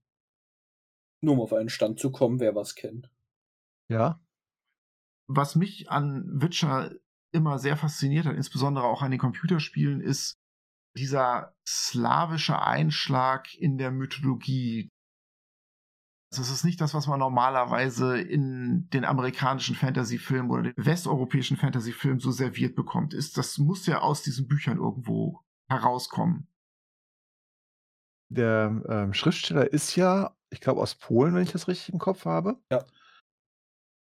Nur 1.22 1.36
um 1.36 1.42
auf 1.42 1.54
einen 1.54 1.70
Stand 1.70 2.00
zu 2.00 2.12
kommen, 2.12 2.42
wer 2.42 2.54
was 2.54 2.76
kennt. 2.76 3.10
Ja. 3.90 4.22
Was 5.28 5.56
mich 5.56 5.90
an 5.90 6.26
Witcher 6.42 6.94
immer 7.34 7.58
sehr 7.58 7.78
fasziniert 7.78 8.26
hat, 8.26 8.36
insbesondere 8.36 8.86
auch 8.86 9.02
an 9.02 9.12
den 9.12 9.20
Computerspielen, 9.20 10.02
ist 10.02 10.38
dieser 10.98 11.56
slawische 11.68 12.62
Einschlag 12.62 13.54
in 13.56 13.78
der 13.78 13.92
Mythologie. 13.92 14.90
Das 16.30 16.52
ist 16.52 16.66
nicht 16.66 16.82
das, 16.82 16.94
was 16.94 17.08
man 17.08 17.20
normalerweise 17.20 18.20
in 18.20 18.90
den 18.90 19.06
amerikanischen 19.06 19.76
Fantasy-Filmen 19.76 20.52
oder 20.52 20.64
den 20.64 20.74
westeuropäischen 20.76 21.56
Fantasy-Filmen 21.56 22.20
so 22.20 22.32
serviert 22.32 22.76
bekommt. 22.76 23.14
Ist, 23.14 23.38
das 23.38 23.58
muss 23.58 23.86
ja 23.86 24.02
aus 24.02 24.24
diesen 24.24 24.48
Büchern 24.48 24.78
irgendwo 24.78 25.42
herauskommen. 25.70 26.48
Der 28.30 28.82
ähm, 28.90 29.14
Schriftsteller 29.14 29.72
ist 29.72 29.96
ja, 29.96 30.36
ich 30.50 30.60
glaube, 30.60 30.82
aus 30.82 30.96
Polen, 30.96 31.34
wenn 31.34 31.44
ich 31.44 31.54
das 31.54 31.70
richtig 31.70 31.94
im 31.94 32.00
Kopf 32.00 32.26
habe. 32.26 32.60
Ja. 32.70 32.86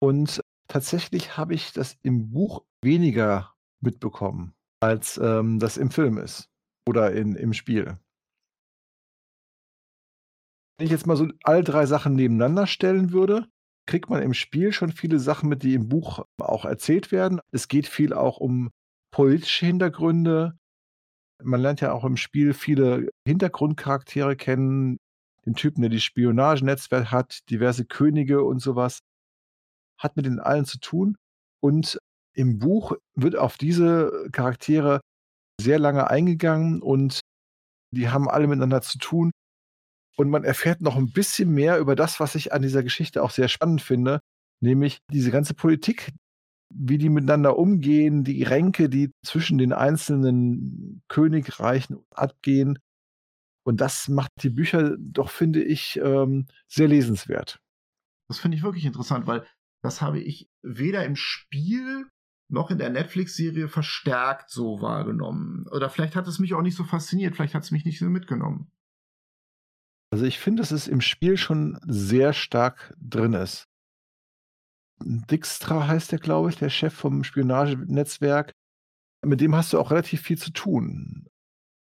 Und 0.02 0.42
tatsächlich 0.68 1.38
habe 1.38 1.54
ich 1.54 1.74
das 1.74 1.98
im 2.02 2.32
Buch 2.32 2.66
weniger 2.84 3.54
mitbekommen, 3.82 4.56
als 4.82 5.18
ähm, 5.18 5.60
das 5.60 5.78
im 5.78 5.92
Film 5.92 6.18
ist 6.18 6.50
oder 6.88 7.12
in, 7.12 7.36
im 7.36 7.54
Spiel. 7.54 8.00
Wenn 10.78 10.86
ich 10.86 10.92
jetzt 10.92 11.08
mal 11.08 11.16
so 11.16 11.28
all 11.44 11.64
drei 11.64 11.86
Sachen 11.86 12.16
nebeneinander 12.16 12.68
stellen 12.68 13.12
würde, 13.12 13.48
kriegt 13.88 14.10
man 14.10 14.22
im 14.22 14.34
Spiel 14.34 14.74
schon 14.74 14.92
viele 14.92 15.20
Sachen 15.20 15.48
mit, 15.48 15.64
die 15.64 15.74
im 15.74 15.88
Buch 15.88 16.26
auch 16.40 16.66
erzählt 16.66 17.12
werden. 17.12 17.40
Es 17.52 17.68
geht 17.68 17.88
viel 17.88 18.14
auch 18.14 18.38
um 18.38 18.72
politische 19.12 19.66
Hintergründe. 19.68 20.58
Man 21.44 21.62
lernt 21.62 21.82
ja 21.82 21.94
auch 21.94 22.04
im 22.04 22.18
Spiel 22.18 22.54
viele 22.54 23.10
Hintergrundcharaktere 23.28 24.36
kennen. 24.36 24.98
Den 25.46 25.56
Typen, 25.56 25.82
der 25.82 25.90
die 25.90 26.02
Spionagenetzwerk 26.02 27.12
hat, 27.12 27.40
diverse 27.50 27.86
Könige 27.86 28.44
und 28.44 28.60
sowas. 28.60 29.00
Hat 30.00 30.18
mit 30.18 30.26
den 30.26 30.40
allen 30.40 30.66
zu 30.66 30.80
tun. 30.80 31.16
Und 31.62 32.00
im 32.34 32.60
Buch 32.60 32.94
wird 33.16 33.38
auf 33.38 33.58
diese 33.58 34.28
Charaktere 34.32 35.00
sehr 35.62 35.80
lange 35.80 36.10
eingegangen 36.10 36.82
und 36.82 37.22
die 37.92 38.10
haben 38.10 38.30
alle 38.30 38.48
miteinander 38.48 38.82
zu 38.82 38.98
tun. 38.98 39.32
Und 40.18 40.30
man 40.30 40.44
erfährt 40.44 40.82
noch 40.82 40.96
ein 40.96 41.12
bisschen 41.12 41.52
mehr 41.52 41.78
über 41.80 41.96
das, 41.96 42.20
was 42.20 42.36
ich 42.36 42.54
an 42.54 42.62
dieser 42.62 42.84
Geschichte 42.84 43.22
auch 43.22 43.32
sehr 43.32 43.48
spannend 43.48 43.82
finde, 43.82 44.22
nämlich 44.62 45.00
diese 45.12 45.32
ganze 45.32 45.54
Politik, 45.54 46.14
wie 46.74 46.98
die 46.98 47.10
miteinander 47.10 47.58
umgehen, 47.58 48.24
die 48.24 48.44
Ränke, 48.44 48.90
die 48.90 49.12
zwischen 49.24 49.58
den 49.58 49.74
einzelnen 49.74 51.04
Königreichen 51.08 52.00
abgehen. 52.12 52.80
Und 53.66 53.82
das 53.82 54.08
macht 54.08 54.30
die 54.42 54.50
Bücher 54.50 54.96
doch, 54.98 55.30
finde 55.30 55.64
ich, 55.64 56.00
ähm, 56.02 56.48
sehr 56.68 56.88
lesenswert. 56.88 57.60
Das 58.30 58.40
finde 58.40 58.58
ich 58.58 58.64
wirklich 58.64 58.86
interessant, 58.86 59.28
weil 59.28 59.46
das 59.84 60.02
habe 60.02 60.20
ich 60.20 60.50
weder 60.64 61.06
im 61.06 61.16
Spiel 61.16 62.08
noch 62.48 62.70
in 62.70 62.78
der 62.78 62.90
Netflix-Serie 62.90 63.68
verstärkt 63.68 64.50
so 64.50 64.82
wahrgenommen. 64.82 65.68
Oder 65.72 65.90
vielleicht 65.90 66.16
hat 66.16 66.28
es 66.28 66.40
mich 66.40 66.54
auch 66.54 66.62
nicht 66.62 66.76
so 66.76 66.84
fasziniert, 66.84 67.36
vielleicht 67.36 67.56
hat 67.56 67.64
es 67.64 67.72
mich 67.72 67.86
nicht 67.86 68.00
so 68.00 68.06
mitgenommen. 68.06 68.72
Also 70.12 70.26
ich 70.26 70.40
finde, 70.40 70.62
dass 70.62 70.72
es 70.72 70.88
im 70.88 71.02
Spiel 71.02 71.38
schon 71.38 71.80
sehr 71.86 72.34
stark 72.34 72.94
drin 73.00 73.34
ist. 73.34 73.66
Dijkstra 75.02 75.88
heißt 75.88 76.12
der, 76.12 76.20
glaube 76.20 76.50
ich, 76.50 76.58
der 76.58 76.70
Chef 76.70 76.94
vom 76.94 77.24
Spionagenetzwerk. 77.24 78.54
Mit 79.26 79.42
dem 79.42 79.56
hast 79.56 79.74
du 79.74 79.80
auch 79.80 79.92
relativ 79.92 80.22
viel 80.22 80.38
zu 80.38 80.52
tun. 80.52 81.28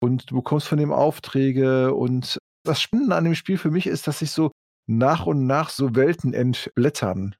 Und 0.01 0.31
du 0.31 0.37
bekommst 0.37 0.69
von 0.69 0.79
dem 0.79 0.93
Aufträge. 0.93 1.95
Und 1.95 2.39
das 2.65 2.81
Spannende 2.81 3.17
an 3.17 3.25
dem 3.25 3.35
Spiel 3.35 3.59
für 3.59 3.71
mich 3.71 3.87
ist, 3.87 4.07
dass 4.07 4.21
sich 4.21 4.31
so 4.31 4.53
nach 4.87 5.27
und 5.27 5.47
nach 5.47 5.71
so 5.71 5.95
Welten 5.95 6.33
entblättern. 6.33 7.35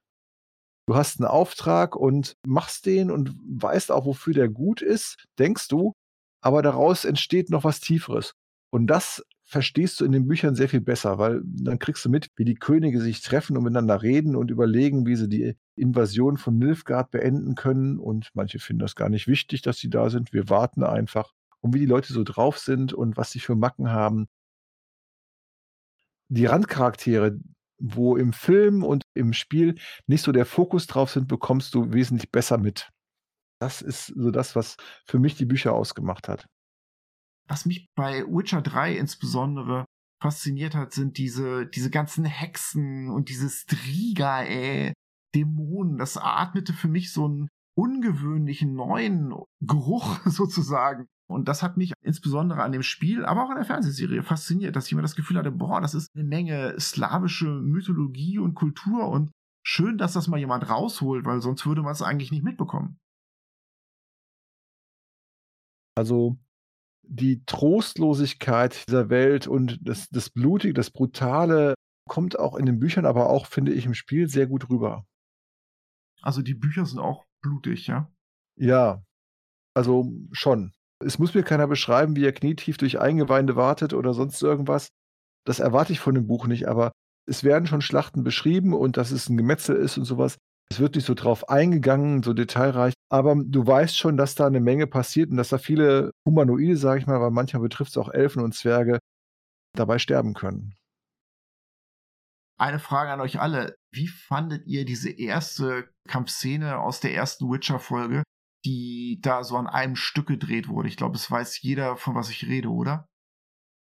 Du 0.87 0.95
hast 0.95 1.19
einen 1.19 1.27
Auftrag 1.27 1.95
und 1.95 2.35
machst 2.45 2.85
den 2.85 3.09
und 3.09 3.35
weißt 3.43 3.91
auch, 3.91 4.05
wofür 4.05 4.33
der 4.33 4.49
gut 4.49 4.81
ist, 4.81 5.25
denkst 5.39 5.67
du, 5.67 5.93
aber 6.41 6.61
daraus 6.61 7.05
entsteht 7.05 7.49
noch 7.49 7.63
was 7.63 7.79
Tieferes. 7.79 8.33
Und 8.71 8.87
das 8.87 9.23
verstehst 9.45 9.99
du 9.99 10.05
in 10.05 10.11
den 10.11 10.27
Büchern 10.27 10.55
sehr 10.55 10.67
viel 10.67 10.81
besser, 10.81 11.19
weil 11.19 11.41
dann 11.45 11.77
kriegst 11.77 12.03
du 12.03 12.09
mit, 12.09 12.29
wie 12.35 12.45
die 12.45 12.55
Könige 12.55 12.99
sich 12.99 13.21
treffen 13.21 13.55
und 13.55 13.63
miteinander 13.63 14.01
reden 14.01 14.35
und 14.35 14.49
überlegen, 14.49 15.05
wie 15.05 15.15
sie 15.15 15.29
die 15.29 15.55
Invasion 15.75 16.37
von 16.37 16.57
Nilfgaard 16.57 17.11
beenden 17.11 17.53
können. 17.55 17.99
Und 17.99 18.31
manche 18.33 18.59
finden 18.59 18.79
das 18.79 18.95
gar 18.95 19.09
nicht 19.09 19.27
wichtig, 19.27 19.61
dass 19.61 19.77
sie 19.77 19.89
da 19.89 20.09
sind. 20.09 20.33
Wir 20.33 20.49
warten 20.49 20.83
einfach. 20.83 21.31
Und 21.61 21.73
wie 21.73 21.79
die 21.79 21.85
Leute 21.85 22.11
so 22.11 22.23
drauf 22.23 22.57
sind 22.57 22.93
und 22.93 23.17
was 23.17 23.31
sie 23.31 23.39
für 23.39 23.55
Macken 23.55 23.91
haben. 23.91 24.27
Die 26.27 26.45
Randcharaktere, 26.47 27.39
wo 27.77 28.17
im 28.17 28.33
Film 28.33 28.83
und 28.83 29.03
im 29.13 29.33
Spiel 29.33 29.75
nicht 30.07 30.23
so 30.23 30.31
der 30.31 30.45
Fokus 30.45 30.87
drauf 30.87 31.11
sind, 31.11 31.27
bekommst 31.27 31.75
du 31.75 31.93
wesentlich 31.93 32.31
besser 32.31 32.57
mit. 32.57 32.89
Das 33.59 33.81
ist 33.81 34.07
so 34.07 34.31
das, 34.31 34.55
was 34.55 34.77
für 35.05 35.19
mich 35.19 35.35
die 35.35 35.45
Bücher 35.45 35.73
ausgemacht 35.73 36.27
hat. 36.27 36.47
Was 37.47 37.65
mich 37.65 37.87
bei 37.95 38.25
Witcher 38.27 38.61
3 38.61 38.97
insbesondere 38.97 39.85
fasziniert 40.21 40.75
hat, 40.75 40.93
sind 40.93 41.17
diese, 41.17 41.67
diese 41.67 41.89
ganzen 41.89 42.25
Hexen 42.25 43.09
und 43.09 43.29
diese 43.29 43.49
Striga, 43.49 44.41
ey, 44.43 44.93
Dämonen. 45.35 45.97
Das 45.97 46.17
atmete 46.17 46.73
für 46.73 46.87
mich 46.87 47.11
so 47.11 47.25
einen 47.25 47.47
ungewöhnlichen 47.77 48.73
neuen 48.73 49.33
Geruch 49.61 50.19
sozusagen. 50.25 51.07
Und 51.27 51.47
das 51.47 51.63
hat 51.63 51.77
mich 51.77 51.93
insbesondere 52.01 52.61
an 52.61 52.71
dem 52.71 52.83
Spiel, 52.83 53.25
aber 53.25 53.43
auch 53.43 53.49
an 53.49 53.55
der 53.55 53.65
Fernsehserie 53.65 54.21
fasziniert, 54.23 54.75
dass 54.75 54.85
ich 54.85 54.91
immer 54.91 55.01
das 55.01 55.15
Gefühl 55.15 55.37
hatte, 55.37 55.51
boah, 55.51 55.81
das 55.81 55.95
ist 55.95 56.09
eine 56.15 56.23
Menge 56.23 56.79
slawische 56.79 57.47
Mythologie 57.47 58.37
und 58.37 58.53
Kultur 58.53 59.09
und 59.09 59.31
schön, 59.65 59.97
dass 59.97 60.13
das 60.13 60.27
mal 60.27 60.39
jemand 60.39 60.69
rausholt, 60.69 61.25
weil 61.25 61.41
sonst 61.41 61.65
würde 61.65 61.81
man 61.81 61.93
es 61.93 62.03
eigentlich 62.03 62.31
nicht 62.31 62.43
mitbekommen. 62.43 62.97
Also 65.97 66.37
die 67.07 67.43
Trostlosigkeit 67.45 68.87
dieser 68.87 69.09
Welt 69.09 69.47
und 69.47 69.79
das, 69.81 70.09
das 70.09 70.29
Blutige, 70.29 70.73
das 70.73 70.91
Brutale 70.91 71.75
kommt 72.07 72.37
auch 72.37 72.55
in 72.55 72.65
den 72.65 72.79
Büchern, 72.79 73.05
aber 73.05 73.29
auch, 73.29 73.45
finde 73.47 73.73
ich, 73.73 73.85
im 73.85 73.93
Spiel 73.93 74.27
sehr 74.29 74.47
gut 74.47 74.69
rüber. 74.69 75.05
Also 76.21 76.41
die 76.41 76.53
Bücher 76.53 76.85
sind 76.85 76.99
auch 76.99 77.25
blutig, 77.41 77.87
ja? 77.87 78.11
Ja, 78.57 79.03
also 79.75 80.11
schon. 80.31 80.73
Es 81.03 81.19
muss 81.19 81.33
mir 81.33 81.43
keiner 81.43 81.67
beschreiben, 81.67 82.15
wie 82.15 82.25
er 82.25 82.31
knietief 82.31 82.77
durch 82.77 82.99
Eingeweide 82.99 83.55
wartet 83.55 83.93
oder 83.93 84.13
sonst 84.13 84.41
irgendwas. 84.41 84.89
Das 85.45 85.59
erwarte 85.59 85.93
ich 85.93 85.99
von 85.99 86.15
dem 86.15 86.25
Buch 86.25 86.47
nicht, 86.47 86.67
aber 86.67 86.91
es 87.27 87.43
werden 87.43 87.67
schon 87.67 87.81
Schlachten 87.81 88.23
beschrieben 88.23 88.73
und 88.73 88.97
dass 88.97 89.11
es 89.11 89.29
ein 89.29 89.37
Gemetzel 89.37 89.75
ist 89.75 89.97
und 89.97 90.05
sowas. 90.05 90.37
Es 90.71 90.79
wird 90.79 90.95
nicht 90.95 91.05
so 91.05 91.13
drauf 91.13 91.47
eingegangen, 91.49 92.23
so 92.23 92.33
detailreich, 92.33 92.93
aber 93.11 93.35
du 93.35 93.65
weißt 93.65 93.97
schon, 93.97 94.17
dass 94.17 94.35
da 94.35 94.47
eine 94.47 94.59
Menge 94.59 94.87
passiert 94.87 95.29
und 95.29 95.37
dass 95.37 95.49
da 95.49 95.57
viele 95.57 96.11
Humanoide, 96.27 96.75
sage 96.75 96.99
ich 96.99 97.07
mal, 97.07 97.21
weil 97.21 97.31
manchmal 97.31 97.61
betrifft 97.61 97.91
es 97.91 97.97
auch 97.97 98.09
Elfen 98.09 98.43
und 98.43 98.53
Zwerge, 98.53 98.99
dabei 99.75 99.99
sterben 99.99 100.33
können. 100.33 100.75
Eine 102.57 102.79
Frage 102.79 103.11
an 103.11 103.21
euch 103.21 103.39
alle. 103.39 103.75
Wie 103.93 104.07
fandet 104.07 104.65
ihr 104.65 104.85
diese 104.85 105.11
erste 105.11 105.89
Kampfszene 106.07 106.79
aus 106.79 107.01
der 107.01 107.13
ersten 107.13 107.51
Witcher-Folge, 107.51 108.23
die 108.65 109.19
da 109.21 109.43
so 109.43 109.57
an 109.57 109.67
einem 109.67 109.95
Stück 109.95 110.27
gedreht 110.27 110.69
wurde? 110.69 110.87
Ich 110.87 110.97
glaube, 110.97 111.15
es 111.15 111.29
weiß 111.29 111.61
jeder, 111.61 111.97
von 111.97 112.15
was 112.15 112.29
ich 112.29 112.47
rede, 112.47 112.69
oder? 112.69 113.07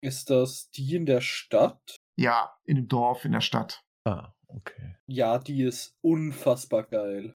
Ist 0.02 0.30
das 0.30 0.70
die 0.70 0.94
in 0.94 1.06
der 1.06 1.20
Stadt? 1.20 1.96
Ja, 2.18 2.56
in 2.64 2.76
dem 2.76 2.88
Dorf, 2.88 3.24
in 3.24 3.32
der 3.32 3.40
Stadt. 3.40 3.82
Ah, 4.04 4.32
okay. 4.48 4.96
Ja, 5.06 5.38
die 5.38 5.62
ist 5.62 5.96
unfassbar 6.02 6.84
geil. 6.84 7.34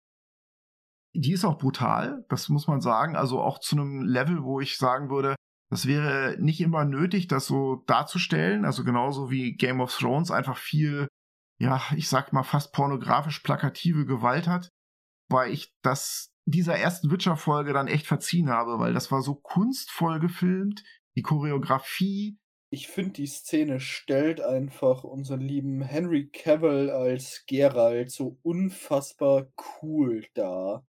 Die 1.13 1.33
ist 1.33 1.45
auch 1.45 1.57
brutal, 1.57 2.25
das 2.29 2.49
muss 2.49 2.67
man 2.67 2.81
sagen. 2.81 3.15
Also 3.15 3.41
auch 3.41 3.59
zu 3.59 3.75
einem 3.75 4.03
Level, 4.03 4.43
wo 4.43 4.59
ich 4.59 4.77
sagen 4.77 5.09
würde, 5.09 5.35
das 5.69 5.85
wäre 5.85 6.37
nicht 6.39 6.61
immer 6.61 6.85
nötig, 6.85 7.27
das 7.27 7.47
so 7.47 7.83
darzustellen. 7.87 8.65
Also 8.65 8.83
genauso 8.83 9.29
wie 9.29 9.55
Game 9.55 9.81
of 9.81 9.95
Thrones 9.95 10.31
einfach 10.31 10.57
viel, 10.57 11.07
ja, 11.59 11.81
ich 11.95 12.07
sag 12.07 12.33
mal 12.33 12.43
fast 12.43 12.71
pornografisch 12.71 13.39
plakative 13.39 14.05
Gewalt 14.05 14.47
hat. 14.47 14.69
Weil 15.29 15.51
ich 15.51 15.73
das 15.81 16.29
dieser 16.45 16.77
ersten 16.77 17.11
Witcher-Folge 17.11 17.73
dann 17.73 17.87
echt 17.87 18.07
verziehen 18.07 18.49
habe, 18.49 18.79
weil 18.79 18.93
das 18.93 19.11
war 19.11 19.21
so 19.21 19.35
kunstvoll 19.35 20.19
gefilmt. 20.19 20.83
Die 21.17 21.21
Choreografie, 21.21 22.37
ich 22.69 22.87
finde, 22.87 23.13
die 23.13 23.27
Szene 23.27 23.79
stellt 23.79 24.41
einfach 24.41 25.03
unseren 25.03 25.41
lieben 25.41 25.81
Henry 25.81 26.27
Cavill 26.27 26.89
als 26.89 27.45
Geralt 27.47 28.11
so 28.11 28.39
unfassbar 28.43 29.47
cool 29.81 30.25
dar. 30.33 30.85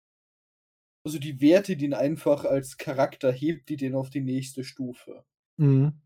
Also 1.05 1.19
die 1.19 1.41
Werte, 1.41 1.77
die 1.77 1.87
ihn 1.87 1.95
einfach 1.95 2.45
als 2.45 2.77
Charakter 2.77 3.33
hebt, 3.33 3.69
die 3.71 3.77
den 3.77 3.95
auf 3.95 4.11
die 4.11 4.21
nächste 4.21 4.65
Stufe. 4.65 5.25
Mhm. 5.57 6.01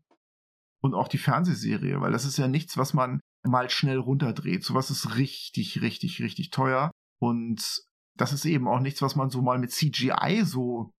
Und 0.81 0.93
auch 0.93 1.07
die 1.07 1.17
Fernsehserie, 1.17 1.99
weil 1.99 2.11
das 2.11 2.25
ist 2.25 2.37
ja 2.37 2.47
nichts, 2.47 2.77
was 2.77 2.93
man 2.93 3.19
mal 3.43 3.69
schnell 3.69 3.97
runterdreht. 3.97 4.63
Sowas 4.63 4.89
ist 4.89 5.17
richtig, 5.17 5.81
richtig, 5.81 6.21
richtig 6.21 6.49
teuer. 6.49 6.91
Und 7.19 7.83
das 8.15 8.31
ist 8.31 8.45
eben 8.45 8.67
auch 8.67 8.79
nichts, 8.79 9.01
was 9.01 9.15
man 9.15 9.29
so 9.29 9.41
mal 9.41 9.59
mit 9.59 9.71
CGI 9.71 10.43
so 10.43 10.91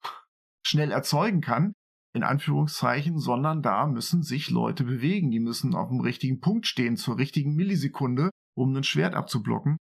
schnell 0.65 0.93
erzeugen 0.93 1.41
kann 1.41 1.73
in 2.15 2.23
Anführungszeichen, 2.23 3.19
sondern 3.19 3.63
da 3.63 3.87
müssen 3.87 4.23
sich 4.23 4.51
Leute 4.51 4.85
bewegen. 4.85 5.31
Die 5.31 5.41
müssen 5.41 5.75
auf 5.75 5.89
dem 5.89 6.01
richtigen 6.01 6.41
Punkt 6.41 6.67
stehen, 6.67 6.97
zur 6.97 7.19
richtigen 7.19 7.55
Millisekunde, 7.55 8.31
um 8.57 8.75
ein 8.75 8.85
Schwert 8.85 9.15
abzublocken. 9.15 9.77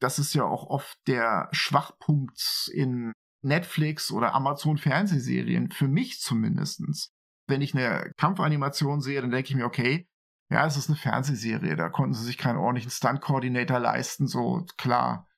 Das 0.00 0.18
ist 0.18 0.34
ja 0.34 0.44
auch 0.44 0.66
oft 0.66 0.96
der 1.06 1.48
Schwachpunkt 1.52 2.70
in 2.72 3.12
Netflix 3.42 4.10
oder 4.10 4.34
Amazon 4.34 4.78
Fernsehserien, 4.78 5.70
für 5.70 5.88
mich 5.88 6.20
zumindestens. 6.20 7.10
Wenn 7.46 7.62
ich 7.62 7.74
eine 7.74 8.12
Kampfanimation 8.16 9.00
sehe, 9.00 9.20
dann 9.20 9.30
denke 9.30 9.50
ich 9.50 9.56
mir, 9.56 9.66
okay, 9.66 10.06
ja, 10.50 10.66
es 10.66 10.76
ist 10.76 10.88
eine 10.88 10.96
Fernsehserie, 10.96 11.76
da 11.76 11.88
konnten 11.88 12.14
sie 12.14 12.24
sich 12.24 12.38
keinen 12.38 12.58
ordentlichen 12.58 12.90
Stunt-Coordinator 12.90 13.78
leisten, 13.78 14.26
so 14.26 14.66
klar. 14.76 15.28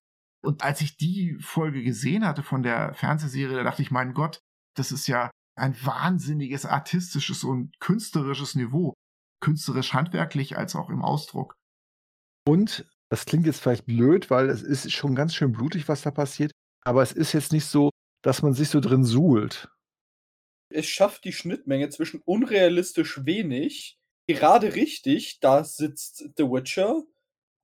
Und 0.43 0.64
als 0.64 0.80
ich 0.80 0.97
die 0.97 1.36
Folge 1.40 1.82
gesehen 1.82 2.26
hatte 2.26 2.43
von 2.43 2.62
der 2.62 2.95
Fernsehserie, 2.95 3.57
da 3.57 3.62
dachte 3.62 3.82
ich, 3.82 3.90
mein 3.90 4.14
Gott, 4.14 4.40
das 4.74 4.90
ist 4.90 5.07
ja 5.07 5.30
ein 5.55 5.76
wahnsinniges 5.84 6.64
artistisches 6.64 7.44
und 7.44 7.78
künstlerisches 7.80 8.55
Niveau. 8.55 8.94
Künstlerisch 9.40 9.92
handwerklich 9.92 10.57
als 10.57 10.76
auch 10.76 10.88
im 10.88 11.03
Ausdruck. 11.03 11.55
Und 12.46 12.86
das 13.11 13.26
klingt 13.26 13.46
jetzt 13.46 13.61
vielleicht 13.61 13.86
blöd, 13.86 14.30
weil 14.30 14.48
es 14.48 14.62
ist 14.62 14.90
schon 14.92 15.14
ganz 15.14 15.34
schön 15.34 15.53
blutig, 15.53 15.88
was 15.88 16.03
da 16.03 16.11
passiert. 16.11 16.53
Aber 16.84 17.03
es 17.03 17.12
ist 17.12 17.32
jetzt 17.32 17.53
nicht 17.53 17.66
so, 17.66 17.90
dass 18.22 18.42
man 18.42 18.55
sich 18.55 18.68
so 18.68 18.80
drin 18.80 19.05
suhlt. 19.05 19.68
Es 20.72 20.86
schafft 20.86 21.24
die 21.24 21.32
Schnittmenge 21.32 21.90
zwischen 21.90 22.22
unrealistisch 22.24 23.24
wenig, 23.26 23.98
gerade 24.26 24.74
richtig, 24.74 25.40
da 25.40 25.64
sitzt 25.64 26.24
The 26.36 26.44
Witcher, 26.44 27.03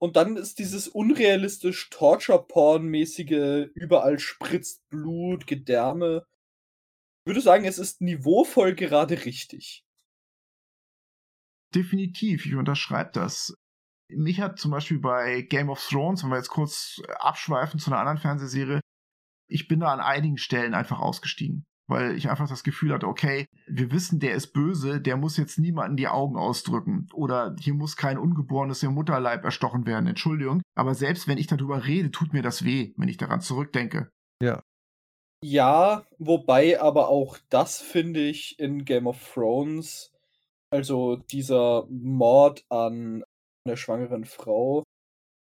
und 0.00 0.16
dann 0.16 0.36
ist 0.36 0.58
dieses 0.58 0.86
unrealistisch 0.86 1.90
Torture-Porn-mäßige, 1.90 3.70
überall 3.74 4.18
spritzt 4.18 4.88
Blut, 4.90 5.46
Gedärme 5.46 6.24
würde 7.28 7.40
sagen, 7.40 7.64
es 7.64 7.78
ist 7.78 8.00
niveauvoll 8.00 8.74
gerade 8.74 9.24
richtig. 9.24 9.84
Definitiv, 11.74 12.46
ich 12.46 12.54
unterschreibe 12.56 13.10
das. 13.12 13.54
Mich 14.10 14.40
hat 14.40 14.58
zum 14.58 14.70
Beispiel 14.70 14.98
bei 14.98 15.42
Game 15.42 15.68
of 15.68 15.86
Thrones, 15.86 16.24
wenn 16.24 16.30
wir 16.30 16.38
jetzt 16.38 16.48
kurz 16.48 17.00
abschweifen 17.18 17.78
zu 17.78 17.90
einer 17.90 18.00
anderen 18.00 18.18
Fernsehserie, 18.18 18.80
ich 19.50 19.68
bin 19.68 19.80
da 19.80 19.92
an 19.92 20.00
einigen 20.00 20.38
Stellen 20.38 20.74
einfach 20.74 20.98
ausgestiegen, 20.98 21.64
weil 21.86 22.16
ich 22.16 22.30
einfach 22.30 22.48
das 22.48 22.64
Gefühl 22.64 22.92
hatte, 22.92 23.06
okay, 23.06 23.46
wir 23.66 23.90
wissen, 23.92 24.18
der 24.18 24.32
ist 24.32 24.52
böse, 24.52 25.00
der 25.00 25.18
muss 25.18 25.36
jetzt 25.36 25.58
niemanden 25.58 25.96
die 25.96 26.08
Augen 26.08 26.36
ausdrücken 26.36 27.06
oder 27.12 27.54
hier 27.60 27.74
muss 27.74 27.96
kein 27.96 28.18
Ungeborenes 28.18 28.82
im 28.82 28.94
Mutterleib 28.94 29.44
erstochen 29.44 29.86
werden, 29.86 30.06
Entschuldigung. 30.06 30.62
Aber 30.74 30.94
selbst 30.94 31.28
wenn 31.28 31.38
ich 31.38 31.46
darüber 31.46 31.86
rede, 31.86 32.10
tut 32.10 32.32
mir 32.32 32.42
das 32.42 32.64
weh, 32.64 32.94
wenn 32.96 33.08
ich 33.08 33.18
daran 33.18 33.42
zurückdenke. 33.42 34.10
Ja. 34.42 34.62
Ja, 35.44 36.04
wobei 36.18 36.80
aber 36.80 37.08
auch 37.08 37.38
das 37.48 37.80
finde 37.80 38.20
ich 38.20 38.58
in 38.58 38.84
Game 38.84 39.06
of 39.06 39.32
Thrones, 39.32 40.12
also 40.70 41.16
dieser 41.16 41.86
Mord 41.90 42.64
an 42.70 43.22
einer 43.64 43.76
schwangeren 43.76 44.24
Frau, 44.24 44.82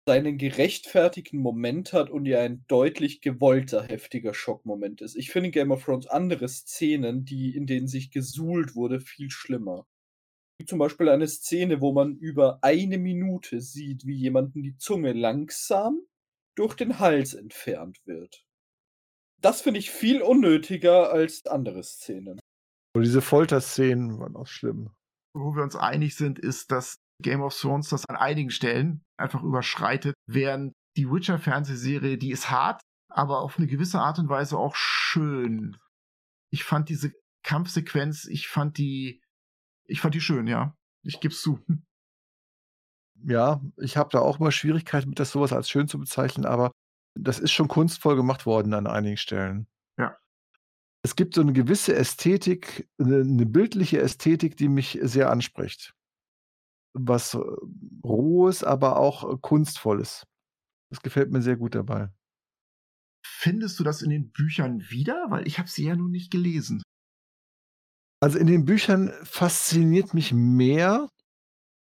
seinen 0.08 0.38
gerechtfertigten 0.38 1.40
Moment 1.40 1.94
hat 1.94 2.10
und 2.10 2.26
ja 2.26 2.42
ein 2.42 2.66
deutlich 2.68 3.22
gewollter, 3.22 3.84
heftiger 3.84 4.34
Schockmoment 4.34 5.02
ist. 5.02 5.16
Ich 5.16 5.32
finde 5.32 5.48
in 5.48 5.54
Game 5.54 5.72
of 5.72 5.84
Thrones 5.84 6.08
andere 6.08 6.48
Szenen, 6.48 7.26
die, 7.26 7.56
in 7.56 7.68
denen 7.68 7.88
sich 7.88 8.12
gesuhlt 8.12 8.76
wurde, 8.76 9.02
viel 9.02 9.32
schlimmer. 9.32 9.86
Zum 10.66 10.80
Beispiel 10.80 11.10
eine 11.10 11.28
Szene, 11.28 11.82
wo 11.82 11.92
man 11.92 12.16
über 12.18 12.60
eine 12.62 12.98
Minute 12.98 13.60
sieht, 13.60 14.06
wie 14.06 14.16
jemanden 14.16 14.64
die 14.64 14.78
Zunge 14.78 15.14
langsam 15.14 16.00
durch 16.56 16.76
den 16.76 17.00
Hals 17.00 17.34
entfernt 17.34 18.00
wird 18.06 18.46
das 19.44 19.62
finde 19.62 19.80
ich 19.80 19.92
viel 19.92 20.22
unnötiger 20.22 21.12
als 21.12 21.46
andere 21.46 21.84
Szenen. 21.84 22.40
Und 22.96 23.04
diese 23.04 23.22
Folterszenen 23.22 24.20
waren 24.20 24.36
auch 24.36 24.48
schlimm. 24.48 24.92
Wo 25.36 25.56
wir 25.56 25.64
uns 25.64 25.76
einig 25.76 26.16
sind, 26.16 26.40
ist, 26.40 26.72
dass 26.72 26.98
Game 27.22 27.42
of 27.42 27.58
Thrones 27.58 27.90
das 27.90 28.06
an 28.08 28.16
einigen 28.16 28.52
Stellen 28.52 29.04
einfach 29.18 29.44
überschreitet, 29.44 30.16
während 30.28 30.74
die 30.96 31.10
Witcher-Fernsehserie, 31.10 32.18
die 32.18 32.32
ist 32.32 32.52
hart, 32.52 32.82
aber 33.10 33.42
auf 33.42 33.58
eine 33.58 33.68
gewisse 33.68 34.00
Art 34.00 34.20
und 34.20 34.30
Weise 34.30 34.58
auch 34.58 34.76
schön. 34.76 35.78
Ich 36.52 36.64
fand 36.64 36.90
diese 36.90 37.12
Kampfsequenz, 37.44 38.26
ich 38.26 38.48
fand 38.48 38.78
die, 38.78 39.22
ich 39.86 40.02
fand 40.02 40.16
die 40.16 40.22
schön, 40.22 40.48
ja. 40.48 40.76
Ich 41.04 41.20
geb's 41.20 41.42
zu. 41.42 41.60
Ja, 43.26 43.62
ich 43.78 43.98
habe 43.98 44.10
da 44.12 44.20
auch 44.20 44.40
mal 44.40 44.52
Schwierigkeiten 44.52 45.10
mit, 45.10 45.20
das 45.20 45.32
sowas 45.32 45.52
als 45.52 45.70
schön 45.70 45.88
zu 45.88 46.00
bezeichnen, 46.00 46.46
aber 46.46 46.72
das 47.16 47.40
ist 47.40 47.52
schon 47.52 47.68
kunstvoll 47.68 48.16
gemacht 48.16 48.46
worden 48.46 48.74
an 48.74 48.88
einigen 48.88 49.18
Stellen. 49.18 49.68
Ja. 49.98 50.18
Es 51.06 51.16
gibt 51.16 51.36
so 51.36 51.42
eine 51.42 51.54
gewisse 51.54 51.96
Ästhetik, 51.96 52.88
eine 52.98 53.26
'ne 53.26 53.46
bildliche 53.46 54.02
Ästhetik, 54.02 54.56
die 54.58 54.70
mich 54.70 55.00
sehr 55.04 55.30
anspricht. 55.32 55.94
Was, 56.96 57.34
äh, 57.34 57.40
Rohes, 58.04 58.64
aber 58.64 58.98
auch, 58.98 59.24
äh, 59.34 59.38
Kunstvolles. 59.42 60.26
Das 60.92 61.02
gefällt 61.02 61.32
mir 61.32 61.42
sehr 61.42 61.58
gut 61.58 61.76
dabei. 61.76 62.10
Findest 63.26 63.80
du 63.80 63.84
das 63.84 64.02
in 64.02 64.10
den 64.10 64.32
Büchern 64.32 64.84
wieder? 64.90 65.26
Weil 65.30 65.48
ich 65.48 65.58
habe 65.58 65.70
sie 65.70 65.86
ja 65.86 65.96
nun 65.96 66.12
nicht 66.12 66.30
gelesen. 66.32 66.84
Also, 68.22 68.40
in 68.40 68.48
den 68.48 68.64
Büchern 68.64 69.12
fasziniert 69.24 70.14
mich 70.14 70.32
mehr, 70.32 71.10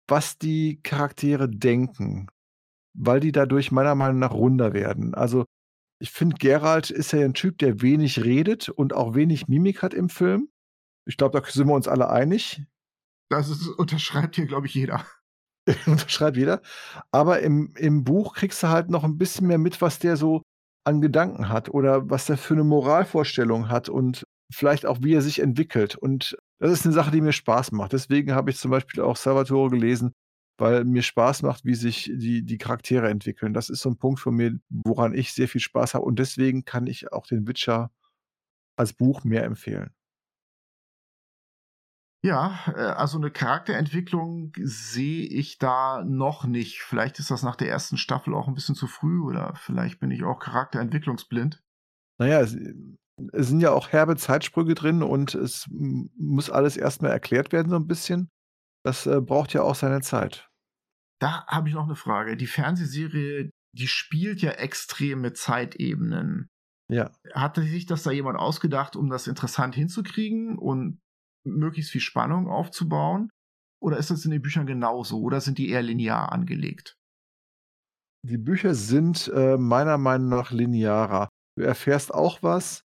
was 0.08 0.38
die 0.38 0.80
Charaktere 0.82 1.48
denken 1.48 2.28
weil 2.96 3.20
die 3.20 3.32
dadurch 3.32 3.72
meiner 3.72 3.94
Meinung 3.94 4.18
nach 4.18 4.32
runder 4.32 4.72
werden. 4.72 5.14
Also, 5.14 5.44
ich 5.98 6.10
finde, 6.10 6.36
Geralt 6.36 6.90
ist 6.90 7.12
ja 7.12 7.20
ein 7.20 7.34
Typ, 7.34 7.58
der 7.58 7.80
wenig 7.80 8.22
redet 8.22 8.68
und 8.68 8.92
auch 8.92 9.14
wenig 9.14 9.48
Mimik 9.48 9.82
hat 9.82 9.94
im 9.94 10.08
Film. 10.08 10.48
Ich 11.06 11.16
glaube, 11.16 11.40
da 11.40 11.46
sind 11.48 11.68
wir 11.68 11.74
uns 11.74 11.88
alle 11.88 12.10
einig. 12.10 12.62
Das 13.30 13.48
ist, 13.48 13.66
unterschreibt 13.66 14.36
hier, 14.36 14.46
glaube 14.46 14.66
ich, 14.66 14.74
jeder. 14.74 15.04
unterschreibt 15.86 16.36
jeder. 16.36 16.60
Aber 17.12 17.40
im, 17.40 17.72
im 17.76 18.04
Buch 18.04 18.34
kriegst 18.34 18.62
du 18.62 18.68
halt 18.68 18.90
noch 18.90 19.04
ein 19.04 19.18
bisschen 19.18 19.46
mehr 19.46 19.58
mit, 19.58 19.80
was 19.80 19.98
der 19.98 20.16
so 20.16 20.42
an 20.84 21.00
Gedanken 21.00 21.48
hat 21.48 21.68
oder 21.68 22.08
was 22.08 22.26
der 22.26 22.36
für 22.36 22.54
eine 22.54 22.64
Moralvorstellung 22.64 23.68
hat 23.68 23.88
und 23.88 24.24
vielleicht 24.52 24.86
auch, 24.86 24.98
wie 25.02 25.14
er 25.14 25.22
sich 25.22 25.40
entwickelt. 25.40 25.96
Und 25.96 26.36
das 26.60 26.70
ist 26.70 26.84
eine 26.84 26.94
Sache, 26.94 27.10
die 27.10 27.20
mir 27.20 27.32
Spaß 27.32 27.72
macht. 27.72 27.92
Deswegen 27.92 28.32
habe 28.32 28.50
ich 28.50 28.58
zum 28.58 28.70
Beispiel 28.70 29.02
auch 29.02 29.16
Salvatore 29.16 29.70
gelesen, 29.70 30.12
weil 30.58 30.84
mir 30.84 31.02
Spaß 31.02 31.42
macht, 31.42 31.64
wie 31.64 31.74
sich 31.74 32.10
die, 32.14 32.42
die 32.42 32.58
Charaktere 32.58 33.08
entwickeln. 33.08 33.52
Das 33.52 33.68
ist 33.68 33.80
so 33.80 33.90
ein 33.90 33.98
Punkt 33.98 34.20
von 34.20 34.34
mir, 34.34 34.58
woran 34.68 35.14
ich 35.14 35.32
sehr 35.32 35.48
viel 35.48 35.60
Spaß 35.60 35.94
habe. 35.94 36.04
Und 36.04 36.18
deswegen 36.18 36.64
kann 36.64 36.86
ich 36.86 37.12
auch 37.12 37.26
den 37.26 37.46
Witcher 37.46 37.90
als 38.76 38.92
Buch 38.92 39.24
mehr 39.24 39.44
empfehlen. 39.44 39.90
Ja, 42.24 42.58
äh, 42.74 42.80
also 42.80 43.18
eine 43.18 43.30
Charakterentwicklung 43.30 44.52
sehe 44.56 45.26
ich 45.26 45.58
da 45.58 46.02
noch 46.04 46.44
nicht. 46.44 46.82
Vielleicht 46.82 47.18
ist 47.18 47.30
das 47.30 47.42
nach 47.42 47.56
der 47.56 47.68
ersten 47.68 47.96
Staffel 47.98 48.34
auch 48.34 48.48
ein 48.48 48.54
bisschen 48.54 48.74
zu 48.74 48.86
früh 48.86 49.20
oder 49.20 49.54
vielleicht 49.56 50.00
bin 50.00 50.10
ich 50.10 50.24
auch 50.24 50.40
charakterentwicklungsblind. 50.40 51.62
Naja, 52.18 52.40
es, 52.40 52.56
es 53.32 53.48
sind 53.48 53.60
ja 53.60 53.72
auch 53.72 53.90
herbe 53.90 54.16
Zeitsprünge 54.16 54.74
drin 54.74 55.02
und 55.02 55.34
es 55.34 55.66
muss 55.70 56.50
alles 56.50 56.76
erstmal 56.76 57.12
erklärt 57.12 57.52
werden, 57.52 57.70
so 57.70 57.76
ein 57.76 57.86
bisschen. 57.86 58.30
Das 58.86 59.04
äh, 59.04 59.20
braucht 59.20 59.52
ja 59.52 59.62
auch 59.62 59.74
seine 59.74 60.00
Zeit. 60.00 60.48
Da 61.20 61.44
habe 61.48 61.68
ich 61.68 61.74
noch 61.74 61.86
eine 61.86 61.96
Frage. 61.96 62.36
Die 62.36 62.46
Fernsehserie, 62.46 63.50
die 63.76 63.88
spielt 63.88 64.40
ja 64.40 64.52
extrem 64.52 65.22
mit 65.22 65.36
Zeitebenen. 65.36 66.46
Ja. 66.88 67.10
Hatte 67.34 67.62
sich 67.62 67.86
das 67.86 68.04
da 68.04 68.12
jemand 68.12 68.38
ausgedacht, 68.38 68.94
um 68.94 69.10
das 69.10 69.26
interessant 69.26 69.74
hinzukriegen 69.74 70.56
und 70.56 71.00
möglichst 71.44 71.90
viel 71.90 72.00
Spannung 72.00 72.46
aufzubauen? 72.46 73.28
Oder 73.82 73.96
ist 73.96 74.12
das 74.12 74.24
in 74.24 74.30
den 74.30 74.40
Büchern 74.40 74.66
genauso? 74.66 75.20
Oder 75.20 75.40
sind 75.40 75.58
die 75.58 75.68
eher 75.68 75.82
linear 75.82 76.30
angelegt? 76.30 76.94
Die 78.24 78.38
Bücher 78.38 78.76
sind 78.76 79.26
äh, 79.34 79.56
meiner 79.56 79.98
Meinung 79.98 80.28
nach 80.28 80.52
linearer. 80.52 81.28
Du 81.58 81.64
erfährst 81.64 82.14
auch 82.14 82.40
was, 82.44 82.82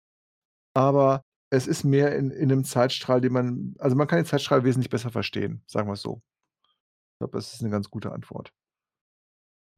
aber 0.76 1.24
es 1.50 1.68
ist 1.68 1.84
mehr 1.84 2.16
in, 2.16 2.32
in 2.32 2.52
einem 2.52 2.64
Zeitstrahl, 2.64 3.22
den 3.22 3.34
man, 3.34 3.76
also 3.80 3.96
man 3.96 4.08
kann 4.08 4.20
den 4.20 4.26
Zeitstrahl 4.26 4.64
wesentlich 4.64 4.90
besser 4.90 5.12
verstehen, 5.12 5.64
sagen 5.68 5.88
wir 5.88 5.94
es 5.94 6.02
so. 6.02 6.22
Ich 6.66 7.20
glaube, 7.20 7.38
das 7.38 7.54
ist 7.54 7.62
eine 7.62 7.72
ganz 7.72 7.90
gute 7.90 8.12
Antwort. 8.12 8.52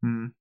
Hm. 0.04 0.34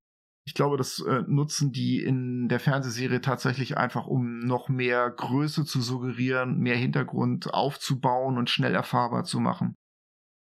Ich 0.47 0.55
glaube, 0.55 0.79
das 0.79 1.01
äh, 1.01 1.25
nutzen 1.27 1.73
die 1.73 2.03
in 2.03 2.49
der 2.49 2.59
Fernsehserie 2.59 3.21
tatsächlich 3.21 3.77
einfach, 3.77 4.07
um 4.07 4.39
noch 4.39 4.71
mehr 4.71 5.11
Größe 5.11 5.67
zu 5.67 5.83
suggerieren, 5.83 6.59
mehr 6.59 6.77
Hintergrund 6.77 7.53
aufzubauen 7.53 8.39
und 8.39 8.49
schnell 8.49 8.75
erfahrbar 8.75 9.25
zu 9.25 9.41
machen. 9.41 9.75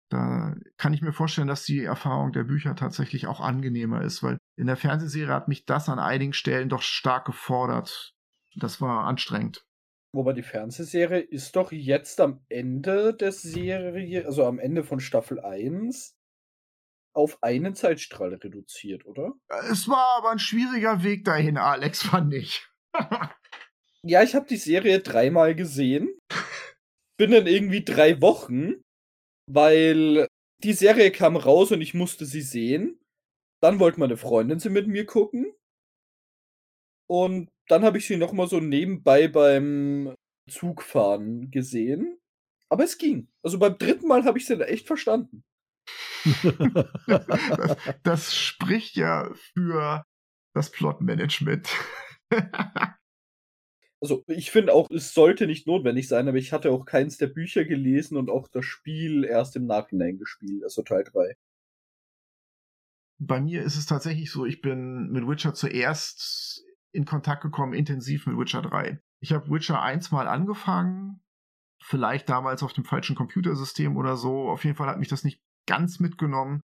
Da 0.09 0.53
kann 0.78 0.93
ich 0.93 1.01
mir 1.01 1.13
vorstellen, 1.13 1.47
dass 1.47 1.63
die 1.63 1.84
Erfahrung 1.84 2.34
der 2.34 2.43
Bücher 2.43 2.76
tatsächlich 2.76 3.26
auch 3.28 3.39
angenehmer 3.39 4.01
ist, 4.01 4.21
weil 4.21 4.38
in 4.57 4.67
der 4.67 4.78
Fernsehserie 4.78 5.34
hat 5.34 5.47
mich 5.47 5.65
das 5.65 5.88
an 5.88 5.99
einigen 5.99 6.34
Stellen 6.34 6.67
doch 6.67 6.82
stark 6.82 7.26
gefordert. 7.26 8.13
Das 8.55 8.82
war 8.82 9.05
anstrengend. 9.05 9.65
Wobei 10.16 10.32
die 10.32 10.43
Fernsehserie 10.43 11.20
ist 11.20 11.57
doch 11.57 11.74
jetzt 11.74 12.22
am 12.22 12.39
Ende 12.47 13.13
der 13.13 13.34
Serie, 13.34 14.26
also 14.26 14.45
am 14.45 14.59
Ende 14.59 14.86
von 14.86 15.01
Staffel 15.01 15.41
1, 15.41 16.16
auf 17.13 17.43
einen 17.43 17.76
Zeitstrahl 17.76 18.34
reduziert, 18.34 19.05
oder? 19.05 19.34
Es 19.70 19.89
war 19.89 20.18
aber 20.18 20.30
ein 20.30 20.39
schwieriger 20.39 21.03
Weg 21.03 21.26
dahin, 21.26 21.57
Alex, 21.57 22.03
fand 22.03 22.34
ich. 22.34 22.66
ja, 24.03 24.24
ich 24.24 24.36
habe 24.36 24.45
die 24.47 24.55
Serie 24.55 25.01
dreimal 25.01 25.53
gesehen. 25.53 26.18
Bin 27.18 27.32
dann 27.32 27.47
irgendwie 27.47 27.84
drei 27.84 28.22
Wochen, 28.22 28.82
weil 29.51 30.28
die 30.63 30.74
Serie 30.74 31.11
kam 31.11 31.36
raus 31.36 31.74
und 31.74 31.82
ich 31.82 31.93
musste 31.93 32.26
sie 32.26 32.41
sehen. 32.41 33.01
Dann 33.61 33.80
wollte 33.80 33.99
meine 33.99 34.16
Freundin 34.16 34.59
sie 34.59 34.70
mit 34.70 34.88
mir 34.88 35.05
gucken. 35.05 35.53
Und 37.08 37.49
dann 37.68 37.84
habe 37.84 37.97
ich 37.97 38.08
sie 38.08 38.18
nochmal 38.18 38.47
so 38.47 38.60
nebenbei 38.60 39.28
beim 39.28 40.14
Zugfahren 40.49 41.51
gesehen. 41.51 42.18
Aber 42.70 42.84
es 42.84 42.97
ging. 42.97 43.28
Also 43.43 43.60
beim 43.60 43.78
dritten 43.78 44.08
Mal 44.08 44.26
habe 44.26 44.38
ich 44.38 44.45
sie 44.45 44.60
echt 44.60 44.88
verstanden 44.88 45.43
das, 47.08 47.78
das, 48.03 48.36
spricht 48.36 48.95
ja 48.95 49.32
für 49.53 50.03
das 50.53 50.72
Plotmanagement. 50.72 51.70
also 54.01 54.24
ich 54.28 54.51
finde 54.51 54.74
auch, 54.74 54.89
es 54.89 55.14
sollte 55.14 55.47
nicht 55.47 55.68
notwendig 55.68 56.08
sein, 56.08 56.28
aber 56.28 56.38
ich 56.38 56.53
hatte 56.53 56.72
auch 56.72 56.86
keins 56.86 57.18
der 57.18 57.28
Bücher 57.28 57.66
gelesen 57.66 58.18
und 58.18 58.30
auch 58.30 58.47
das 58.47 58.66
Spiel 58.66 59.24
erst 59.24 59.56
im 59.56 59.66
Nachhinein 59.66 60.18
gespielt, 60.18 60.64
also 60.64 60.82
Teil 60.82 61.03
3. 61.03 61.36
Bei 63.18 63.39
mir 63.39 63.64
ist 63.64 63.78
es 63.78 63.86
tatsächlich 63.86 64.30
so, 64.30 64.45
ich 64.45 64.62
bin 64.62 65.10
mit 65.12 65.26
Witcher 65.26 65.53
zuerst 65.53 66.64
in 66.95 67.05
Kontakt 67.05 67.43
gekommen, 67.43 67.73
intensiv 67.73 68.25
mit 68.25 68.37
Witcher 68.37 68.61
3. 68.61 68.99
Ich 69.21 69.33
habe 69.33 69.49
Witcher 69.49 69.81
1 69.81 70.11
mal 70.11 70.27
angefangen, 70.27 71.21
vielleicht 71.83 72.29
damals 72.29 72.63
auf 72.63 72.73
dem 72.73 72.85
falschen 72.85 73.15
Computersystem 73.15 73.97
oder 73.97 74.17
so. 74.17 74.49
Auf 74.49 74.63
jeden 74.63 74.75
Fall 74.75 74.87
hat 74.87 74.99
mich 74.99 75.07
das 75.07 75.23
nicht 75.23 75.41
ganz 75.67 75.99
mitgenommen. 75.99 76.61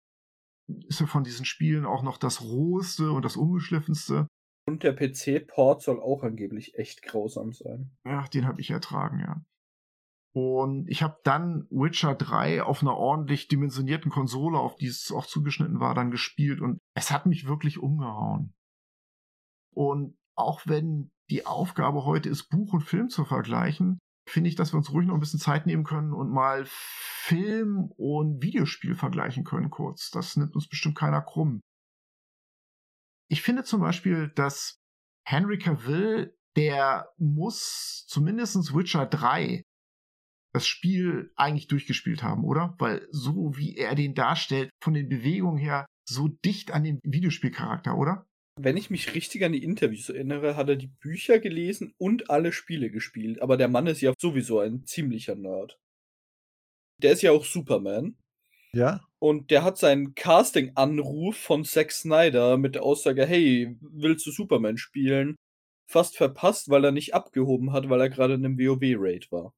Ist 0.88 0.99
ja 0.99 1.07
von 1.07 1.23
diesen 1.23 1.45
Spielen 1.45 1.86
auch 1.86 2.03
noch 2.03 2.17
das 2.17 2.41
roheste 2.41 3.11
und 3.11 3.25
das 3.25 3.38
ungeschliffenste. 3.38 4.27
Und 4.67 4.84
der 4.84 4.95
PC-Port 4.95 5.82
soll 5.82 5.99
auch 5.99 6.23
angeblich 6.23 6.75
echt 6.75 7.01
grausam 7.01 7.53
sein. 7.53 7.97
Ja, 8.05 8.27
den 8.27 8.45
habe 8.45 8.61
ich 8.61 8.69
ertragen, 8.69 9.19
ja. 9.19 9.41
Und 10.32 10.88
ich 10.88 11.01
habe 11.01 11.17
dann 11.23 11.65
Witcher 11.71 12.13
3 12.13 12.61
auf 12.61 12.84
einer 12.84 12.95
ordentlich 12.95 13.47
dimensionierten 13.47 14.11
Konsole, 14.11 14.59
auf 14.59 14.75
die 14.75 14.86
es 14.86 15.11
auch 15.11 15.25
zugeschnitten 15.25 15.80
war, 15.80 15.95
dann 15.95 16.11
gespielt 16.11 16.61
und 16.61 16.77
es 16.95 17.09
hat 17.09 17.25
mich 17.25 17.47
wirklich 17.47 17.80
umgehauen. 17.80 18.53
Und 19.73 20.18
auch 20.40 20.62
wenn 20.66 21.12
die 21.30 21.46
Aufgabe 21.46 22.06
heute 22.06 22.30
ist, 22.30 22.50
Buch 22.50 22.74
und 22.74 22.82
Film 22.82 23.10
zu 23.10 23.26
vergleichen, 23.26 24.00
finde 24.28 24.50
ich, 24.50 24.56
dass 24.56 24.74
wir 24.74 24.78
uns 24.78 24.92
ruhig 24.92 25.08
noch 25.08 25.16
ein 25.16 25.20
bisschen 25.20 25.40
Zeit 25.40 25.66
nehmen 25.66 25.84
können 25.84 26.14
und 26.14 26.32
mal 26.32 26.66
Film 26.68 27.92
und 27.98 28.42
Videospiel 28.42 28.96
vergleichen 28.96 29.44
können 29.44 29.70
kurz. 29.70 30.10
Das 30.12 30.36
nimmt 30.38 30.56
uns 30.56 30.68
bestimmt 30.68 30.98
keiner 30.98 31.22
krumm. 31.22 31.62
Ich 33.30 33.42
finde 33.42 33.64
zum 33.64 33.82
Beispiel, 33.82 34.32
dass 34.36 34.80
Henry 35.26 35.60
Cavill, 35.60 36.36
der 36.56 37.10
muss 37.18 38.06
zumindest 38.08 38.74
Witcher 38.74 39.06
3 39.06 39.64
das 40.54 40.66
Spiel 40.66 41.32
eigentlich 41.36 41.68
durchgespielt 41.68 42.24
haben, 42.24 42.44
oder? 42.44 42.76
Weil 42.80 43.08
so 43.12 43.56
wie 43.56 43.76
er 43.76 43.94
den 43.94 44.16
darstellt, 44.16 44.72
von 44.82 44.96
den 44.96 45.08
Bewegungen 45.08 45.60
her, 45.60 45.86
so 46.08 46.28
dicht 46.28 46.72
an 46.72 46.84
dem 46.84 47.00
Videospielcharakter, 47.04 47.96
oder? 47.96 48.26
Wenn 48.62 48.78
ich 48.78 48.89
mich 48.89 49.16
richtig 49.16 49.45
an 49.45 49.53
die 49.53 49.64
Interviews 49.64 50.10
erinnere, 50.10 50.57
hat 50.57 50.70
er 50.70 50.76
die 50.76 50.88
Bücher 50.88 51.39
gelesen 51.39 51.93
und 51.97 52.30
alle 52.30 52.51
Spiele 52.51 52.89
gespielt. 52.89 53.41
Aber 53.41 53.55
der 53.55 53.70
Mann 53.70 53.88
ist 53.88 54.01
ja 54.01 54.14
sowieso 54.18 54.60
ein 54.60 54.86
ziemlicher 54.86 55.36
Nerd. 55.36 55.80
Der 57.01 57.14
ist 57.14 57.22
ja 57.22 57.32
auch 57.32 57.45
Superman. 57.45 58.18
Ja. 58.74 58.99
Und 59.20 59.51
der 59.51 59.64
hat 59.64 59.78
seinen 59.78 60.14
Casting-Anruf 60.14 61.38
von 61.38 61.64
Zack 61.64 61.91
Snyder 61.91 62.57
mit 62.57 62.76
der 62.76 62.84
Aussage, 62.84 63.26
hey, 63.26 63.78
willst 63.82 64.28
du 64.28 64.32
Superman 64.32 64.78
spielen? 64.78 65.38
Fast 65.89 66.18
verpasst, 66.18 66.70
weil 66.70 66.84
er 66.84 66.91
nicht 66.91 67.16
abgehoben 67.16 67.72
hat, 67.72 67.89
weil 67.89 68.01
er 68.01 68.10
gerade 68.10 68.34
in 68.34 68.45
einem 68.45 68.60
WoW-Raid 68.60 69.32
war. 69.32 69.53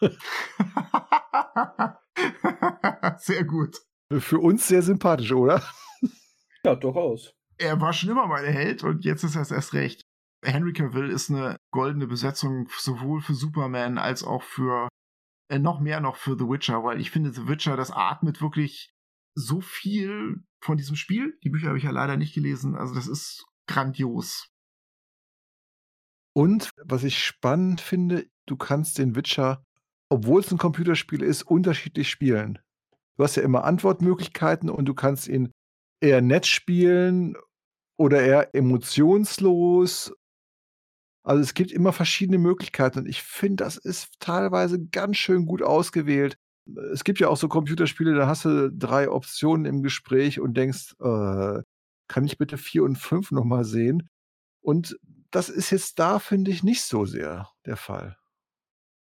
sehr 3.18 3.44
gut. 3.44 3.78
Für 4.18 4.40
uns 4.40 4.68
sehr 4.68 4.82
sympathisch, 4.82 5.32
oder? 5.32 5.62
Ja, 6.64 6.74
durchaus 6.74 7.34
er 7.62 7.80
war 7.80 7.92
schon 7.92 8.10
immer 8.10 8.26
mein 8.26 8.44
Held 8.44 8.82
und 8.82 9.04
jetzt 9.04 9.22
ist 9.22 9.36
er 9.36 9.42
es 9.42 9.50
erst 9.50 9.72
recht. 9.72 10.02
Henry 10.44 10.72
Cavill 10.72 11.08
ist 11.08 11.30
eine 11.30 11.56
goldene 11.70 12.06
Besetzung 12.06 12.68
sowohl 12.76 13.20
für 13.20 13.34
Superman 13.34 13.96
als 13.96 14.24
auch 14.24 14.42
für 14.42 14.88
äh, 15.48 15.58
noch 15.58 15.80
mehr 15.80 16.00
noch 16.00 16.16
für 16.16 16.36
The 16.36 16.48
Witcher, 16.48 16.82
weil 16.82 17.00
ich 17.00 17.10
finde 17.10 17.32
The 17.32 17.46
Witcher, 17.46 17.76
das 17.76 17.92
atmet 17.92 18.40
wirklich 18.40 18.92
so 19.34 19.60
viel 19.60 20.42
von 20.60 20.76
diesem 20.76 20.96
Spiel. 20.96 21.38
Die 21.44 21.50
Bücher 21.50 21.68
habe 21.68 21.78
ich 21.78 21.84
ja 21.84 21.90
leider 21.90 22.16
nicht 22.16 22.34
gelesen, 22.34 22.74
also 22.74 22.94
das 22.94 23.06
ist 23.06 23.44
grandios. 23.68 24.48
Und 26.34 26.70
was 26.82 27.04
ich 27.04 27.22
spannend 27.22 27.80
finde, 27.80 28.26
du 28.46 28.56
kannst 28.56 28.98
den 28.98 29.14
Witcher, 29.14 29.64
obwohl 30.08 30.40
es 30.40 30.50
ein 30.50 30.58
Computerspiel 30.58 31.22
ist, 31.22 31.42
unterschiedlich 31.42 32.10
spielen. 32.10 32.58
Du 33.16 33.24
hast 33.24 33.36
ja 33.36 33.42
immer 33.42 33.64
Antwortmöglichkeiten 33.64 34.70
und 34.70 34.86
du 34.86 34.94
kannst 34.94 35.28
ihn 35.28 35.52
eher 36.00 36.20
nett 36.20 36.46
spielen 36.46 37.36
oder 38.02 38.20
eher 38.20 38.54
emotionslos. 38.54 40.12
Also 41.24 41.40
es 41.40 41.54
gibt 41.54 41.70
immer 41.70 41.92
verschiedene 41.92 42.38
Möglichkeiten 42.38 42.98
und 42.98 43.06
ich 43.06 43.22
finde, 43.22 43.62
das 43.62 43.76
ist 43.76 44.18
teilweise 44.18 44.84
ganz 44.84 45.18
schön 45.18 45.46
gut 45.46 45.62
ausgewählt. 45.62 46.36
Es 46.92 47.04
gibt 47.04 47.20
ja 47.20 47.28
auch 47.28 47.36
so 47.36 47.48
Computerspiele, 47.48 48.14
da 48.14 48.26
hast 48.26 48.44
du 48.44 48.72
drei 48.72 49.08
Optionen 49.08 49.64
im 49.66 49.82
Gespräch 49.82 50.40
und 50.40 50.56
denkst, 50.56 50.94
äh, 51.00 51.62
kann 52.08 52.24
ich 52.24 52.38
bitte 52.38 52.58
vier 52.58 52.82
und 52.82 52.96
fünf 52.96 53.30
nochmal 53.30 53.64
sehen? 53.64 54.08
Und 54.60 54.98
das 55.30 55.48
ist 55.48 55.70
jetzt 55.70 56.00
da, 56.00 56.18
finde 56.18 56.50
ich, 56.50 56.64
nicht 56.64 56.82
so 56.82 57.04
sehr 57.04 57.50
der 57.66 57.76
Fall. 57.76 58.16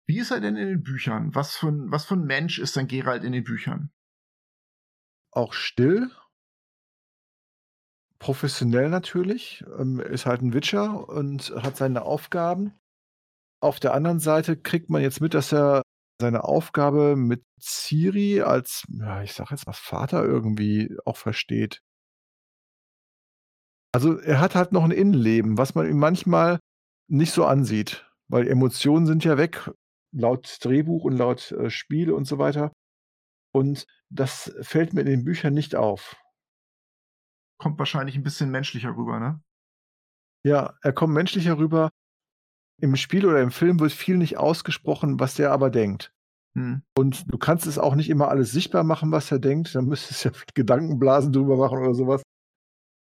Wie 0.08 0.20
ist 0.20 0.32
er 0.32 0.39
denn 0.39 0.56
in 0.56 0.68
den 0.68 0.84
Büchern? 0.84 1.36
Was 1.36 1.56
für 1.56 1.68
ein, 1.68 1.91
was 1.91 2.06
für 2.06 2.16
ein 2.16 2.26
Mensch 2.26 2.58
ist 2.58 2.76
denn 2.76 2.88
Gerald 2.88 3.24
in 3.24 3.32
den 3.32 3.43
Büchern? 3.43 3.91
Auch 5.32 5.54
still 5.54 6.10
professionell 8.20 8.89
natürlich, 8.89 9.63
ähm, 9.80 9.99
ist 9.99 10.26
halt 10.26 10.41
ein 10.41 10.53
Witcher 10.53 11.07
und 11.09 11.51
hat 11.55 11.78
seine 11.78 12.03
Aufgaben. 12.03 12.74
Auf 13.61 13.80
der 13.80 13.93
anderen 13.93 14.20
Seite 14.20 14.57
kriegt 14.57 14.89
man 14.89 15.01
jetzt 15.01 15.22
mit, 15.22 15.34
dass 15.34 15.51
er 15.53 15.82
seine 16.22 16.43
Aufgabe 16.43 17.15
mit 17.15 17.43
Ciri 17.59 18.41
als, 18.41 18.84
ja, 18.89 19.22
ich 19.24 19.34
sag 19.34 19.51
jetzt 19.51 19.68
mal 19.68 19.74
Vater 19.74 20.24
irgendwie 20.24 20.97
auch 21.05 21.18
versteht. 21.18 21.82
Also 23.93 24.18
er 24.20 24.39
hat 24.39 24.55
halt 24.55 24.72
noch 24.72 24.84
ein 24.84 24.91
Innenleben, 24.91 25.57
was 25.57 25.76
man 25.76 25.88
ihm 25.89 25.97
manchmal 25.97 26.59
nicht 27.09 27.32
so 27.34 27.45
ansieht, 27.45 28.05
weil 28.30 28.47
Emotionen 28.47 29.05
sind 29.05 29.24
ja 29.24 29.38
weg. 29.38 29.72
laut 30.11 30.57
Drehbuch 30.61 31.03
und 31.03 31.18
laut 31.18 31.51
äh, 31.51 31.70
Spiel 31.70 32.11
und 32.11 32.26
so 32.26 32.38
weiter. 32.39 32.72
Und 33.53 33.86
das 34.09 34.53
fällt 34.61 34.93
mir 34.93 35.01
in 35.01 35.07
den 35.07 35.26
Büchern 35.26 35.53
nicht 35.53 35.76
auf. 35.76 36.15
Kommt 37.58 37.80
wahrscheinlich 37.80 38.16
ein 38.16 38.24
bisschen 38.24 38.51
menschlicher 38.51 38.95
rüber, 38.95 39.20
ne? 39.20 39.41
Ja, 40.43 40.78
er 40.82 40.93
kommt 40.93 41.14
menschlicher 41.14 41.58
rüber. 41.58 41.89
Im 42.80 42.95
Spiel 42.95 43.26
oder 43.26 43.41
im 43.41 43.51
Film 43.51 43.80
wird 43.80 43.91
viel 43.91 44.18
nicht 44.18 44.38
ausgesprochen, 44.38 45.20
was 45.20 45.36
der 45.36 45.51
aber 45.51 45.70
denkt. 45.70 46.14
Hm. 46.55 46.84
Und 46.97 47.32
du 47.32 47.38
kannst 47.38 47.66
es 47.66 47.80
auch 47.80 47.95
nicht 47.95 48.10
immer 48.10 48.30
alles 48.30 48.51
sichtbar 48.51 48.84
machen, 48.84 49.12
was 49.12 49.32
er 49.32 49.39
denkt. 49.39 49.74
Dann 49.76 49.86
müsstest 49.86 50.26
du 50.26 50.30
ja 50.30 50.36
Gedankenblasen 50.53 51.34
drüber 51.34 51.58
machen 51.58 51.80
oder 51.80 51.93
sowas. 51.93 52.22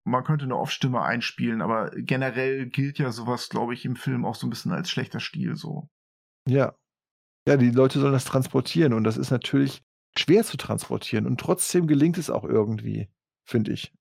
Man 0.05 0.23
könnte 0.23 0.45
eine 0.45 0.55
Off-Stimme 0.55 1.01
einspielen, 1.01 1.61
aber 1.61 1.91
generell 1.91 2.69
gilt 2.69 2.97
ja 2.97 3.11
sowas, 3.11 3.49
glaube 3.49 3.73
ich, 3.73 3.83
im 3.83 3.95
Film 3.95 4.25
auch 4.25 4.35
so 4.35 4.47
ein 4.47 4.49
bisschen 4.49 4.71
als 4.71 4.89
schlechter 4.89 5.19
Stil 5.19 5.55
so. 5.55 5.89
Ja. 6.47 6.75
Ja, 7.47 7.57
die 7.57 7.71
Leute 7.71 7.99
sollen 7.99 8.13
das 8.13 8.25
transportieren 8.25 8.93
und 8.93 9.03
das 9.03 9.17
ist 9.17 9.31
natürlich 9.31 9.83
schwer 10.17 10.43
zu 10.43 10.57
transportieren 10.57 11.25
und 11.25 11.39
trotzdem 11.39 11.87
gelingt 11.87 12.17
es 12.17 12.29
auch 12.29 12.43
irgendwie, 12.43 13.09
finde 13.45 13.73
ich. 13.73 13.93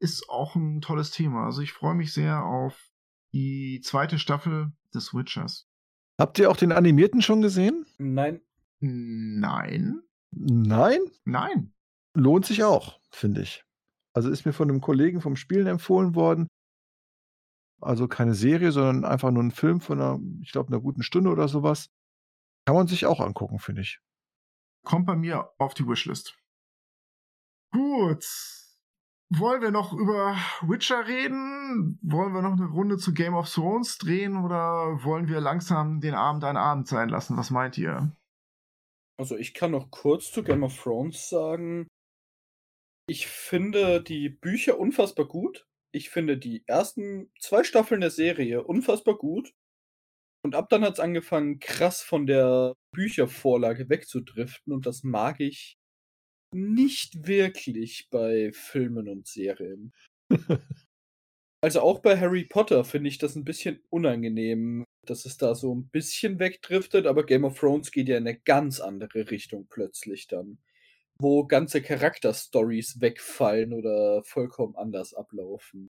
Ist 0.00 0.28
auch 0.28 0.56
ein 0.56 0.80
tolles 0.80 1.10
Thema. 1.10 1.44
Also 1.44 1.60
ich 1.60 1.72
freue 1.72 1.94
mich 1.94 2.12
sehr 2.12 2.44
auf 2.44 2.90
die 3.32 3.80
zweite 3.84 4.18
Staffel 4.18 4.72
des 4.94 5.14
Witchers. 5.14 5.68
Habt 6.18 6.38
ihr 6.38 6.50
auch 6.50 6.56
den 6.56 6.72
animierten 6.72 7.22
schon 7.22 7.42
gesehen? 7.42 7.86
Nein. 7.98 8.40
Nein. 8.80 10.02
Nein? 10.30 11.00
Nein. 11.24 11.74
Lohnt 12.14 12.46
sich 12.46 12.64
auch, 12.64 12.98
finde 13.10 13.42
ich. 13.42 13.64
Also 14.12 14.30
ist 14.30 14.44
mir 14.44 14.52
von 14.52 14.68
einem 14.68 14.80
Kollegen 14.80 15.20
vom 15.20 15.36
Spielen 15.36 15.66
empfohlen 15.66 16.14
worden. 16.14 16.48
Also 17.80 18.08
keine 18.08 18.34
Serie, 18.34 18.72
sondern 18.72 19.04
einfach 19.04 19.30
nur 19.30 19.42
ein 19.42 19.52
Film 19.52 19.80
von 19.80 20.00
einer, 20.00 20.20
ich 20.42 20.52
glaube, 20.52 20.68
einer 20.68 20.80
guten 20.80 21.02
Stunde 21.02 21.30
oder 21.30 21.48
sowas. 21.48 21.88
Kann 22.66 22.76
man 22.76 22.86
sich 22.86 23.06
auch 23.06 23.20
angucken, 23.20 23.58
finde 23.58 23.82
ich. 23.82 24.00
Kommt 24.84 25.06
bei 25.06 25.16
mir 25.16 25.50
auf 25.58 25.74
die 25.74 25.86
Wishlist. 25.86 26.36
Gut. 27.72 28.24
Wollen 29.32 29.62
wir 29.62 29.70
noch 29.70 29.92
über 29.92 30.36
Witcher 30.62 31.06
reden? 31.06 32.00
Wollen 32.02 32.32
wir 32.32 32.42
noch 32.42 32.54
eine 32.54 32.66
Runde 32.66 32.98
zu 32.98 33.14
Game 33.14 33.34
of 33.34 33.48
Thrones 33.48 33.96
drehen 33.98 34.36
oder 34.36 35.04
wollen 35.04 35.28
wir 35.28 35.40
langsam 35.40 36.00
den 36.00 36.14
Abend 36.14 36.42
ein 36.42 36.56
Abend 36.56 36.88
sein 36.88 37.08
lassen? 37.08 37.36
Was 37.36 37.50
meint 37.50 37.78
ihr? 37.78 38.10
Also 39.20 39.36
ich 39.36 39.54
kann 39.54 39.70
noch 39.70 39.92
kurz 39.92 40.32
zu 40.32 40.42
Game 40.42 40.64
of 40.64 40.76
Thrones 40.82 41.28
sagen. 41.28 41.86
Ich 43.08 43.28
finde 43.28 44.02
die 44.02 44.28
Bücher 44.28 44.80
unfassbar 44.80 45.26
gut. 45.26 45.64
Ich 45.92 46.10
finde 46.10 46.36
die 46.36 46.64
ersten 46.66 47.30
zwei 47.38 47.62
Staffeln 47.62 48.00
der 48.00 48.10
Serie 48.10 48.64
unfassbar 48.64 49.16
gut. 49.16 49.52
Und 50.44 50.54
ab 50.56 50.70
dann 50.70 50.82
hat 50.82 50.94
es 50.94 51.00
angefangen, 51.00 51.60
krass 51.60 52.02
von 52.02 52.26
der 52.26 52.74
Büchervorlage 52.92 53.88
wegzudriften. 53.88 54.72
Und 54.72 54.86
das 54.86 55.04
mag 55.04 55.38
ich 55.38 55.79
nicht 56.52 57.26
wirklich 57.26 58.08
bei 58.10 58.50
Filmen 58.52 59.08
und 59.08 59.26
Serien. 59.26 59.92
also 61.62 61.80
auch 61.80 62.00
bei 62.00 62.18
Harry 62.18 62.44
Potter 62.44 62.84
finde 62.84 63.08
ich 63.08 63.18
das 63.18 63.36
ein 63.36 63.44
bisschen 63.44 63.80
unangenehm, 63.90 64.84
dass 65.06 65.24
es 65.24 65.36
da 65.36 65.54
so 65.54 65.74
ein 65.74 65.88
bisschen 65.88 66.38
wegdriftet, 66.38 67.06
aber 67.06 67.24
Game 67.24 67.44
of 67.44 67.58
Thrones 67.58 67.90
geht 67.90 68.08
ja 68.08 68.16
in 68.16 68.26
eine 68.26 68.38
ganz 68.38 68.80
andere 68.80 69.30
Richtung 69.30 69.66
plötzlich 69.68 70.26
dann. 70.26 70.58
Wo 71.18 71.44
ganze 71.46 71.82
Charakterstories 71.82 73.00
wegfallen 73.00 73.74
oder 73.74 74.22
vollkommen 74.24 74.74
anders 74.76 75.12
ablaufen. 75.12 75.88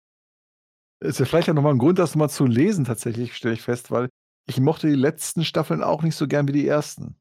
Ist 1.04 1.20
ja 1.20 1.26
vielleicht 1.26 1.48
ja 1.48 1.54
nochmal 1.54 1.74
ein 1.74 1.80
Grund, 1.80 2.00
das 2.00 2.16
mal 2.16 2.30
zu 2.30 2.46
lesen, 2.46 2.86
tatsächlich, 2.86 3.36
stelle 3.36 3.56
ich 3.56 3.62
fest, 3.62 3.92
weil 3.92 4.10
ich 4.48 4.60
mochte 4.60 4.88
die 4.88 4.96
letzten 4.96 5.44
Staffeln 5.44 5.84
auch 5.84 6.04
nicht 6.04 6.16
so 6.16 6.28
gern 6.28 6.48
wie 6.48 6.54
die 6.54 6.68
ersten 6.68 7.16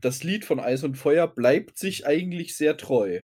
das 0.00 0.22
Lied 0.22 0.44
von 0.44 0.60
Eis 0.60 0.84
und 0.84 0.96
Feuer 0.96 1.26
bleibt 1.26 1.78
sich 1.78 2.06
eigentlich 2.06 2.56
sehr 2.56 2.76
treu. 2.76 3.20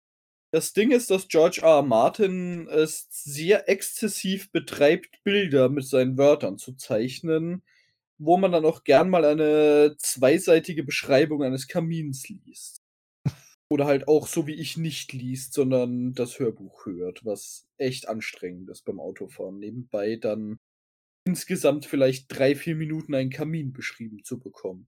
Das 0.51 0.74
Ding 0.74 0.91
ist, 0.91 1.11
dass 1.11 1.28
George 1.28 1.61
R. 1.61 1.78
R. 1.78 1.82
Martin 1.84 2.67
es 2.67 3.07
sehr 3.11 3.70
exzessiv 3.70 4.51
betreibt, 4.51 5.24
Bilder 5.24 5.70
mit 5.70 5.86
seinen 5.86 6.17
Wörtern 6.17 6.57
zu 6.57 6.74
zeichnen, 6.74 7.61
wo 8.17 8.38
man 8.38 8.51
dann 8.51 8.65
auch 8.65 8.84
gern 8.84 9.09
mal 9.09 9.26
eine 9.26 9.95
zweiseitige 9.99 10.84
Beschreibung 10.84 11.43
eines 11.43 11.67
Kamins 11.67 12.28
liest. 12.30 12.82
Oder 13.72 13.86
halt 13.86 14.07
auch 14.07 14.28
so 14.28 14.47
wie 14.47 14.55
ich 14.55 14.76
nicht 14.76 15.13
liest, 15.13 15.53
sondern 15.53 16.13
das 16.13 16.39
Hörbuch 16.39 16.88
hört, 16.88 17.24
was 17.26 17.67
echt 17.78 18.07
anstrengend 18.07 18.70
ist 18.70 18.86
beim 18.86 18.99
Autofahren. 18.99 19.59
Nebenbei 19.59 20.15
dann 20.15 20.57
insgesamt 21.28 21.86
vielleicht 21.86 22.26
drei, 22.28 22.55
vier 22.55 22.76
Minuten 22.76 23.13
einen 23.13 23.30
Kamin 23.30 23.72
beschrieben 23.72 24.24
zu 24.24 24.39
bekommen. 24.39 24.88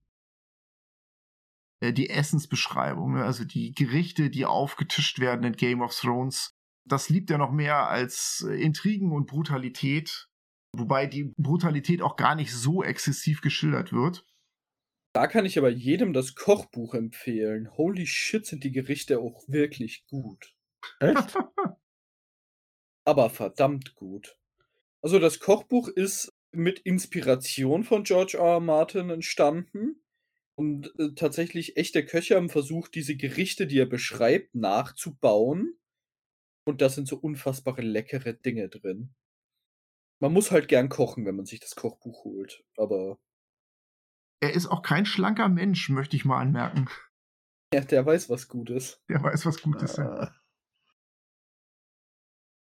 Äh, 1.82 1.92
die 1.92 2.10
Essensbeschreibung, 2.10 3.14
ne? 3.14 3.24
also 3.24 3.44
die 3.44 3.74
Gerichte, 3.74 4.30
die 4.30 4.46
aufgetischt 4.46 5.18
werden 5.18 5.44
in 5.44 5.54
Game 5.54 5.82
of 5.82 5.94
Thrones. 5.94 6.54
Das 6.84 7.08
liebt 7.08 7.30
er 7.30 7.38
noch 7.38 7.50
mehr 7.50 7.88
als 7.88 8.46
äh, 8.48 8.54
Intrigen 8.54 9.12
und 9.12 9.26
Brutalität, 9.26 10.28
wobei 10.72 11.06
die 11.06 11.32
Brutalität 11.36 12.00
auch 12.00 12.16
gar 12.16 12.36
nicht 12.36 12.52
so 12.52 12.84
exzessiv 12.84 13.40
geschildert 13.40 13.92
wird. 13.92 14.24
Da 15.12 15.26
kann 15.26 15.44
ich 15.44 15.58
aber 15.58 15.68
jedem 15.68 16.12
das 16.12 16.34
Kochbuch 16.34 16.94
empfehlen. 16.94 17.68
Holy 17.76 18.06
shit, 18.06 18.46
sind 18.46 18.64
die 18.64 18.72
Gerichte 18.72 19.18
auch 19.18 19.42
wirklich 19.48 20.06
gut. 20.06 20.54
Echt? 21.00 21.36
aber 23.04 23.28
verdammt 23.28 23.94
gut. 23.96 24.38
Also 25.02 25.18
das 25.18 25.40
Kochbuch 25.40 25.88
ist 25.88 26.32
mit 26.52 26.78
Inspiration 26.78 27.82
von 27.82 28.04
George 28.04 28.38
R. 28.38 28.54
R. 28.54 28.60
Martin 28.60 29.10
entstanden. 29.10 30.01
Und 30.62 30.96
äh, 31.00 31.12
tatsächlich 31.16 31.76
echte 31.76 32.06
Köche 32.06 32.36
haben 32.36 32.48
versucht, 32.48 32.94
diese 32.94 33.16
Gerichte, 33.16 33.66
die 33.66 33.80
er 33.80 33.86
beschreibt, 33.86 34.54
nachzubauen. 34.54 35.76
Und 36.64 36.80
da 36.80 36.88
sind 36.88 37.08
so 37.08 37.16
unfassbare 37.16 37.82
leckere 37.82 38.32
Dinge 38.32 38.68
drin. 38.68 39.12
Man 40.20 40.32
muss 40.32 40.52
halt 40.52 40.68
gern 40.68 40.88
kochen, 40.88 41.26
wenn 41.26 41.34
man 41.34 41.46
sich 41.46 41.58
das 41.58 41.74
Kochbuch 41.74 42.22
holt, 42.22 42.62
aber. 42.76 43.18
Er 44.40 44.54
ist 44.54 44.68
auch 44.68 44.82
kein 44.82 45.04
schlanker 45.04 45.48
Mensch, 45.48 45.88
möchte 45.88 46.14
ich 46.14 46.24
mal 46.24 46.40
anmerken. 46.40 46.88
Ja, 47.74 47.80
der 47.80 48.06
weiß, 48.06 48.30
was 48.30 48.46
gut 48.46 48.70
ist. 48.70 49.02
Der 49.08 49.20
weiß, 49.20 49.44
was 49.44 49.62
gut 49.62 49.82
ist. 49.82 49.98
Ja. 49.98 50.04
Ah. 50.04 50.34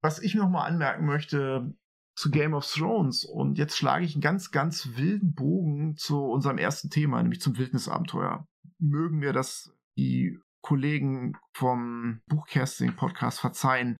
Was 0.03 0.19
ich 0.19 0.35
noch 0.35 0.49
mal 0.49 0.65
anmerken 0.65 1.05
möchte, 1.05 1.73
zu 2.15 2.31
Game 2.31 2.53
of 2.53 2.65
Thrones. 2.65 3.25
Und 3.25 3.57
jetzt 3.57 3.77
schlage 3.77 4.05
ich 4.05 4.15
einen 4.15 4.21
ganz, 4.21 4.51
ganz 4.51 4.95
wilden 4.95 5.33
Bogen 5.33 5.95
zu 5.97 6.23
unserem 6.23 6.57
ersten 6.57 6.89
Thema, 6.89 7.21
nämlich 7.21 7.41
zum 7.41 7.57
Wildnisabenteuer. 7.57 8.45
Mögen 8.79 9.21
wir 9.21 9.33
das 9.33 9.73
die 9.97 10.39
Kollegen 10.61 11.37
vom 11.53 12.21
Buchcasting-Podcast 12.27 13.39
verzeihen. 13.39 13.95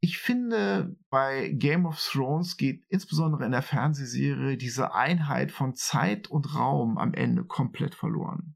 Ich 0.00 0.18
finde, 0.18 0.96
bei 1.10 1.48
Game 1.48 1.86
of 1.86 1.98
Thrones 1.98 2.56
geht 2.56 2.84
insbesondere 2.88 3.44
in 3.44 3.50
der 3.50 3.62
Fernsehserie 3.62 4.56
diese 4.56 4.94
Einheit 4.94 5.50
von 5.50 5.74
Zeit 5.74 6.28
und 6.28 6.54
Raum 6.54 6.98
am 6.98 7.14
Ende 7.14 7.44
komplett 7.44 7.94
verloren. 7.94 8.54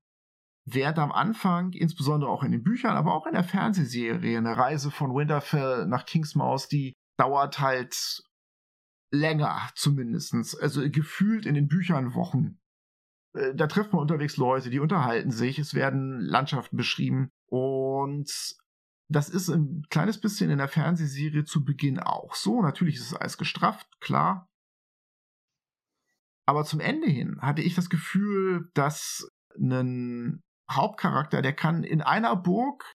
Während 0.66 0.98
am 0.98 1.10
Anfang, 1.10 1.72
insbesondere 1.72 2.30
auch 2.30 2.44
in 2.44 2.52
den 2.52 2.62
Büchern, 2.62 2.96
aber 2.96 3.14
auch 3.14 3.26
in 3.26 3.32
der 3.32 3.42
Fernsehserie, 3.42 4.38
eine 4.38 4.56
Reise 4.56 4.90
von 4.90 5.14
Winterfell 5.14 5.86
nach 5.86 6.06
Kingsmouse, 6.06 6.68
die 6.68 6.92
dauert 7.18 7.58
halt 7.58 8.22
länger 9.10 9.70
zumindestens. 9.74 10.56
Also 10.56 10.88
gefühlt 10.90 11.46
in 11.46 11.54
den 11.54 11.68
Büchern 11.68 12.14
Wochen. 12.14 12.58
Äh, 13.34 13.54
da 13.54 13.66
trifft 13.66 13.92
man 13.92 14.02
unterwegs 14.02 14.36
Leute, 14.36 14.70
die 14.70 14.80
unterhalten 14.80 15.30
sich, 15.30 15.58
es 15.58 15.74
werden 15.74 16.20
Landschaften 16.20 16.76
beschrieben 16.76 17.30
und 17.46 18.30
das 19.08 19.28
ist 19.28 19.48
ein 19.48 19.84
kleines 19.90 20.20
bisschen 20.20 20.50
in 20.50 20.58
der 20.58 20.68
Fernsehserie 20.68 21.44
zu 21.44 21.64
Beginn 21.64 21.98
auch 21.98 22.34
so. 22.34 22.62
Natürlich 22.62 22.94
ist 22.94 23.06
es 23.06 23.14
alles 23.14 23.38
gestrafft, 23.38 23.88
klar. 24.00 24.48
Aber 26.46 26.64
zum 26.64 26.78
Ende 26.78 27.08
hin 27.08 27.40
hatte 27.40 27.62
ich 27.62 27.74
das 27.74 27.90
Gefühl, 27.90 28.70
dass 28.74 29.28
ein 29.58 30.42
Hauptcharakter, 30.70 31.42
der 31.42 31.52
kann 31.52 31.82
in 31.82 32.02
einer 32.02 32.36
Burg 32.36 32.92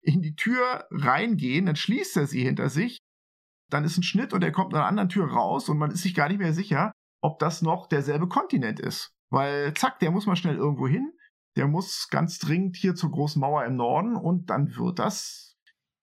in 0.00 0.22
die 0.22 0.36
Tür 0.36 0.86
reingehen, 0.90 1.66
dann 1.66 1.76
schließt 1.76 2.16
er 2.16 2.26
sie 2.26 2.42
hinter 2.42 2.70
sich 2.70 2.98
dann 3.70 3.84
ist 3.84 3.98
ein 3.98 4.02
Schnitt 4.02 4.32
und 4.32 4.42
er 4.42 4.52
kommt 4.52 4.72
an 4.74 4.80
einer 4.80 4.88
anderen 4.88 5.08
Tür 5.08 5.30
raus 5.30 5.68
und 5.68 5.78
man 5.78 5.90
ist 5.90 6.02
sich 6.02 6.14
gar 6.14 6.28
nicht 6.28 6.38
mehr 6.38 6.52
sicher, 6.52 6.92
ob 7.20 7.38
das 7.38 7.62
noch 7.62 7.86
derselbe 7.86 8.28
Kontinent 8.28 8.80
ist. 8.80 9.10
Weil 9.30 9.74
zack, 9.74 9.98
der 9.98 10.10
muss 10.10 10.26
mal 10.26 10.36
schnell 10.36 10.56
irgendwo 10.56 10.88
hin, 10.88 11.12
der 11.56 11.66
muss 11.66 12.08
ganz 12.10 12.38
dringend 12.38 12.76
hier 12.76 12.94
zur 12.94 13.10
großen 13.10 13.40
Mauer 13.40 13.64
im 13.64 13.76
Norden 13.76 14.16
und 14.16 14.50
dann 14.50 14.76
wird 14.76 14.98
das 14.98 15.56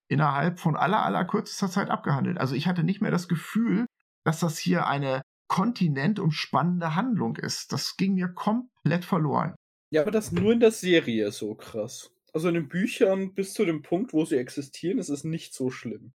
innerhalb 0.07 0.59
von 0.59 0.75
aller, 0.75 1.03
aller 1.03 1.25
kürzester 1.25 1.69
Zeit 1.69 1.89
abgehandelt. 1.89 2.37
Also 2.37 2.55
ich 2.55 2.67
hatte 2.67 2.83
nicht 2.83 3.01
mehr 3.01 3.11
das 3.11 3.27
Gefühl, 3.27 3.85
dass 4.23 4.39
das 4.39 4.57
hier 4.57 4.87
eine 4.87 5.21
kontinentumspannende 5.47 6.95
Handlung 6.95 7.35
ist. 7.37 7.71
Das 7.71 7.97
ging 7.97 8.15
mir 8.15 8.29
komplett 8.29 9.05
verloren. 9.05 9.55
Ja, 9.91 10.01
aber 10.01 10.11
das 10.11 10.31
nur 10.31 10.51
in 10.51 10.59
der 10.59 10.71
Serie 10.71 11.31
so 11.31 11.55
krass. 11.55 12.11
Also 12.33 12.49
in 12.49 12.55
den 12.55 12.67
Büchern 12.67 13.33
bis 13.33 13.53
zu 13.53 13.63
dem 13.65 13.81
Punkt, 13.81 14.11
wo 14.13 14.25
sie 14.25 14.35
existieren, 14.35 14.97
ist 14.97 15.09
es 15.09 15.23
nicht 15.23 15.53
so 15.53 15.69
schlimm. 15.69 16.13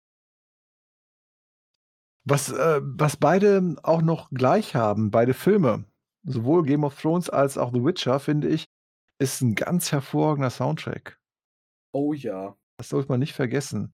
Was, 2.29 2.51
äh, 2.51 2.81
was 2.83 3.17
beide 3.17 3.77
auch 3.83 4.03
noch 4.03 4.31
gleich 4.31 4.75
haben, 4.75 5.11
beide 5.11 5.33
Filme, 5.33 5.85
sowohl 6.25 6.65
Game 6.65 6.85
of 6.85 7.01
Thrones 7.01 7.31
als 7.31 7.57
auch 7.57 7.73
The 7.73 7.85
Witcher, 7.85 8.19
finde 8.19 8.49
ich, 8.49 8.65
ist 9.21 9.43
ein 9.43 9.55
ganz 9.55 9.93
hervorragender 9.93 10.51
Soundtrack. 10.51 11.19
Oh 11.95 12.13
ja. 12.13 12.57
Das 12.79 12.91
sollte 12.91 13.09
man 13.09 13.21
nicht 13.21 13.33
vergessen. 13.33 13.93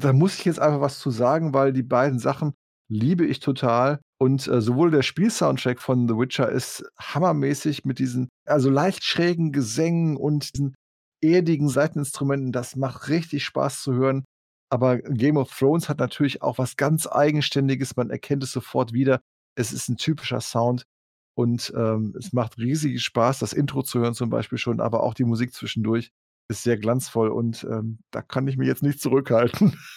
Da 0.00 0.12
muss 0.12 0.38
ich 0.38 0.44
jetzt 0.44 0.58
einfach 0.58 0.80
was 0.80 0.98
zu 0.98 1.10
sagen, 1.10 1.54
weil 1.54 1.72
die 1.72 1.84
beiden 1.84 2.18
Sachen 2.18 2.52
liebe 2.90 3.24
ich 3.24 3.40
total. 3.40 4.00
Und 4.20 4.46
äh, 4.48 4.60
sowohl 4.60 4.90
der 4.90 5.02
Spielsoundtrack 5.02 5.80
von 5.80 6.08
The 6.08 6.14
Witcher 6.14 6.48
ist 6.48 6.84
hammermäßig 6.98 7.84
mit 7.84 7.98
diesen, 7.98 8.28
also 8.46 8.70
leicht 8.70 9.04
schrägen 9.04 9.52
Gesängen 9.52 10.16
und 10.16 10.52
diesen 10.52 10.74
erdigen 11.22 11.68
Seiteninstrumenten. 11.68 12.52
Das 12.52 12.76
macht 12.76 13.08
richtig 13.08 13.44
Spaß 13.44 13.82
zu 13.82 13.94
hören. 13.94 14.24
Aber 14.70 14.98
Game 14.98 15.36
of 15.36 15.56
Thrones 15.56 15.88
hat 15.88 15.98
natürlich 15.98 16.42
auch 16.42 16.58
was 16.58 16.76
ganz 16.76 17.06
Eigenständiges. 17.06 17.96
Man 17.96 18.10
erkennt 18.10 18.42
es 18.42 18.52
sofort 18.52 18.92
wieder. 18.92 19.20
Es 19.56 19.72
ist 19.72 19.88
ein 19.88 19.96
typischer 19.96 20.40
Sound. 20.40 20.84
Und 21.36 21.72
ähm, 21.76 22.14
es 22.16 22.32
macht 22.32 22.58
riesig 22.58 23.02
Spaß, 23.02 23.40
das 23.40 23.52
Intro 23.52 23.82
zu 23.82 23.98
hören 24.00 24.14
zum 24.14 24.30
Beispiel 24.30 24.58
schon, 24.58 24.80
aber 24.80 25.02
auch 25.02 25.14
die 25.14 25.24
Musik 25.24 25.52
zwischendurch 25.52 26.12
ist 26.48 26.62
sehr 26.62 26.78
glanzvoll 26.78 27.30
und 27.30 27.64
ähm, 27.64 27.98
da 28.10 28.22
kann 28.22 28.46
ich 28.46 28.56
mich 28.56 28.68
jetzt 28.68 28.82
nicht 28.82 29.00
zurückhalten. 29.00 29.76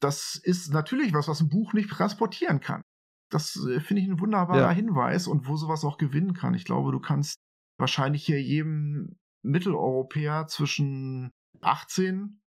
Das 0.00 0.34
ist 0.34 0.72
natürlich 0.72 1.14
was, 1.14 1.28
was 1.28 1.40
ein 1.40 1.48
Buch 1.48 1.74
nicht 1.74 1.88
transportieren 1.88 2.58
kann. 2.58 2.82
Das 3.30 3.54
äh, 3.54 3.78
finde 3.78 4.02
ich 4.02 4.08
ein 4.08 4.18
wunderbarer 4.18 4.58
ja. 4.58 4.70
Hinweis 4.72 5.28
und 5.28 5.46
wo 5.46 5.56
sowas 5.56 5.84
auch 5.84 5.96
gewinnen 5.96 6.34
kann. 6.34 6.54
Ich 6.54 6.64
glaube, 6.64 6.90
du 6.90 6.98
kannst 6.98 7.36
wahrscheinlich 7.78 8.24
hier 8.26 8.42
jedem 8.42 9.16
Mitteleuropäer 9.42 10.48
zwischen 10.48 11.30
18 11.60 12.41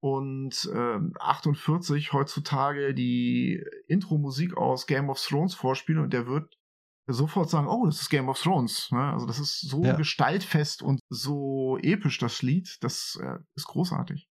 und 0.00 0.70
äh, 0.72 0.98
48 1.20 2.12
heutzutage 2.12 2.94
die 2.94 3.64
Intro-Musik 3.86 4.56
aus 4.56 4.86
Game 4.86 5.10
of 5.10 5.20
Thrones 5.20 5.54
vorspielen 5.54 6.02
und 6.02 6.12
der 6.12 6.26
wird 6.26 6.54
sofort 7.08 7.48
sagen, 7.50 7.68
oh, 7.68 7.86
das 7.86 8.02
ist 8.02 8.10
Game 8.10 8.28
of 8.28 8.40
Thrones. 8.40 8.90
Ne? 8.92 9.12
Also 9.12 9.26
das 9.26 9.38
ist 9.38 9.60
so 9.60 9.82
ja. 9.82 9.96
gestaltfest 9.96 10.82
und 10.82 11.00
so 11.08 11.78
episch, 11.78 12.18
das 12.18 12.42
Lied. 12.42 12.76
Das 12.82 13.18
äh, 13.22 13.38
ist 13.56 13.66
großartig. 13.66 14.28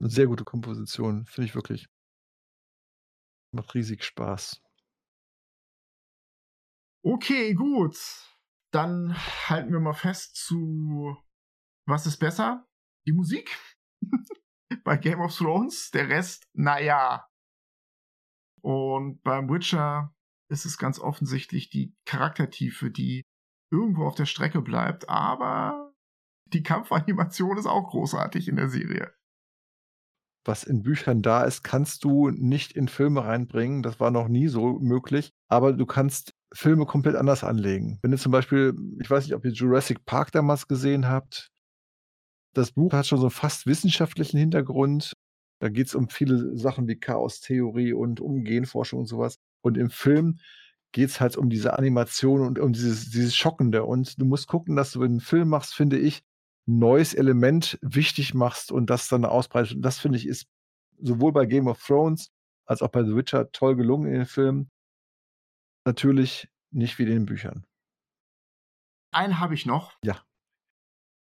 Eine 0.00 0.10
sehr 0.10 0.26
gute 0.26 0.44
Komposition, 0.44 1.26
finde 1.26 1.48
ich 1.48 1.54
wirklich. 1.54 1.86
Macht 3.54 3.74
riesig 3.74 4.04
Spaß. 4.04 4.62
Okay, 7.04 7.54
gut. 7.54 7.96
Dann 8.70 9.14
halten 9.48 9.72
wir 9.72 9.80
mal 9.80 9.92
fest 9.92 10.36
zu 10.36 11.16
was 11.86 12.06
ist 12.06 12.18
besser? 12.18 12.66
Die 13.06 13.12
Musik 13.12 13.58
bei 14.84 14.96
Game 14.96 15.20
of 15.20 15.36
Thrones, 15.36 15.90
der 15.90 16.08
Rest, 16.08 16.48
naja. 16.54 17.28
Und 18.62 19.22
beim 19.22 19.48
Witcher 19.48 20.14
ist 20.48 20.64
es 20.64 20.78
ganz 20.78 20.98
offensichtlich 20.98 21.70
die 21.70 21.94
Charaktertiefe, 22.04 22.90
die 22.90 23.22
irgendwo 23.70 24.06
auf 24.06 24.14
der 24.14 24.26
Strecke 24.26 24.60
bleibt, 24.60 25.08
aber 25.08 25.92
die 26.52 26.62
Kampfanimation 26.62 27.56
ist 27.56 27.66
auch 27.66 27.88
großartig 27.88 28.48
in 28.48 28.56
der 28.56 28.68
Serie. 28.68 29.12
Was 30.44 30.64
in 30.64 30.82
Büchern 30.82 31.22
da 31.22 31.44
ist, 31.44 31.62
kannst 31.62 32.04
du 32.04 32.30
nicht 32.30 32.72
in 32.72 32.88
Filme 32.88 33.24
reinbringen. 33.24 33.82
Das 33.82 34.00
war 34.00 34.10
noch 34.10 34.28
nie 34.28 34.48
so 34.48 34.78
möglich. 34.80 35.30
Aber 35.48 35.72
du 35.72 35.86
kannst 35.86 36.32
Filme 36.52 36.84
komplett 36.84 37.14
anders 37.14 37.44
anlegen. 37.44 38.00
Wenn 38.02 38.10
du 38.10 38.18
zum 38.18 38.32
Beispiel, 38.32 38.74
ich 39.00 39.08
weiß 39.08 39.24
nicht, 39.24 39.34
ob 39.34 39.44
ihr 39.44 39.52
Jurassic 39.52 40.04
Park 40.04 40.32
damals 40.32 40.66
gesehen 40.66 41.08
habt, 41.08 41.52
das 42.54 42.72
Buch 42.72 42.92
hat 42.92 43.06
schon 43.06 43.18
so 43.18 43.26
einen 43.26 43.30
fast 43.30 43.66
wissenschaftlichen 43.66 44.38
Hintergrund. 44.38 45.14
Da 45.60 45.68
geht 45.68 45.86
es 45.86 45.94
um 45.94 46.08
viele 46.08 46.56
Sachen 46.56 46.88
wie 46.88 46.96
Chaostheorie 46.96 47.92
und 47.92 48.20
um 48.20 48.44
Genforschung 48.44 49.00
und 49.00 49.06
sowas. 49.06 49.38
Und 49.62 49.76
im 49.76 49.90
Film 49.90 50.38
geht 50.92 51.08
es 51.08 51.20
halt 51.20 51.36
um 51.36 51.48
diese 51.48 51.78
Animation 51.78 52.42
und 52.42 52.58
um 52.58 52.72
dieses, 52.72 53.10
dieses 53.10 53.34
Schockende. 53.34 53.84
Und 53.84 54.20
du 54.20 54.24
musst 54.24 54.48
gucken, 54.48 54.76
dass 54.76 54.92
du, 54.92 55.00
wenn 55.00 55.08
du 55.08 55.12
einen 55.14 55.20
Film 55.20 55.48
machst, 55.48 55.74
finde 55.74 55.98
ich, 55.98 56.22
ein 56.68 56.78
neues 56.78 57.14
Element 57.14 57.78
wichtig 57.80 58.34
machst 58.34 58.70
und 58.70 58.90
das 58.90 59.08
dann 59.08 59.24
ausbreitet. 59.24 59.76
Und 59.76 59.82
das 59.82 59.98
finde 59.98 60.18
ich 60.18 60.26
ist 60.26 60.46
sowohl 61.00 61.32
bei 61.32 61.46
Game 61.46 61.66
of 61.66 61.82
Thrones 61.84 62.30
als 62.66 62.82
auch 62.82 62.88
bei 62.88 63.02
The 63.02 63.16
Witcher 63.16 63.50
toll 63.52 63.76
gelungen 63.76 64.06
in 64.06 64.14
den 64.14 64.26
Filmen. 64.26 64.70
Natürlich 65.84 66.48
nicht 66.70 66.98
wie 66.98 67.04
in 67.04 67.10
den 67.10 67.26
Büchern. 67.26 67.64
Einen 69.12 69.40
habe 69.40 69.54
ich 69.54 69.66
noch. 69.66 69.96
Ja. 70.04 70.22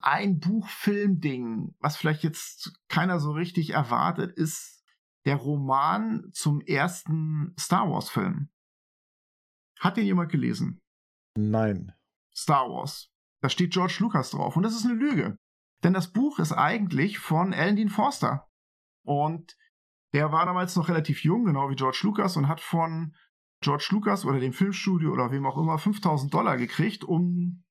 Ein 0.03 0.41
Buchfilm-Ding, 0.41 1.75
was 1.79 1.97
vielleicht 1.97 2.25
jetzt 2.25 2.73
keiner 2.89 3.21
so 3.21 3.33
richtig 3.33 3.71
erwartet, 3.71 4.37
ist 4.37 4.85
der 5.25 5.37
Roman 5.37 6.31
zum 6.33 6.61
ersten 6.61 7.55
Star 7.59 7.89
Wars-Film. 7.89 8.51
Hat 9.79 9.97
den 9.97 10.07
jemand 10.07 10.31
gelesen? 10.31 10.81
Nein. 11.37 11.93
Star 12.35 12.69
Wars. 12.69 13.11
Da 13.43 13.49
steht 13.49 13.73
George 13.73 13.97
Lucas 14.01 14.31
drauf. 14.31 14.57
Und 14.57 14.63
das 14.63 14.75
ist 14.75 14.85
eine 14.85 14.95
Lüge. 14.95 15.37
Denn 15.83 15.93
das 15.93 16.13
Buch 16.13 16.39
ist 16.39 16.53
eigentlich 16.53 17.19
von 17.19 17.53
Alan 17.53 17.77
Dean 17.77 17.89
Forster. 17.89 18.49
Und 19.05 19.57
der 20.15 20.31
war 20.31 20.47
damals 20.47 20.77
noch 20.77 20.89
relativ 20.89 21.25
jung, 21.25 21.45
genau 21.45 21.71
wie 21.71 21.75
George 21.75 22.01
Lucas, 22.03 22.37
und 22.37 22.49
hat 22.49 22.61
von 22.61 23.17
George 23.63 23.89
Lucas 23.91 24.25
oder 24.25 24.41
dem 24.41 24.53
Filmstudio 24.53 25.13
oder 25.13 25.31
wem 25.31 25.47
auch 25.47 25.57
immer 25.57 25.79
5000 25.79 26.33
Dollar 26.33 26.57
gekriegt, 26.57 27.05
um 27.05 27.65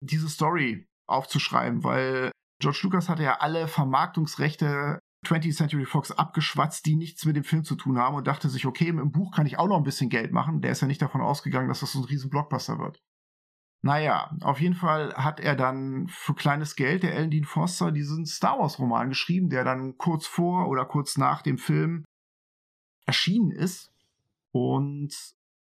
diese 0.00 0.28
Story 0.28 0.89
aufzuschreiben, 1.10 1.84
weil 1.84 2.30
George 2.60 2.80
Lucas 2.82 3.08
hatte 3.08 3.22
ja 3.22 3.38
alle 3.40 3.68
Vermarktungsrechte 3.68 4.98
20th 5.26 5.56
Century 5.56 5.84
Fox 5.84 6.12
abgeschwatzt, 6.12 6.86
die 6.86 6.96
nichts 6.96 7.24
mit 7.24 7.36
dem 7.36 7.44
Film 7.44 7.64
zu 7.64 7.76
tun 7.76 7.98
haben 7.98 8.16
und 8.16 8.26
dachte 8.26 8.48
sich, 8.48 8.66
okay, 8.66 8.88
im 8.88 9.12
Buch 9.12 9.32
kann 9.34 9.46
ich 9.46 9.58
auch 9.58 9.68
noch 9.68 9.76
ein 9.76 9.84
bisschen 9.84 10.08
Geld 10.08 10.32
machen. 10.32 10.60
Der 10.60 10.72
ist 10.72 10.80
ja 10.80 10.86
nicht 10.86 11.02
davon 11.02 11.20
ausgegangen, 11.20 11.68
dass 11.68 11.80
das 11.80 11.92
so 11.92 12.00
ein 12.00 12.04
riesen 12.04 12.30
Blockbuster 12.30 12.78
wird. 12.78 12.98
Naja, 13.82 14.30
auf 14.42 14.60
jeden 14.60 14.74
Fall 14.74 15.14
hat 15.14 15.40
er 15.40 15.56
dann 15.56 16.06
für 16.08 16.34
kleines 16.34 16.76
Geld, 16.76 17.02
der 17.02 17.14
Alan 17.14 17.30
Dean 17.30 17.44
Foster, 17.44 17.92
diesen 17.92 18.26
Star 18.26 18.58
Wars 18.58 18.78
Roman 18.78 19.08
geschrieben, 19.08 19.48
der 19.48 19.64
dann 19.64 19.96
kurz 19.96 20.26
vor 20.26 20.68
oder 20.68 20.84
kurz 20.84 21.16
nach 21.16 21.40
dem 21.40 21.56
Film 21.56 22.04
erschienen 23.06 23.50
ist 23.50 23.90
und 24.52 25.14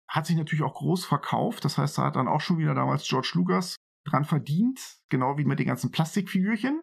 hat 0.07 0.25
sich 0.25 0.35
natürlich 0.35 0.63
auch 0.63 0.73
groß 0.73 1.05
verkauft. 1.05 1.63
Das 1.65 1.77
heißt, 1.77 1.99
er 1.99 2.05
hat 2.05 2.15
dann 2.15 2.27
auch 2.27 2.41
schon 2.41 2.57
wieder 2.57 2.73
damals 2.73 3.07
George 3.07 3.31
Lucas 3.35 3.75
dran 4.09 4.25
verdient, 4.25 4.97
genau 5.09 5.37
wie 5.37 5.45
mit 5.45 5.59
den 5.59 5.67
ganzen 5.67 5.91
Plastikfigürchen. 5.91 6.81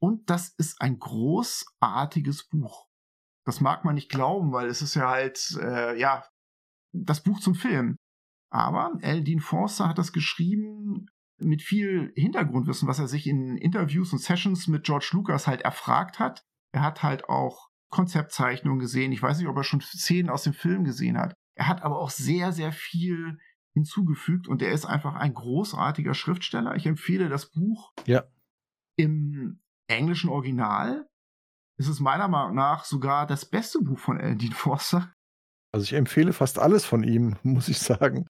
Und 0.00 0.28
das 0.28 0.54
ist 0.58 0.80
ein 0.80 0.98
großartiges 0.98 2.48
Buch. 2.48 2.86
Das 3.46 3.60
mag 3.60 3.84
man 3.84 3.94
nicht 3.94 4.10
glauben, 4.10 4.52
weil 4.52 4.68
es 4.68 4.82
ist 4.82 4.94
ja 4.94 5.08
halt, 5.08 5.56
äh, 5.60 5.98
ja, 5.98 6.24
das 6.92 7.22
Buch 7.22 7.40
zum 7.40 7.54
Film. 7.54 7.96
Aber 8.50 8.92
L. 9.00 9.22
Dean 9.24 9.40
Forster 9.40 9.88
hat 9.88 9.98
das 9.98 10.12
geschrieben 10.12 11.06
mit 11.38 11.62
viel 11.62 12.12
Hintergrundwissen, 12.14 12.86
was 12.88 12.98
er 12.98 13.08
sich 13.08 13.26
in 13.26 13.56
Interviews 13.56 14.12
und 14.12 14.20
Sessions 14.20 14.68
mit 14.68 14.84
George 14.84 15.10
Lucas 15.12 15.46
halt 15.46 15.62
erfragt 15.62 16.18
hat. 16.18 16.44
Er 16.72 16.82
hat 16.82 17.02
halt 17.02 17.28
auch 17.28 17.68
Konzeptzeichnungen 17.90 18.78
gesehen. 18.78 19.12
Ich 19.12 19.22
weiß 19.22 19.38
nicht, 19.38 19.48
ob 19.48 19.56
er 19.56 19.64
schon 19.64 19.80
Szenen 19.80 20.30
aus 20.30 20.44
dem 20.44 20.52
Film 20.52 20.84
gesehen 20.84 21.18
hat. 21.18 21.34
Er 21.56 21.68
hat 21.68 21.82
aber 21.82 21.98
auch 21.98 22.10
sehr, 22.10 22.52
sehr 22.52 22.72
viel 22.72 23.38
hinzugefügt 23.74 24.48
und 24.48 24.62
er 24.62 24.72
ist 24.72 24.86
einfach 24.86 25.14
ein 25.14 25.34
großartiger 25.34 26.14
Schriftsteller. 26.14 26.76
Ich 26.76 26.86
empfehle 26.86 27.28
das 27.28 27.50
Buch 27.50 27.92
ja. 28.06 28.24
im 28.96 29.60
englischen 29.88 30.30
Original 30.30 31.06
ist 31.76 31.88
es 31.88 32.00
meiner 32.00 32.28
Meinung 32.28 32.54
nach 32.54 32.84
sogar 32.84 33.26
das 33.26 33.44
beste 33.44 33.80
Buch 33.80 33.98
von 33.98 34.18
Alan 34.18 34.38
Dean 34.38 34.52
Forster. 34.52 35.12
Also 35.72 35.84
ich 35.84 35.94
empfehle 35.94 36.32
fast 36.32 36.58
alles 36.58 36.84
von 36.84 37.02
ihm, 37.02 37.36
muss 37.42 37.68
ich 37.68 37.78
sagen. 37.78 38.26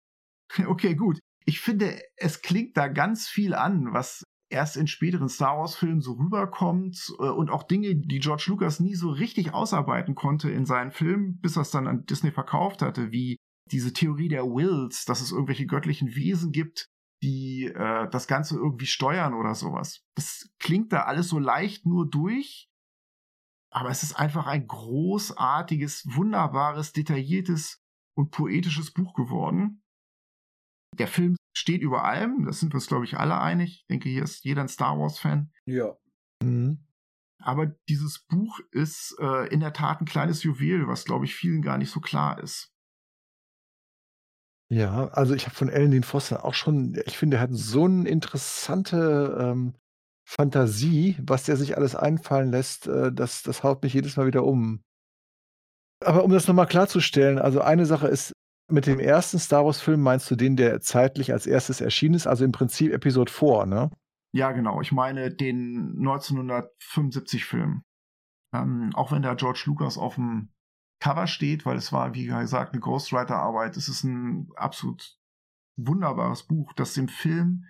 Okay, 0.65 0.95
gut. 0.95 1.19
Ich 1.45 1.59
finde, 1.59 1.99
es 2.17 2.41
klingt 2.41 2.77
da 2.77 2.87
ganz 2.87 3.27
viel 3.27 3.55
an, 3.55 3.93
was 3.93 4.23
erst 4.49 4.77
in 4.77 4.85
späteren 4.85 5.29
Star 5.29 5.57
Wars-Filmen 5.57 6.01
so 6.01 6.13
rüberkommt 6.13 7.13
äh, 7.19 7.29
und 7.29 7.49
auch 7.49 7.63
Dinge, 7.63 7.95
die 7.95 8.19
George 8.19 8.45
Lucas 8.47 8.79
nie 8.79 8.95
so 8.95 9.09
richtig 9.09 9.53
ausarbeiten 9.53 10.13
konnte 10.13 10.51
in 10.51 10.65
seinen 10.65 10.91
Filmen, 10.91 11.39
bis 11.39 11.55
er 11.55 11.63
es 11.63 11.71
dann 11.71 11.87
an 11.87 12.05
Disney 12.05 12.31
verkauft 12.31 12.81
hatte, 12.81 13.11
wie 13.11 13.37
diese 13.71 13.93
Theorie 13.93 14.27
der 14.27 14.43
Wills, 14.43 15.05
dass 15.05 15.21
es 15.21 15.31
irgendwelche 15.31 15.65
göttlichen 15.65 16.15
Wesen 16.15 16.51
gibt, 16.51 16.89
die 17.23 17.65
äh, 17.65 18.09
das 18.09 18.27
Ganze 18.27 18.55
irgendwie 18.55 18.87
steuern 18.87 19.33
oder 19.33 19.55
sowas. 19.55 20.03
Das 20.15 20.49
klingt 20.59 20.91
da 20.91 21.03
alles 21.03 21.27
so 21.27 21.39
leicht 21.39 21.85
nur 21.85 22.09
durch, 22.09 22.69
aber 23.71 23.89
es 23.89 24.03
ist 24.03 24.13
einfach 24.13 24.47
ein 24.47 24.67
großartiges, 24.67 26.05
wunderbares, 26.15 26.93
detailliertes 26.93 27.81
und 28.17 28.31
poetisches 28.31 28.91
Buch 28.91 29.13
geworden. 29.13 29.83
Der 30.97 31.07
Film 31.07 31.37
steht 31.55 31.81
über 31.81 32.03
allem, 32.03 32.45
das 32.45 32.59
sind 32.59 32.73
wir 32.73 32.75
uns, 32.75 32.87
glaube 32.87 33.05
ich, 33.05 33.17
alle 33.17 33.39
einig. 33.39 33.81
Ich 33.81 33.87
denke, 33.87 34.09
hier 34.09 34.23
ist 34.23 34.43
jeder 34.43 34.61
ein 34.61 34.67
Star 34.67 34.99
Wars-Fan. 34.99 35.51
Ja. 35.65 35.95
Mhm. 36.43 36.85
Aber 37.41 37.67
dieses 37.87 38.25
Buch 38.27 38.59
ist 38.71 39.15
äh, 39.19 39.47
in 39.47 39.61
der 39.61 39.73
Tat 39.73 40.01
ein 40.01 40.05
kleines 40.05 40.43
Juwel, 40.43 40.87
was, 40.87 41.05
glaube 41.05 41.25
ich, 41.25 41.33
vielen 41.33 41.61
gar 41.61 41.77
nicht 41.77 41.89
so 41.89 41.99
klar 41.99 42.41
ist. 42.41 42.70
Ja, 44.71 45.09
also 45.09 45.33
ich 45.35 45.45
habe 45.47 45.55
von 45.55 45.69
Alan 45.69 45.91
Dean 45.91 46.03
Foster 46.03 46.45
auch 46.45 46.53
schon 46.53 46.97
ich 47.05 47.17
finde, 47.17 47.37
er 47.37 47.43
hat 47.43 47.49
so 47.51 47.85
eine 47.85 48.07
interessante, 48.07 49.37
ähm, 49.39 49.73
Fantasie, 50.25 51.17
was 51.21 51.43
der 51.43 51.57
sich 51.57 51.75
alles 51.77 51.95
einfallen 51.95 52.51
lässt, 52.51 52.87
äh, 52.87 53.11
das 53.11 53.43
das 53.43 53.63
haut 53.63 53.83
mich 53.83 53.93
jedes 53.93 54.15
Mal 54.15 54.27
wieder 54.27 54.45
um. 54.45 54.81
Aber 56.03 56.23
um 56.23 56.31
das 56.31 56.47
noch 56.47 56.55
mal 56.55 56.65
klarzustellen, 56.65 57.37
also 57.39 57.61
eine 57.61 57.85
Sache 57.85 58.07
ist 58.07 58.33
Mit 58.71 58.87
dem 58.87 58.99
ersten 58.99 59.39
Star 59.39 59.65
Wars-Film 59.65 60.01
meinst 60.01 60.31
du 60.31 60.35
den, 60.37 60.55
der 60.55 60.79
zeitlich 60.81 61.33
als 61.33 61.45
erstes 61.47 61.81
erschienen 61.81 62.15
ist, 62.15 62.27
also 62.27 62.45
im 62.45 62.53
Prinzip 62.53 62.93
Episode 62.93 63.31
4, 63.31 63.65
ne? 63.65 63.91
Ja, 64.33 64.53
genau. 64.53 64.81
Ich 64.81 64.93
meine 64.93 65.29
den 65.31 65.97
1975-Film. 65.99 67.83
Ähm, 68.53 68.91
auch 68.95 69.11
wenn 69.11 69.23
da 69.23 69.33
George 69.33 69.63
Lucas 69.65 69.97
auf 69.97 70.15
dem 70.15 70.53
Cover 71.01 71.27
steht, 71.27 71.65
weil 71.65 71.77
es 71.77 71.91
war, 71.91 72.13
wie 72.13 72.27
gesagt, 72.27 72.73
eine 72.73 72.79
Ghostwriter-Arbeit. 72.79 73.75
Es 73.75 73.89
ist 73.89 74.03
ein 74.03 74.51
absolut 74.55 75.19
wunderbares 75.75 76.43
Buch, 76.43 76.73
das 76.73 76.93
dem 76.93 77.07
Film 77.07 77.65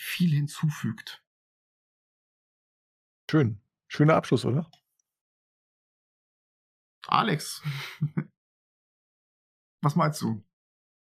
viel 0.00 0.30
hinzufügt. 0.30 1.24
Schön. 3.28 3.60
Schöner 3.88 4.14
Abschluss, 4.14 4.44
oder? 4.44 4.70
Alex, 7.08 7.60
was 9.82 9.96
meinst 9.96 10.22
du? 10.22 10.44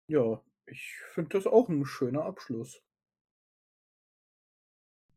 Ja, 0.07 0.43
ich 0.65 0.93
finde 1.13 1.37
das 1.37 1.47
auch 1.47 1.69
ein 1.69 1.85
schöner 1.85 2.25
Abschluss. 2.25 2.83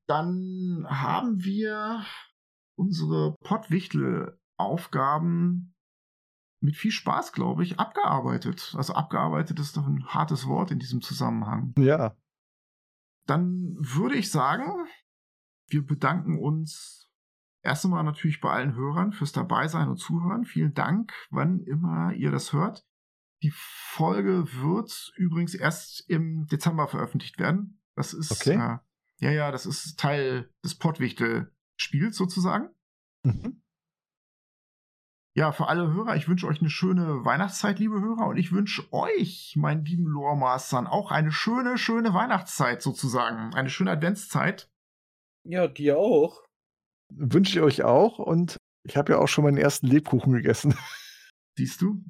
Dann 0.07 0.87
haben 0.89 1.43
wir 1.43 2.07
unsere 2.77 3.35
Pottwichtel-Aufgaben 3.41 5.72
mit 6.63 6.77
viel 6.77 6.93
Spaß, 6.93 7.33
glaube 7.33 7.65
ich, 7.65 7.79
abgearbeitet. 7.79 8.75
Also 8.77 8.95
abgearbeitet 8.95 9.59
ist 9.59 9.77
doch 9.77 9.87
ein 9.87 10.07
hartes 10.07 10.47
Wort 10.47 10.71
in 10.71 10.79
diesem 10.79 11.01
Zusammenhang. 11.01 11.75
Ja. 11.77 12.17
Dann 13.27 13.77
würde 13.79 14.17
ich 14.17 14.31
sagen, 14.31 14.87
wir 15.69 15.85
bedanken 15.85 16.39
uns 16.39 17.11
erst 17.63 17.85
einmal 17.85 18.05
natürlich 18.05 18.41
bei 18.41 18.51
allen 18.51 18.75
Hörern 18.75 19.13
fürs 19.13 19.33
Dabeisein 19.33 19.89
und 19.89 19.99
Zuhören. 19.99 20.45
Vielen 20.45 20.75
Dank, 20.75 21.13
wann 21.31 21.61
immer 21.61 22.13
ihr 22.13 22.31
das 22.31 22.53
hört. 22.53 22.85
Die 23.43 23.53
Folge 23.55 24.47
wird 24.61 25.13
übrigens 25.17 25.55
erst 25.55 26.09
im 26.09 26.47
Dezember 26.47 26.87
veröffentlicht 26.89 27.39
werden. 27.39 27.81
Das 27.97 28.15
ist 28.15 28.31
Okay. 28.31 28.55
äh, 28.55 28.79
ja, 29.25 29.31
ja, 29.31 29.51
das 29.51 29.67
ist 29.67 29.99
Teil 29.99 30.51
des 30.65 30.77
Pottwichtel-Spiels 30.77 32.17
sozusagen. 32.17 32.69
Mhm. 33.25 33.62
Ja, 35.35 35.51
für 35.53 35.69
alle 35.69 35.91
Hörer, 35.93 36.15
ich 36.17 36.29
wünsche 36.29 36.47
euch 36.47 36.61
eine 36.61 36.69
schöne 36.69 37.25
Weihnachtszeit, 37.25 37.79
liebe 37.79 37.99
Hörer, 38.01 38.27
und 38.27 38.37
ich 38.37 38.53
wünsche 38.53 38.93
euch, 38.93 39.55
meinen 39.57 39.85
lieben 39.85 40.05
Loremastern, 40.05 40.87
auch 40.87 41.11
eine 41.11 41.33
schöne, 41.33 41.79
schöne 41.79 42.13
Weihnachtszeit 42.13 42.83
sozusagen. 42.83 43.55
Eine 43.55 43.71
schöne 43.71 43.93
Adventszeit. 43.93 44.71
Ja, 45.45 45.69
dir 45.69 45.99
auch. 45.99 46.45
Wünsche 47.11 47.59
ich 47.59 47.65
euch 47.65 47.83
auch 47.83 48.19
und 48.19 48.59
ich 48.85 48.97
habe 48.97 49.13
ja 49.13 49.19
auch 49.19 49.29
schon 49.29 49.45
meinen 49.45 49.57
ersten 49.57 49.87
Lebkuchen 49.87 50.33
gegessen. 50.35 50.75
Siehst 51.57 51.81
du? 51.81 52.05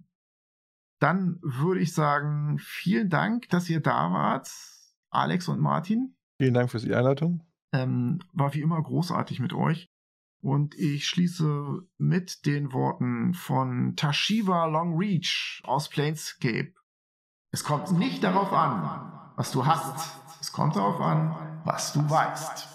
Dann 1.00 1.38
würde 1.42 1.80
ich 1.80 1.92
sagen, 1.94 2.58
vielen 2.58 3.08
Dank, 3.08 3.48
dass 3.50 3.68
ihr 3.68 3.80
da 3.80 4.12
wart, 4.12 4.50
Alex 5.10 5.48
und 5.48 5.60
Martin. 5.60 6.16
Vielen 6.40 6.54
Dank 6.54 6.70
für 6.70 6.78
die 6.78 6.94
Einleitung. 6.94 7.46
Ähm, 7.72 8.20
war 8.32 8.54
wie 8.54 8.60
immer 8.60 8.82
großartig 8.82 9.38
mit 9.40 9.52
euch. 9.52 9.91
Und 10.42 10.74
ich 10.74 11.06
schließe 11.06 11.82
mit 11.98 12.46
den 12.46 12.72
Worten 12.72 13.32
von 13.32 13.94
Tashiva 13.94 14.66
Longreach 14.66 15.62
aus 15.64 15.88
Planescape. 15.88 16.74
Es 17.52 17.62
kommt 17.62 17.92
nicht 17.92 18.24
darauf 18.24 18.52
an, 18.52 19.12
was 19.36 19.52
du 19.52 19.64
hast. 19.64 20.20
Es 20.40 20.50
kommt 20.50 20.74
darauf 20.74 21.00
an, 21.00 21.60
was 21.64 21.92
du 21.92 22.10
weißt. 22.10 22.71